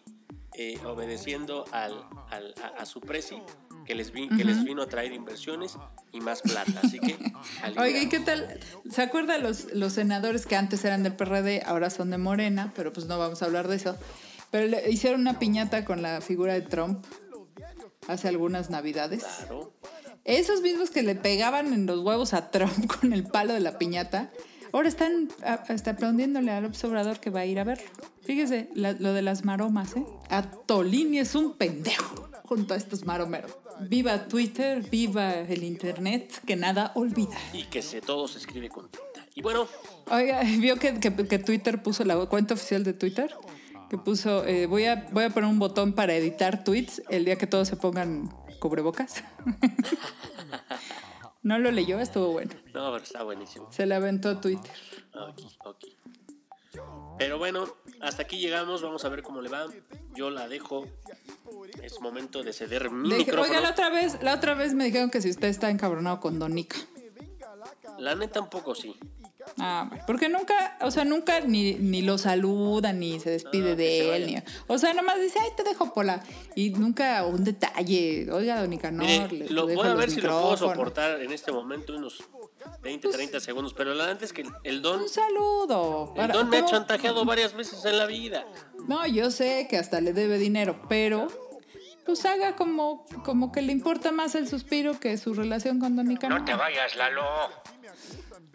eh, 0.55 0.79
obedeciendo 0.85 1.65
al, 1.73 2.05
al- 2.31 2.55
a, 2.63 2.83
a 2.83 2.87
su 2.87 3.01
presi 3.01 3.43
que 3.87 3.95
les, 3.95 4.13
vi- 4.13 4.29
que 4.29 4.45
les 4.45 4.63
vino 4.65 4.83
a 4.83 4.87
traer 4.87 5.13
inversiones 5.13 5.77
y 6.13 6.21
más 6.21 6.43
plata. 6.43 6.81
Así 6.85 7.01
que, 7.01 7.17
Oiga, 7.79 7.99
¿y 8.01 8.09
qué 8.09 8.21
tal? 8.21 8.61
¿Se 8.91 9.03
acuerda 9.03 9.39
los, 9.39 9.73
los 9.73 9.95
senadores 9.95 10.47
que 10.47 10.55
antes 10.55 10.85
eran 10.85 11.03
del 11.03 11.17
PRD, 11.17 11.63
ahora 11.67 11.91
son 11.91 12.11
de 12.11 12.19
Morena? 12.19 12.73
Pero 12.77 12.93
pues 12.93 13.07
no 13.07 13.19
vamos 13.19 13.43
a 13.43 13.47
hablar 13.47 13.67
de 13.67 13.77
eso. 13.77 13.97
Pero 14.53 14.69
le 14.69 14.89
hicieron 14.91 15.23
una 15.23 15.39
piñata 15.39 15.85
con 15.85 16.01
la 16.03 16.21
figura 16.21 16.53
de 16.53 16.61
Trump 16.63 17.05
hace 18.07 18.29
algunas 18.29 18.69
navidades. 18.71 19.25
Claro. 19.25 19.73
Esos 20.25 20.61
mismos 20.63 20.91
que 20.91 21.03
le 21.03 21.15
pegaban 21.15 21.73
en 21.73 21.87
los 21.87 22.01
huevos 22.01 22.33
a 22.35 22.51
Trump 22.51 22.87
con 23.01 23.13
el 23.13 23.25
palo 23.25 23.55
de 23.55 23.61
la 23.61 23.79
piñata, 23.79 24.31
ahora 24.73 24.89
están 24.89 25.29
a- 25.45 25.55
hasta 25.55 25.93
aplaudiéndole 25.93 26.51
al 26.53 26.65
observador 26.65 27.19
que 27.21 27.31
va 27.31 27.41
a 27.41 27.47
ir 27.47 27.59
a 27.59 27.65
ver. 27.65 27.81
Fíjese, 28.23 28.69
la- 28.75 28.93
lo 28.93 29.13
de 29.13 29.23
las 29.23 29.45
maromas, 29.45 29.97
¿eh? 29.97 30.05
Atolini 30.31 31.19
es 31.19 31.35
un 31.35 31.55
pendejo 31.55 32.29
junto 32.45 32.75
a 32.75 32.77
estos 32.77 33.05
maromeros. 33.05 33.51
Viva 33.89 34.29
Twitter, 34.29 34.83
viva 34.89 35.33
el 35.35 35.65
Internet, 35.65 36.41
que 36.47 36.55
nada 36.55 36.93
olvida. 36.95 37.37
Y 37.53 37.65
que 37.65 37.83
se, 37.83 38.01
todo 38.01 38.29
se 38.29 38.39
escribe 38.39 38.69
con 38.69 38.89
tinta. 38.91 39.27
Y 39.35 39.43
bueno, 39.43 39.67
Oiga, 40.11 40.43
¿vio 40.59 40.77
que, 40.79 41.01
que- 41.01 41.15
que 41.27 41.39
Twitter 41.39 41.83
puso 41.83 42.05
la 42.05 42.15
cuenta 42.27 42.55
oficial 42.55 42.85
de 42.85 42.93
Twitter? 42.93 43.35
Que 43.91 43.99
puso, 43.99 44.47
eh, 44.47 44.67
voy, 44.67 44.85
a, 44.85 45.07
voy 45.11 45.25
a 45.25 45.31
poner 45.31 45.51
un 45.51 45.59
botón 45.59 45.95
para 45.95 46.15
editar 46.15 46.65
tweets 46.65 47.03
el 47.11 47.25
día 47.25 47.37
que 47.37 47.47
todos 47.47 47.69
se 47.69 47.77
pongan 47.77 48.33
cubrebocas. 48.63 49.25
no 51.43 51.59
lo 51.59 51.73
leyó, 51.73 51.99
estuvo 51.99 52.29
bueno. 52.33 52.53
no, 52.73 52.93
pero 52.93 52.97
está 53.03 53.23
buenísimo. 53.25 53.71
Se 53.73 53.87
le 53.87 53.95
aventó 53.97 54.39
Twitter. 54.39 54.71
Ok, 55.15 55.41
ok. 55.65 55.85
Pero 57.19 57.39
bueno, 57.39 57.67
hasta 58.01 58.23
aquí 58.23 58.39
llegamos. 58.39 58.81
Vamos 58.83 59.05
a 59.05 59.09
ver 59.09 59.23
cómo 59.23 59.41
le 59.43 59.49
va. 59.49 59.67
Yo 60.15 60.31
la 60.31 60.49
dejo. 60.49 60.87
Es 61.83 62.01
momento 62.01 62.43
de 62.43 62.53
ceder 62.53 62.91
mi 62.91 63.11
Deje- 63.11 63.19
micrófono. 63.27 63.49
oiga, 63.51 63.61
la 63.61 63.71
otra 63.71 63.91
vez, 63.91 64.23
la 64.23 64.35
otra 64.35 64.55
vez 64.55 64.73
me 64.75 64.85
dijeron 64.85 65.11
que 65.11 65.21
si 65.21 65.29
usted 65.31 65.49
está 65.49 65.69
encabronado 65.71 66.21
con 66.21 66.39
Donica. 66.39 66.77
La 67.99 68.15
neta, 68.15 68.41
un 68.41 68.49
poco 68.49 68.75
sí. 68.75 68.97
Ah, 69.59 69.87
bueno, 69.89 70.05
porque 70.07 70.29
nunca, 70.29 70.77
o 70.81 70.91
sea, 70.91 71.05
nunca 71.05 71.41
ni, 71.41 71.75
ni 71.75 72.03
lo 72.03 72.19
saluda, 72.19 72.93
ni 72.93 73.21
se 73.21 73.31
despide 73.31 73.71
No, 73.71 73.77
que 73.77 73.83
se 73.83 74.05
de 74.05 74.17
él. 74.17 74.27
Ni, 74.27 74.43
o 74.67 74.79
sea, 74.79 74.95
nomás 74.95 75.21
dice, 75.21 75.39
ay, 75.41 75.51
te 75.57 75.63
dejo 75.63 75.93
pola. 75.93 76.23
Y 76.55 76.71
nunca 76.71 77.25
un 77.25 77.45
detalle. 77.45 78.31
Oiga, 78.33 78.61
don 78.61 78.71
Nicanor, 78.71 79.07
Mire, 79.07 79.29
le 79.29 79.51
lo, 79.51 79.67
voy 79.67 79.87
a 79.87 79.95
ver 79.95 80.11
si 80.11 80.21
lo 80.21 80.29
puedo 80.31 80.57
soportar 80.57 81.21
en 81.21 81.33
este 81.33 81.53
momento 81.53 81.95
unos 81.95 82.23
20, 82.83 83.09
30 83.09 83.41
segundos, 83.41 83.75
pero 83.75 83.95
la 83.95 84.09
antes 84.11 84.33
que 84.33 84.45
el 84.65 84.83
don, 84.83 85.03
Un 85.03 85.09
saludo. 85.09 86.15
el 86.17 86.29
don 86.33 86.49
me 86.49 86.59
ha 86.59 86.65
chantajeado 86.65 87.25
varias 87.25 87.55
veces 87.55 87.85
en 87.85 87.99
la 87.99 88.07
vida. 88.07 88.47
No, 88.89 89.07
yo 89.07 89.31
sé 89.31 89.67
que 89.69 89.77
hasta 89.77 90.01
le 90.01 90.13
debe 90.13 90.39
dinero, 90.39 90.81
pero 90.89 91.29
pues 92.05 92.25
haga 92.25 92.57
como, 92.57 93.07
como 93.25 93.53
que 93.53 93.63
le 93.63 93.73
importa 93.73 94.11
más 94.13 94.35
el 94.35 94.49
suspiro 94.49 94.99
que 94.99 95.17
su 95.19 95.35
relación 95.35 95.79
con 95.79 95.95
Don 95.95 96.09
Nicanor. 96.09 96.41
No 96.41 96.45
te 96.45 96.55
vayas, 96.55 96.97
Lalo. 96.97 97.23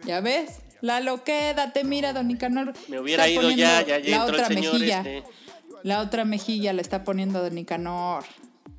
¿Ya 0.04 0.20
ves? 0.20 0.60
Lalo, 0.80 1.24
quédate, 1.24 1.84
mira, 1.84 2.12
Don 2.12 2.28
Nicanor. 2.28 2.72
Me 2.88 3.00
hubiera 3.00 3.26
está 3.26 3.40
ido 3.42 3.50
ya, 3.50 3.82
poniendo 3.82 3.88
ya, 3.88 3.98
ya 3.98 4.10
la 4.10 4.16
entró 4.22 4.34
el 4.36 4.42
otra 4.42 4.46
señor 4.54 4.72
mejilla. 4.74 4.98
este. 4.98 5.24
La 5.82 6.00
otra 6.00 6.24
mejilla 6.24 6.72
la 6.72 6.80
está 6.82 7.04
poniendo 7.04 7.42
Don 7.42 7.54
Nicanor. 7.54 8.24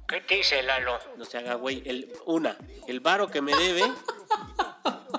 ¿Qué 0.08 0.22
te 0.22 0.36
dice 0.36 0.64
Lalo? 0.64 0.98
No 1.18 1.26
se 1.26 1.38
haga, 1.38 1.54
güey. 1.56 1.84
El, 1.86 2.12
una, 2.26 2.58
el 2.88 3.00
varo 3.00 3.28
que 3.30 3.42
me 3.42 3.56
debe, 3.56 3.84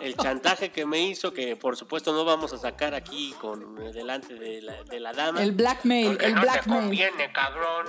el 0.01 0.17
chantaje 0.17 0.71
que 0.73 0.85
me 0.85 0.99
hizo, 1.01 1.33
que 1.33 1.55
por 1.57 1.77
supuesto 1.77 2.13
no 2.13 2.25
vamos 2.25 2.53
a 2.53 2.59
sacar 2.59 2.95
aquí 2.95 3.33
con 3.41 3.77
delante 3.93 4.35
de 4.35 4.63
la, 4.63 4.83
de 4.83 4.99
la 5.01 5.13
dama. 5.13 5.43
El 5.43 5.53
blackmail, 5.53 6.19
el 6.21 6.35
blackmail. 6.35 7.13
cabrón. 7.33 7.87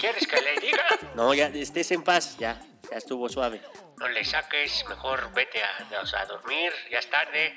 ¿Quieres 0.00 0.26
que 0.26 0.40
le 0.40 0.60
diga? 0.60 0.82
No, 1.14 1.32
ya 1.34 1.48
estés 1.48 1.90
en 1.92 2.02
paz, 2.02 2.36
ya, 2.38 2.60
ya 2.90 2.96
estuvo 2.96 3.28
suave. 3.28 3.60
No 3.98 4.08
le 4.08 4.24
saques, 4.24 4.84
mejor 4.88 5.30
vete 5.34 5.60
a, 5.62 6.20
a 6.20 6.26
dormir, 6.26 6.72
ya 6.90 6.98
es 6.98 7.10
tarde. 7.10 7.52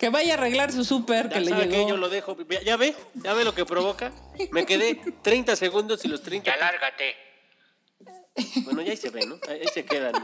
Que 0.00 0.08
vaya 0.08 0.32
a 0.34 0.38
arreglar 0.38 0.72
su 0.72 0.82
súper 0.82 1.28
que 1.28 1.40
le 1.40 1.50
llegó. 1.50 1.70
que 1.70 1.86
yo 1.86 1.98
lo 1.98 2.08
dejo. 2.08 2.34
Ya, 2.48 2.62
ya 2.62 2.78
ve, 2.78 2.96
ya 3.16 3.34
ve 3.34 3.44
lo 3.44 3.54
que 3.54 3.66
provoca. 3.66 4.12
Me 4.50 4.64
quedé 4.64 4.94
30 4.94 5.54
segundos 5.56 6.02
y 6.06 6.08
los 6.08 6.22
30. 6.22 6.50
Ya 6.50 6.56
lárgate. 6.56 7.14
Bueno, 8.64 8.80
ya 8.80 8.92
ahí 8.92 8.96
se 8.96 9.10
ve, 9.10 9.26
¿no? 9.26 9.36
Ahí 9.46 9.68
se 9.72 9.84
quedan. 9.84 10.14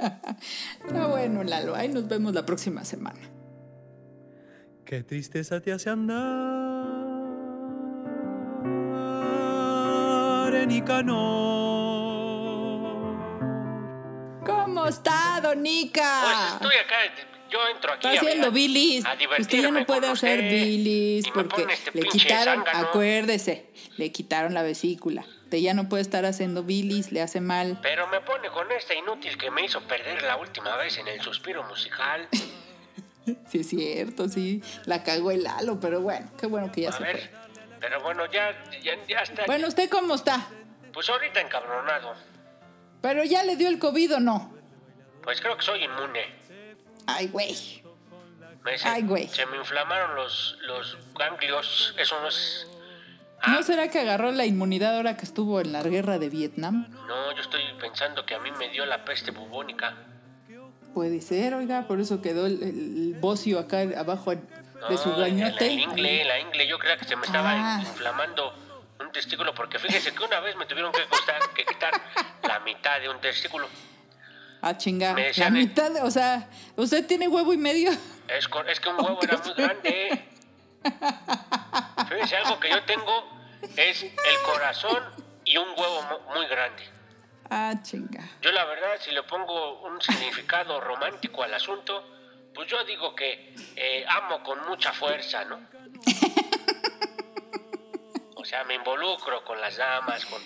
Ah, 0.00 1.06
bueno, 1.08 1.44
Lalo, 1.44 1.76
ahí 1.76 1.88
nos 1.88 2.08
vemos 2.08 2.34
la 2.34 2.44
próxima 2.44 2.84
semana. 2.84 3.20
Qué 4.84 5.02
tristeza 5.04 5.60
te 5.60 5.72
hace 5.72 5.90
andar 5.90 6.16
en 10.54 10.68
Nicanor. 10.68 11.18
¿Cómo 14.44 14.86
está, 14.86 15.40
Donica? 15.40 16.22
Pues 16.22 16.52
estoy 16.54 16.76
acá, 16.84 16.96
yo 17.50 17.58
entro 17.74 17.92
aquí. 17.92 18.06
Está 18.06 18.20
haciendo 18.20 18.50
bilis. 18.50 19.04
a 19.04 19.16
Usted 19.38 19.62
ya 19.62 19.70
no 19.70 19.84
puede 19.86 20.08
hacer 20.08 20.42
bilis 20.42 21.26
porque 21.28 21.66
este 21.70 21.90
le 21.92 22.02
quitaron, 22.08 22.64
zángano. 22.64 22.88
acuérdese, 22.88 23.70
le 23.96 24.12
quitaron 24.12 24.54
la 24.54 24.62
vesícula. 24.62 25.24
Usted 25.44 25.58
ya 25.58 25.74
no 25.74 25.88
puede 25.88 26.02
estar 26.02 26.24
haciendo 26.26 26.62
bilis, 26.62 27.10
le 27.12 27.22
hace 27.22 27.40
mal. 27.40 27.78
Pero 27.82 28.06
me 28.08 28.20
pone 28.20 28.48
con 28.50 28.70
esta 28.72 28.94
inútil 28.94 29.36
que 29.38 29.50
me 29.50 29.64
hizo 29.64 29.80
perder 29.82 30.22
la 30.22 30.36
última 30.36 30.76
vez 30.76 30.98
en 30.98 31.08
el 31.08 31.20
suspiro 31.20 31.62
musical. 31.64 32.28
Sí, 33.46 33.58
es 33.58 33.68
cierto, 33.68 34.26
sí. 34.30 34.62
La 34.86 35.02
cagó 35.02 35.30
el 35.30 35.42
Lalo, 35.42 35.78
pero 35.80 36.00
bueno, 36.00 36.30
qué 36.40 36.46
bueno 36.46 36.72
que 36.72 36.80
ya 36.80 36.88
A 36.88 36.92
se 36.92 37.02
ver, 37.02 37.18
fue. 37.18 37.30
pero 37.78 38.00
bueno, 38.02 38.24
ya, 38.32 38.52
ya, 38.82 38.94
ya 39.06 39.18
está. 39.18 39.44
Bueno, 39.44 39.68
¿usted 39.68 39.90
cómo 39.90 40.14
está? 40.14 40.46
Pues 40.94 41.10
ahorita 41.10 41.38
encabronado. 41.42 42.14
¿Pero 43.02 43.24
ya 43.24 43.44
le 43.44 43.56
dio 43.56 43.68
el 43.68 43.78
COVID 43.78 44.14
o 44.14 44.20
no? 44.20 44.54
Pues 45.22 45.42
creo 45.42 45.58
que 45.58 45.62
soy 45.62 45.84
inmune. 45.84 46.22
Ay, 47.08 47.28
güey. 47.28 47.82
Ay, 48.84 49.02
güey. 49.02 49.26
se 49.28 49.46
me 49.46 49.56
inflamaron 49.56 50.14
los, 50.14 50.58
los 50.62 50.98
ganglios. 51.18 51.94
Eso 51.98 52.20
no 52.20 52.28
es. 52.28 52.66
¿No 53.46 53.62
será 53.62 53.88
que 53.88 53.98
agarró 54.00 54.30
la 54.32 54.44
inmunidad 54.44 54.96
ahora 54.96 55.16
que 55.16 55.24
estuvo 55.24 55.60
en 55.60 55.72
la 55.72 55.82
guerra 55.82 56.18
de 56.18 56.28
Vietnam? 56.28 56.86
No, 57.06 57.32
yo 57.34 57.40
estoy 57.40 57.62
pensando 57.80 58.26
que 58.26 58.34
a 58.34 58.40
mí 58.40 58.50
me 58.58 58.68
dio 58.68 58.84
la 58.84 59.04
peste 59.04 59.30
bubónica. 59.30 59.94
Puede 60.92 61.20
ser, 61.22 61.54
oiga, 61.54 61.86
por 61.86 62.00
eso 62.00 62.20
quedó 62.20 62.46
el, 62.46 62.62
el 62.62 63.14
bocio 63.20 63.58
acá 63.58 63.80
abajo 63.96 64.32
de 64.34 64.98
su 64.98 65.08
No, 65.10 65.24
en 65.24 65.38
gañote. 65.38 65.66
La 65.66 65.72
ingle, 65.72 66.24
la 66.24 66.40
ingle, 66.40 66.66
yo 66.68 66.78
creía 66.78 66.96
que 66.96 67.04
se 67.04 67.14
me 67.16 67.24
estaba 67.24 67.52
Ah. 67.52 67.80
inflamando 67.80 68.52
un 69.00 69.12
testículo, 69.12 69.54
porque 69.54 69.78
fíjese 69.78 70.12
que 70.12 70.24
una 70.24 70.40
vez 70.40 70.56
me 70.56 70.66
tuvieron 70.66 70.90
que, 70.92 71.04
costar- 71.08 71.54
que 71.54 71.64
quitar 71.64 71.92
la 72.42 72.58
mitad 72.60 73.00
de 73.00 73.08
un 73.08 73.20
testículo. 73.20 73.68
Ah, 74.60 74.76
chinga. 74.76 75.12
Me 75.14 75.20
La 75.22 75.26
decían, 75.28 75.52
mitad, 75.52 76.04
o 76.04 76.10
sea, 76.10 76.48
¿usted 76.76 77.06
tiene 77.06 77.28
huevo 77.28 77.52
y 77.52 77.56
medio? 77.56 77.90
Es, 78.28 78.48
es 78.68 78.80
que 78.80 78.88
un 78.88 78.96
huevo 79.04 79.18
era 79.22 79.36
muy 79.38 79.54
grande. 79.54 80.24
Fíjese, 82.08 82.36
algo 82.36 82.58
que 82.60 82.70
yo 82.70 82.82
tengo 82.84 83.24
es 83.76 84.02
el 84.02 84.12
corazón 84.44 85.02
y 85.44 85.56
un 85.56 85.68
huevo 85.76 86.02
mu- 86.02 86.34
muy 86.34 86.46
grande. 86.46 86.82
Ah, 87.50 87.74
chinga. 87.82 88.28
Yo 88.42 88.52
la 88.52 88.64
verdad, 88.64 88.96
si 89.00 89.10
le 89.12 89.22
pongo 89.22 89.80
un 89.82 90.00
significado 90.02 90.80
romántico 90.80 91.42
al 91.42 91.54
asunto, 91.54 92.04
pues 92.54 92.68
yo 92.68 92.84
digo 92.84 93.14
que 93.14 93.54
eh, 93.76 94.04
amo 94.08 94.42
con 94.42 94.66
mucha 94.68 94.92
fuerza, 94.92 95.44
¿no? 95.44 95.60
O 98.34 98.44
sea, 98.44 98.64
me 98.64 98.74
involucro 98.76 99.44
con 99.44 99.60
las 99.60 99.76
damas, 99.76 100.24
con... 100.24 100.40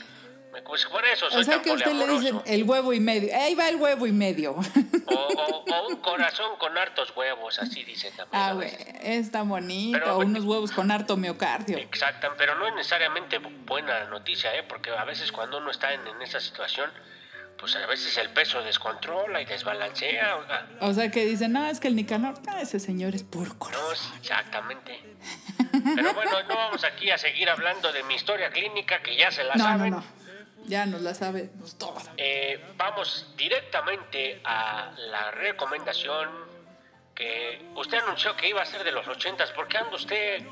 Pues 0.66 0.84
por 0.86 1.04
eso 1.06 1.30
soy 1.30 1.40
O 1.40 1.44
sea 1.44 1.54
tan 1.54 1.62
que 1.62 1.70
a 1.70 1.74
usted 1.74 1.92
le 1.92 2.06
dicen 2.08 2.40
el 2.46 2.64
huevo 2.64 2.92
y 2.92 3.00
medio. 3.00 3.34
Ahí 3.34 3.54
va 3.54 3.68
el 3.68 3.76
huevo 3.76 4.06
y 4.06 4.12
medio. 4.12 4.52
O, 4.52 5.14
o- 5.14 5.64
o 5.74 5.88
un 5.88 5.96
corazón 5.96 6.56
con 6.58 6.76
hartos 6.76 7.12
huevos, 7.16 7.58
así 7.58 7.82
dicen 7.84 8.14
también. 8.16 8.42
ah, 8.42 8.52
güey, 8.52 8.70
está 9.02 9.42
bonito. 9.42 9.98
Pero- 9.98 10.18
unos 10.18 10.44
huevos 10.44 10.72
con 10.72 10.90
harto 10.90 11.16
miocardio. 11.16 11.78
Exacto, 11.78 12.28
pero 12.36 12.54
no 12.56 12.66
es 12.68 12.74
necesariamente 12.74 13.40
bu- 13.40 13.64
buena 13.66 14.04
noticia, 14.04 14.54
¿eh? 14.56 14.62
Porque 14.62 14.90
a 14.90 15.04
veces 15.04 15.32
cuando 15.32 15.58
uno 15.58 15.70
está 15.70 15.92
en, 15.94 16.06
en 16.06 16.20
esa 16.22 16.38
situación, 16.40 16.90
pues 17.58 17.74
a 17.76 17.86
veces 17.86 18.16
el 18.18 18.28
peso 18.30 18.62
descontrola 18.62 19.40
y 19.40 19.44
desbalancea, 19.46 20.36
oiga. 20.36 20.66
O 20.80 20.92
sea 20.92 21.10
que 21.10 21.24
dicen, 21.24 21.52
no, 21.52 21.64
es 21.66 21.80
que 21.80 21.88
el 21.88 21.96
Nicanor, 21.96 22.34
ese 22.60 22.78
señor 22.80 23.14
es 23.14 23.22
puro 23.22 23.50
No, 23.52 23.58
corazón. 23.58 23.92
es- 23.94 24.12
exactamente. 24.20 25.00
Pero 25.94 26.12
bueno, 26.14 26.42
no 26.48 26.54
vamos 26.56 26.84
aquí 26.84 27.10
a 27.10 27.18
seguir 27.18 27.48
hablando 27.48 27.92
de 27.92 28.02
mi 28.04 28.14
historia 28.14 28.50
clínica, 28.50 29.02
que 29.02 29.16
ya 29.16 29.30
se 29.30 29.44
la 29.44 29.54
No, 29.54 29.64
no, 29.64 29.70
saben. 29.78 29.90
no. 29.92 30.21
Ya 30.66 30.86
nos 30.86 31.02
la 31.02 31.14
sabemos 31.14 31.76
todo. 31.78 31.94
Eh, 32.16 32.60
vamos 32.76 33.26
directamente 33.36 34.40
a 34.44 34.92
la 35.10 35.30
recomendación 35.32 36.28
que 37.14 37.60
usted 37.76 37.98
anunció 37.98 38.36
que 38.36 38.48
iba 38.48 38.62
a 38.62 38.66
ser 38.66 38.84
de 38.84 38.92
los 38.92 39.06
ochentas. 39.08 39.50
¿Por 39.50 39.68
qué 39.68 39.78
anda 39.78 39.94
usted 39.96 40.42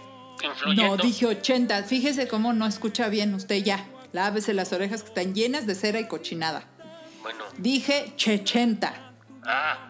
influyendo? 0.42 0.96
No, 0.96 1.02
dije 1.02 1.26
80. 1.26 1.84
Fíjese 1.84 2.28
cómo 2.28 2.52
no 2.52 2.66
escucha 2.66 3.08
bien 3.08 3.34
usted 3.34 3.56
ya. 3.62 3.86
Lávese 4.12 4.52
las 4.54 4.72
orejas 4.72 5.02
que 5.02 5.08
están 5.08 5.34
llenas 5.34 5.66
de 5.66 5.74
cera 5.74 6.00
y 6.00 6.08
cochinada. 6.08 6.64
Bueno, 7.22 7.44
Dije 7.58 8.12
80. 8.14 8.92
ah, 9.44 9.86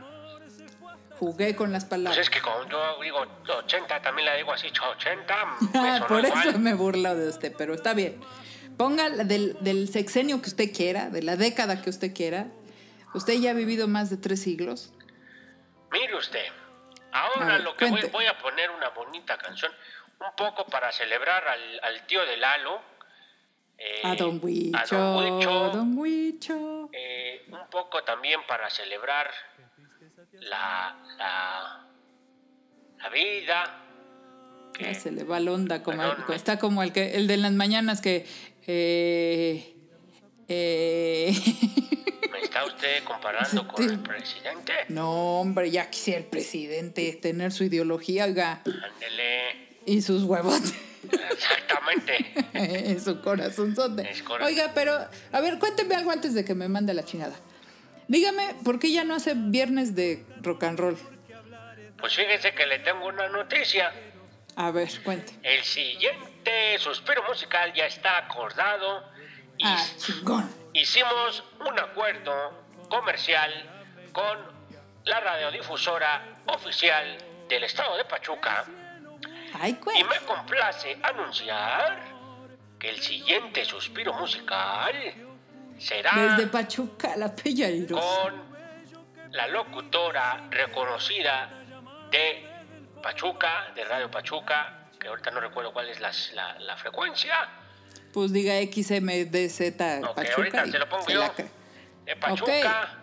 Jugué 1.18 1.54
con 1.54 1.70
las 1.72 1.84
pues 1.84 1.90
palabras. 2.00 2.18
es 2.18 2.30
que 2.30 2.40
como 2.40 2.66
yo 2.68 3.00
digo 3.02 3.18
80, 3.58 4.00
también 4.00 4.26
la 4.26 4.34
digo 4.36 4.52
así, 4.52 4.68
80. 4.68 5.34
me 5.44 5.68
Ah, 5.74 5.94
sonó 5.98 6.06
por 6.06 6.24
igual. 6.24 6.48
eso 6.48 6.58
me 6.58 6.74
burlo 6.74 7.14
de 7.14 7.28
usted, 7.28 7.54
pero 7.56 7.74
está 7.74 7.92
bien. 7.94 8.20
Ponga 8.80 9.10
del, 9.10 9.58
del 9.60 9.88
sexenio 9.90 10.40
que 10.40 10.48
usted 10.48 10.72
quiera, 10.72 11.10
de 11.10 11.22
la 11.22 11.36
década 11.36 11.82
que 11.82 11.90
usted 11.90 12.14
quiera. 12.14 12.46
Usted 13.12 13.34
ya 13.34 13.50
ha 13.50 13.54
vivido 13.54 13.88
más 13.88 14.08
de 14.08 14.16
tres 14.16 14.40
siglos. 14.40 14.92
Mire 15.92 16.16
usted, 16.16 16.46
ahora 17.12 17.46
ver, 17.46 17.60
lo 17.62 17.76
que 17.76 17.84
voy, 18.10 18.24
a 18.24 18.38
poner 18.38 18.70
una 18.70 18.88
bonita 18.90 19.36
canción, 19.36 19.70
un 20.20 20.34
poco 20.34 20.64
para 20.66 20.90
celebrar 20.92 21.46
al, 21.46 21.80
al 21.82 22.06
tío 22.06 22.24
de 22.24 22.38
Lalo. 22.38 22.80
eh, 23.76 24.00
A 24.04 24.14
Don 24.14 24.40
Huicho. 24.42 24.78
a 24.78 24.84
Don 24.86 25.16
Huicho, 25.36 25.70
Don 25.70 25.98
Huicho. 25.98 26.88
eh, 26.92 27.46
un 27.50 27.68
poco 27.70 28.02
también 28.04 28.40
para 28.48 28.70
celebrar 28.70 29.30
la, 30.40 30.96
la, 31.18 31.86
la 32.98 33.08
vida. 33.10 33.76
que- 34.72 34.84
Ya 34.84 34.94
se 34.94 35.10
le 35.10 35.24
va 35.24 35.40
la 35.40 35.52
onda. 35.52 35.82
Como 35.82 36.02
está 36.32 36.58
como 36.58 36.82
el, 36.82 36.92
que, 36.92 37.16
el 37.16 37.26
de 37.26 37.36
las 37.36 37.52
mañanas 37.52 38.00
que... 38.00 38.26
eh, 38.66 39.74
eh, 40.48 41.32
¿Me 42.32 42.40
está 42.40 42.64
usted 42.64 43.04
comparando 43.04 43.68
con 43.68 43.88
el 43.88 44.00
presidente? 44.00 44.72
no, 44.88 45.40
hombre, 45.40 45.70
ya 45.70 45.88
quisiera 45.90 46.18
el 46.20 46.26
presidente 46.26 47.12
tener 47.20 47.52
su 47.52 47.64
ideología, 47.64 48.24
oiga, 48.24 48.62
Ándele, 48.64 49.76
y 49.86 50.02
sus 50.02 50.24
huevos. 50.24 50.60
exactamente. 51.30 52.32
en 52.52 53.00
su 53.00 53.20
corazonzote. 53.20 54.02
Correcto. 54.24 54.46
Oiga, 54.46 54.72
pero, 54.74 54.98
a 55.32 55.40
ver, 55.40 55.58
cuénteme 55.58 55.94
algo 55.94 56.10
antes 56.10 56.34
de 56.34 56.44
que 56.44 56.54
me 56.54 56.68
mande 56.68 56.94
la 56.94 57.04
chingada. 57.04 57.36
Dígame, 58.08 58.54
¿por 58.64 58.78
qué 58.78 58.90
ya 58.92 59.04
no 59.04 59.14
hace 59.14 59.34
viernes 59.36 59.94
de 59.94 60.24
rock 60.42 60.64
and 60.64 60.78
roll? 60.78 60.98
Pues 61.98 62.14
fíjese 62.14 62.52
que 62.54 62.66
le 62.66 62.80
tengo 62.80 63.06
una 63.06 63.28
noticia. 63.28 63.92
A 64.56 64.70
ver, 64.70 64.90
cuente. 65.04 65.32
El 65.42 65.62
siguiente 65.62 66.29
suspiro 66.78 67.22
musical 67.28 67.72
ya 67.72 67.86
está 67.86 68.18
acordado 68.18 69.04
y 69.58 69.64
Ah, 69.66 70.48
hicimos 70.72 71.44
un 71.60 71.78
acuerdo 71.78 72.64
comercial 72.88 73.52
con 74.12 74.38
la 75.04 75.20
radiodifusora 75.20 76.22
oficial 76.46 77.18
del 77.48 77.64
estado 77.64 77.96
de 77.96 78.04
Pachuca. 78.04 78.64
Ay, 79.60 79.78
y 79.98 80.04
me 80.04 80.18
complace 80.26 80.98
anunciar 81.02 82.00
que 82.78 82.88
el 82.90 83.00
siguiente 83.00 83.64
suspiro 83.64 84.14
musical 84.14 84.94
será 85.78 86.12
Desde 86.14 86.46
Pachuca, 86.46 87.16
la 87.16 87.34
Pelleiros. 87.34 88.00
con 88.00 88.50
la 89.32 89.46
locutora 89.48 90.46
reconocida 90.50 91.50
de 92.10 92.46
Pachuca, 93.02 93.72
de 93.74 93.84
Radio 93.84 94.10
Pachuca, 94.10 94.79
que 95.00 95.08
ahorita 95.08 95.30
no 95.30 95.40
recuerdo 95.40 95.72
cuál 95.72 95.88
es 95.88 95.98
la, 96.00 96.12
la 96.60 96.76
frecuencia. 96.76 97.34
Pues 98.12 98.32
diga 98.32 98.54
XMDZ 98.54 99.60
Ok, 100.04 100.14
Pachuca. 100.14 100.34
ahorita 100.36 100.66
y 100.66 100.70
se 100.72 100.78
lo 100.78 100.88
pongo 100.88 101.04
se 101.04 101.12
yo. 101.12 101.20
la 101.20 101.32
De 102.04 102.16
Pachuca, 102.16 102.98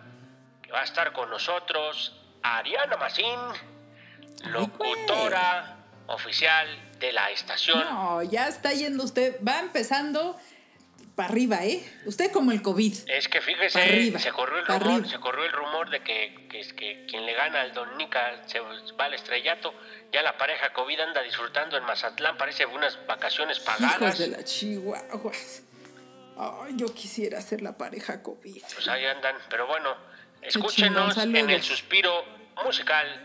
que 0.62 0.70
va 0.72 0.80
a 0.80 0.84
estar 0.84 1.12
con 1.12 1.28
nosotros 1.30 2.14
Ariana 2.42 2.96
Macín, 2.96 3.38
locutora 4.44 5.76
oficial 6.06 6.66
de 6.98 7.12
la 7.12 7.30
estación. 7.30 7.80
No, 7.84 8.22
ya 8.22 8.48
está 8.48 8.72
yendo 8.72 9.04
usted. 9.04 9.36
Va 9.46 9.60
empezando 9.60 10.38
para 11.18 11.30
arriba, 11.30 11.64
¿eh? 11.64 11.82
Usted 12.04 12.30
como 12.30 12.52
el 12.52 12.62
COVID. 12.62 12.94
Es 13.08 13.26
que 13.26 13.40
fíjese, 13.40 13.82
arriba, 13.82 14.20
se 14.20 14.30
corrió 14.30 14.58
el 14.58 14.66
rumor, 14.66 14.82
arriba. 14.92 15.08
se 15.08 15.18
corrió 15.18 15.44
el 15.46 15.50
rumor 15.52 15.90
de 15.90 15.98
que, 16.00 16.46
que 16.48 16.60
que 16.76 17.06
quien 17.08 17.26
le 17.26 17.34
gana 17.34 17.60
al 17.62 17.74
Don 17.74 17.98
Nica 17.98 18.40
se 18.46 18.60
va 18.60 19.06
al 19.06 19.14
estrellato. 19.14 19.74
Ya 20.12 20.22
la 20.22 20.38
pareja 20.38 20.72
COVID 20.72 21.00
anda 21.00 21.20
disfrutando 21.22 21.76
en 21.76 21.82
Mazatlán, 21.82 22.38
parece 22.38 22.66
unas 22.66 23.04
vacaciones 23.08 23.58
pagadas. 23.58 23.96
Hijos 23.96 24.18
de 24.18 24.28
la 24.28 24.44
chihuahuas. 24.44 25.64
Ay, 26.36 26.74
yo 26.76 26.86
quisiera 26.94 27.40
ser 27.40 27.62
la 27.62 27.76
pareja 27.76 28.22
COVID. 28.22 28.62
Pues 28.72 28.86
ahí 28.86 29.04
andan, 29.06 29.34
pero 29.50 29.66
bueno, 29.66 29.96
chingón, 30.48 30.68
escúchenos 30.70 31.16
en 31.16 31.50
el 31.50 31.62
suspiro 31.64 32.24
musical. 32.64 33.24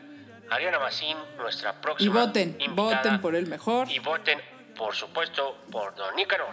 Ariana 0.50 0.80
Macín, 0.80 1.16
nuestra 1.38 1.76
Y 1.78 1.82
próxima 1.84 2.26
voten, 2.26 2.56
invitada. 2.60 2.74
voten 2.98 3.22
por 3.22 3.36
el 3.36 3.46
mejor. 3.46 3.88
Y 3.92 4.00
voten, 4.00 4.42
por 4.76 4.96
supuesto, 4.96 5.64
por 5.72 5.94
Don 5.94 6.16
Nícaro. 6.16 6.48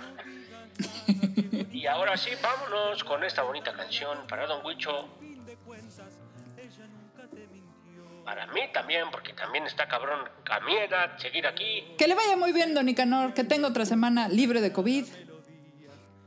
Y 1.81 1.87
ahora 1.87 2.15
sí, 2.19 2.29
vámonos 2.43 3.03
con 3.05 3.25
esta 3.25 3.43
bonita 3.43 3.73
canción 3.73 4.27
para 4.29 4.47
Don 4.47 4.65
Huicho. 4.67 5.09
Para 8.23 8.47
mí 8.49 8.61
también, 8.71 9.11
porque 9.11 9.33
también 9.33 9.65
está 9.65 9.89
cabrón 9.89 10.29
a 10.51 10.61
mi 10.61 10.77
edad 10.77 11.17
seguir 11.17 11.47
aquí. 11.47 11.95
Que 11.97 12.07
le 12.07 12.15
vaya 12.15 12.37
muy 12.37 12.53
bien, 12.53 12.75
don 12.75 12.85
Nicanor, 12.85 13.33
que 13.33 13.45
tenga 13.45 13.67
otra 13.67 13.87
semana 13.87 14.29
libre 14.29 14.61
de 14.61 14.75
COVID. 14.75 15.07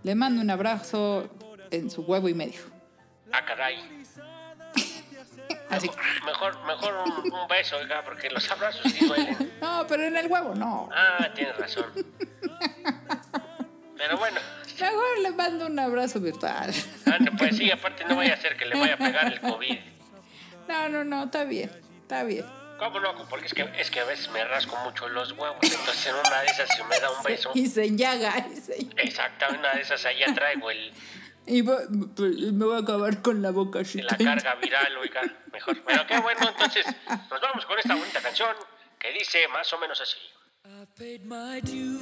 Le 0.01 0.15
mando 0.15 0.41
un 0.41 0.49
abrazo 0.49 1.29
en 1.69 1.91
su 1.91 2.01
huevo 2.01 2.27
y 2.29 2.33
medio. 2.33 2.61
Ah, 3.31 3.45
caray. 3.45 4.03
Así. 5.69 5.89
Mejor, 6.25 6.65
mejor 6.65 6.95
un, 7.05 7.31
un 7.31 7.47
beso, 7.47 7.77
oiga, 7.77 8.03
porque 8.03 8.27
los 8.31 8.49
abrazos 8.49 8.91
sí 8.91 9.05
duelen. 9.05 9.53
No, 9.61 9.85
pero 9.87 10.03
en 10.03 10.17
el 10.17 10.25
huevo 10.31 10.55
no. 10.55 10.89
Ah, 10.91 11.29
tienes 11.35 11.55
razón. 11.57 11.85
Pero 13.95 14.17
bueno, 14.17 14.37
Mejor 14.79 15.19
le 15.21 15.31
mando 15.31 15.65
un 15.67 15.79
abrazo 15.79 16.19
virtual. 16.19 16.73
ande, 17.05 17.31
pues 17.37 17.57
sí, 17.57 17.69
aparte 17.71 18.03
no 18.05 18.15
vaya 18.15 18.33
a 18.33 18.37
ser 18.37 18.55
que 18.57 18.65
le 18.65 18.79
vaya 18.79 18.95
a 18.95 18.97
pegar 18.97 19.27
el 19.31 19.39
COVID. 19.41 19.77
No, 20.67 20.89
no, 20.89 21.03
no, 21.03 21.23
está 21.25 21.43
bien, 21.43 21.71
está 22.01 22.23
bien. 22.23 22.45
¿Cómo 22.79 22.99
no? 22.99 23.27
Porque 23.29 23.45
es 23.45 23.53
que, 23.53 23.69
es 23.77 23.91
que 23.91 23.99
a 23.99 24.05
veces 24.05 24.29
me 24.31 24.43
rasco 24.45 24.75
mucho 24.83 25.07
los 25.09 25.31
huevos, 25.33 25.57
entonces 25.61 26.07
en 26.07 26.15
una 26.15 26.41
de 26.41 26.47
esas 26.47 26.69
si 26.75 26.83
me 26.83 26.99
da 26.99 27.11
un 27.11 27.23
beso. 27.23 27.51
Y 27.53 27.67
se 27.67 27.85
enllaga. 27.85 28.33
Y, 28.51 28.55
se- 28.57 28.77
Exacto, 28.97 29.45
en 29.49 29.59
una 29.59 29.73
de 29.73 29.81
esas 29.81 30.03
allá 30.05 30.33
traigo 30.33 30.69
el, 30.71 30.91
y 31.45 31.61
vo- 31.61 32.13
pues, 32.15 32.35
me 32.53 32.65
voy 32.65 32.75
a 32.75 32.79
acabar 32.79 33.21
con 33.21 33.41
la 33.41 33.51
boca 33.51 33.79
así. 33.81 34.01
la 34.01 34.17
carga 34.17 34.55
viral, 34.55 34.97
oiga, 34.97 35.21
mejor. 35.51 35.81
Pero 35.85 36.07
qué 36.07 36.17
bueno, 36.19 36.47
entonces 36.49 36.85
nos 37.29 37.41
vamos 37.41 37.65
con 37.65 37.77
esta 37.77 37.95
bonita 37.95 38.21
canción 38.21 38.55
que 38.97 39.11
dice 39.11 39.47
más 39.49 39.71
o 39.73 39.77
menos 39.79 39.99
así. 40.01 40.17
I've 40.65 40.87
paid 40.97 41.21
my 41.25 41.59
dues 41.61 42.01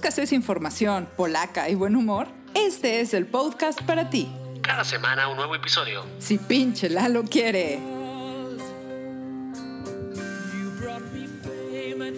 buscas 0.00 0.18
es 0.18 0.32
información 0.32 1.06
polaca 1.14 1.68
y 1.68 1.74
buen 1.74 1.94
humor, 1.94 2.26
este 2.54 3.02
es 3.02 3.12
el 3.12 3.26
podcast 3.26 3.82
para 3.82 4.08
ti. 4.08 4.32
Cada 4.62 4.82
semana 4.82 5.28
un 5.28 5.36
nuevo 5.36 5.54
episodio. 5.54 6.06
Si 6.18 6.38
pinche 6.38 6.88
Lalo 6.88 7.22
quiere. 7.24 7.78
You 10.54 10.70
brought 10.80 11.02
me 11.12 11.26
fame 11.26 12.00
and 12.00 12.16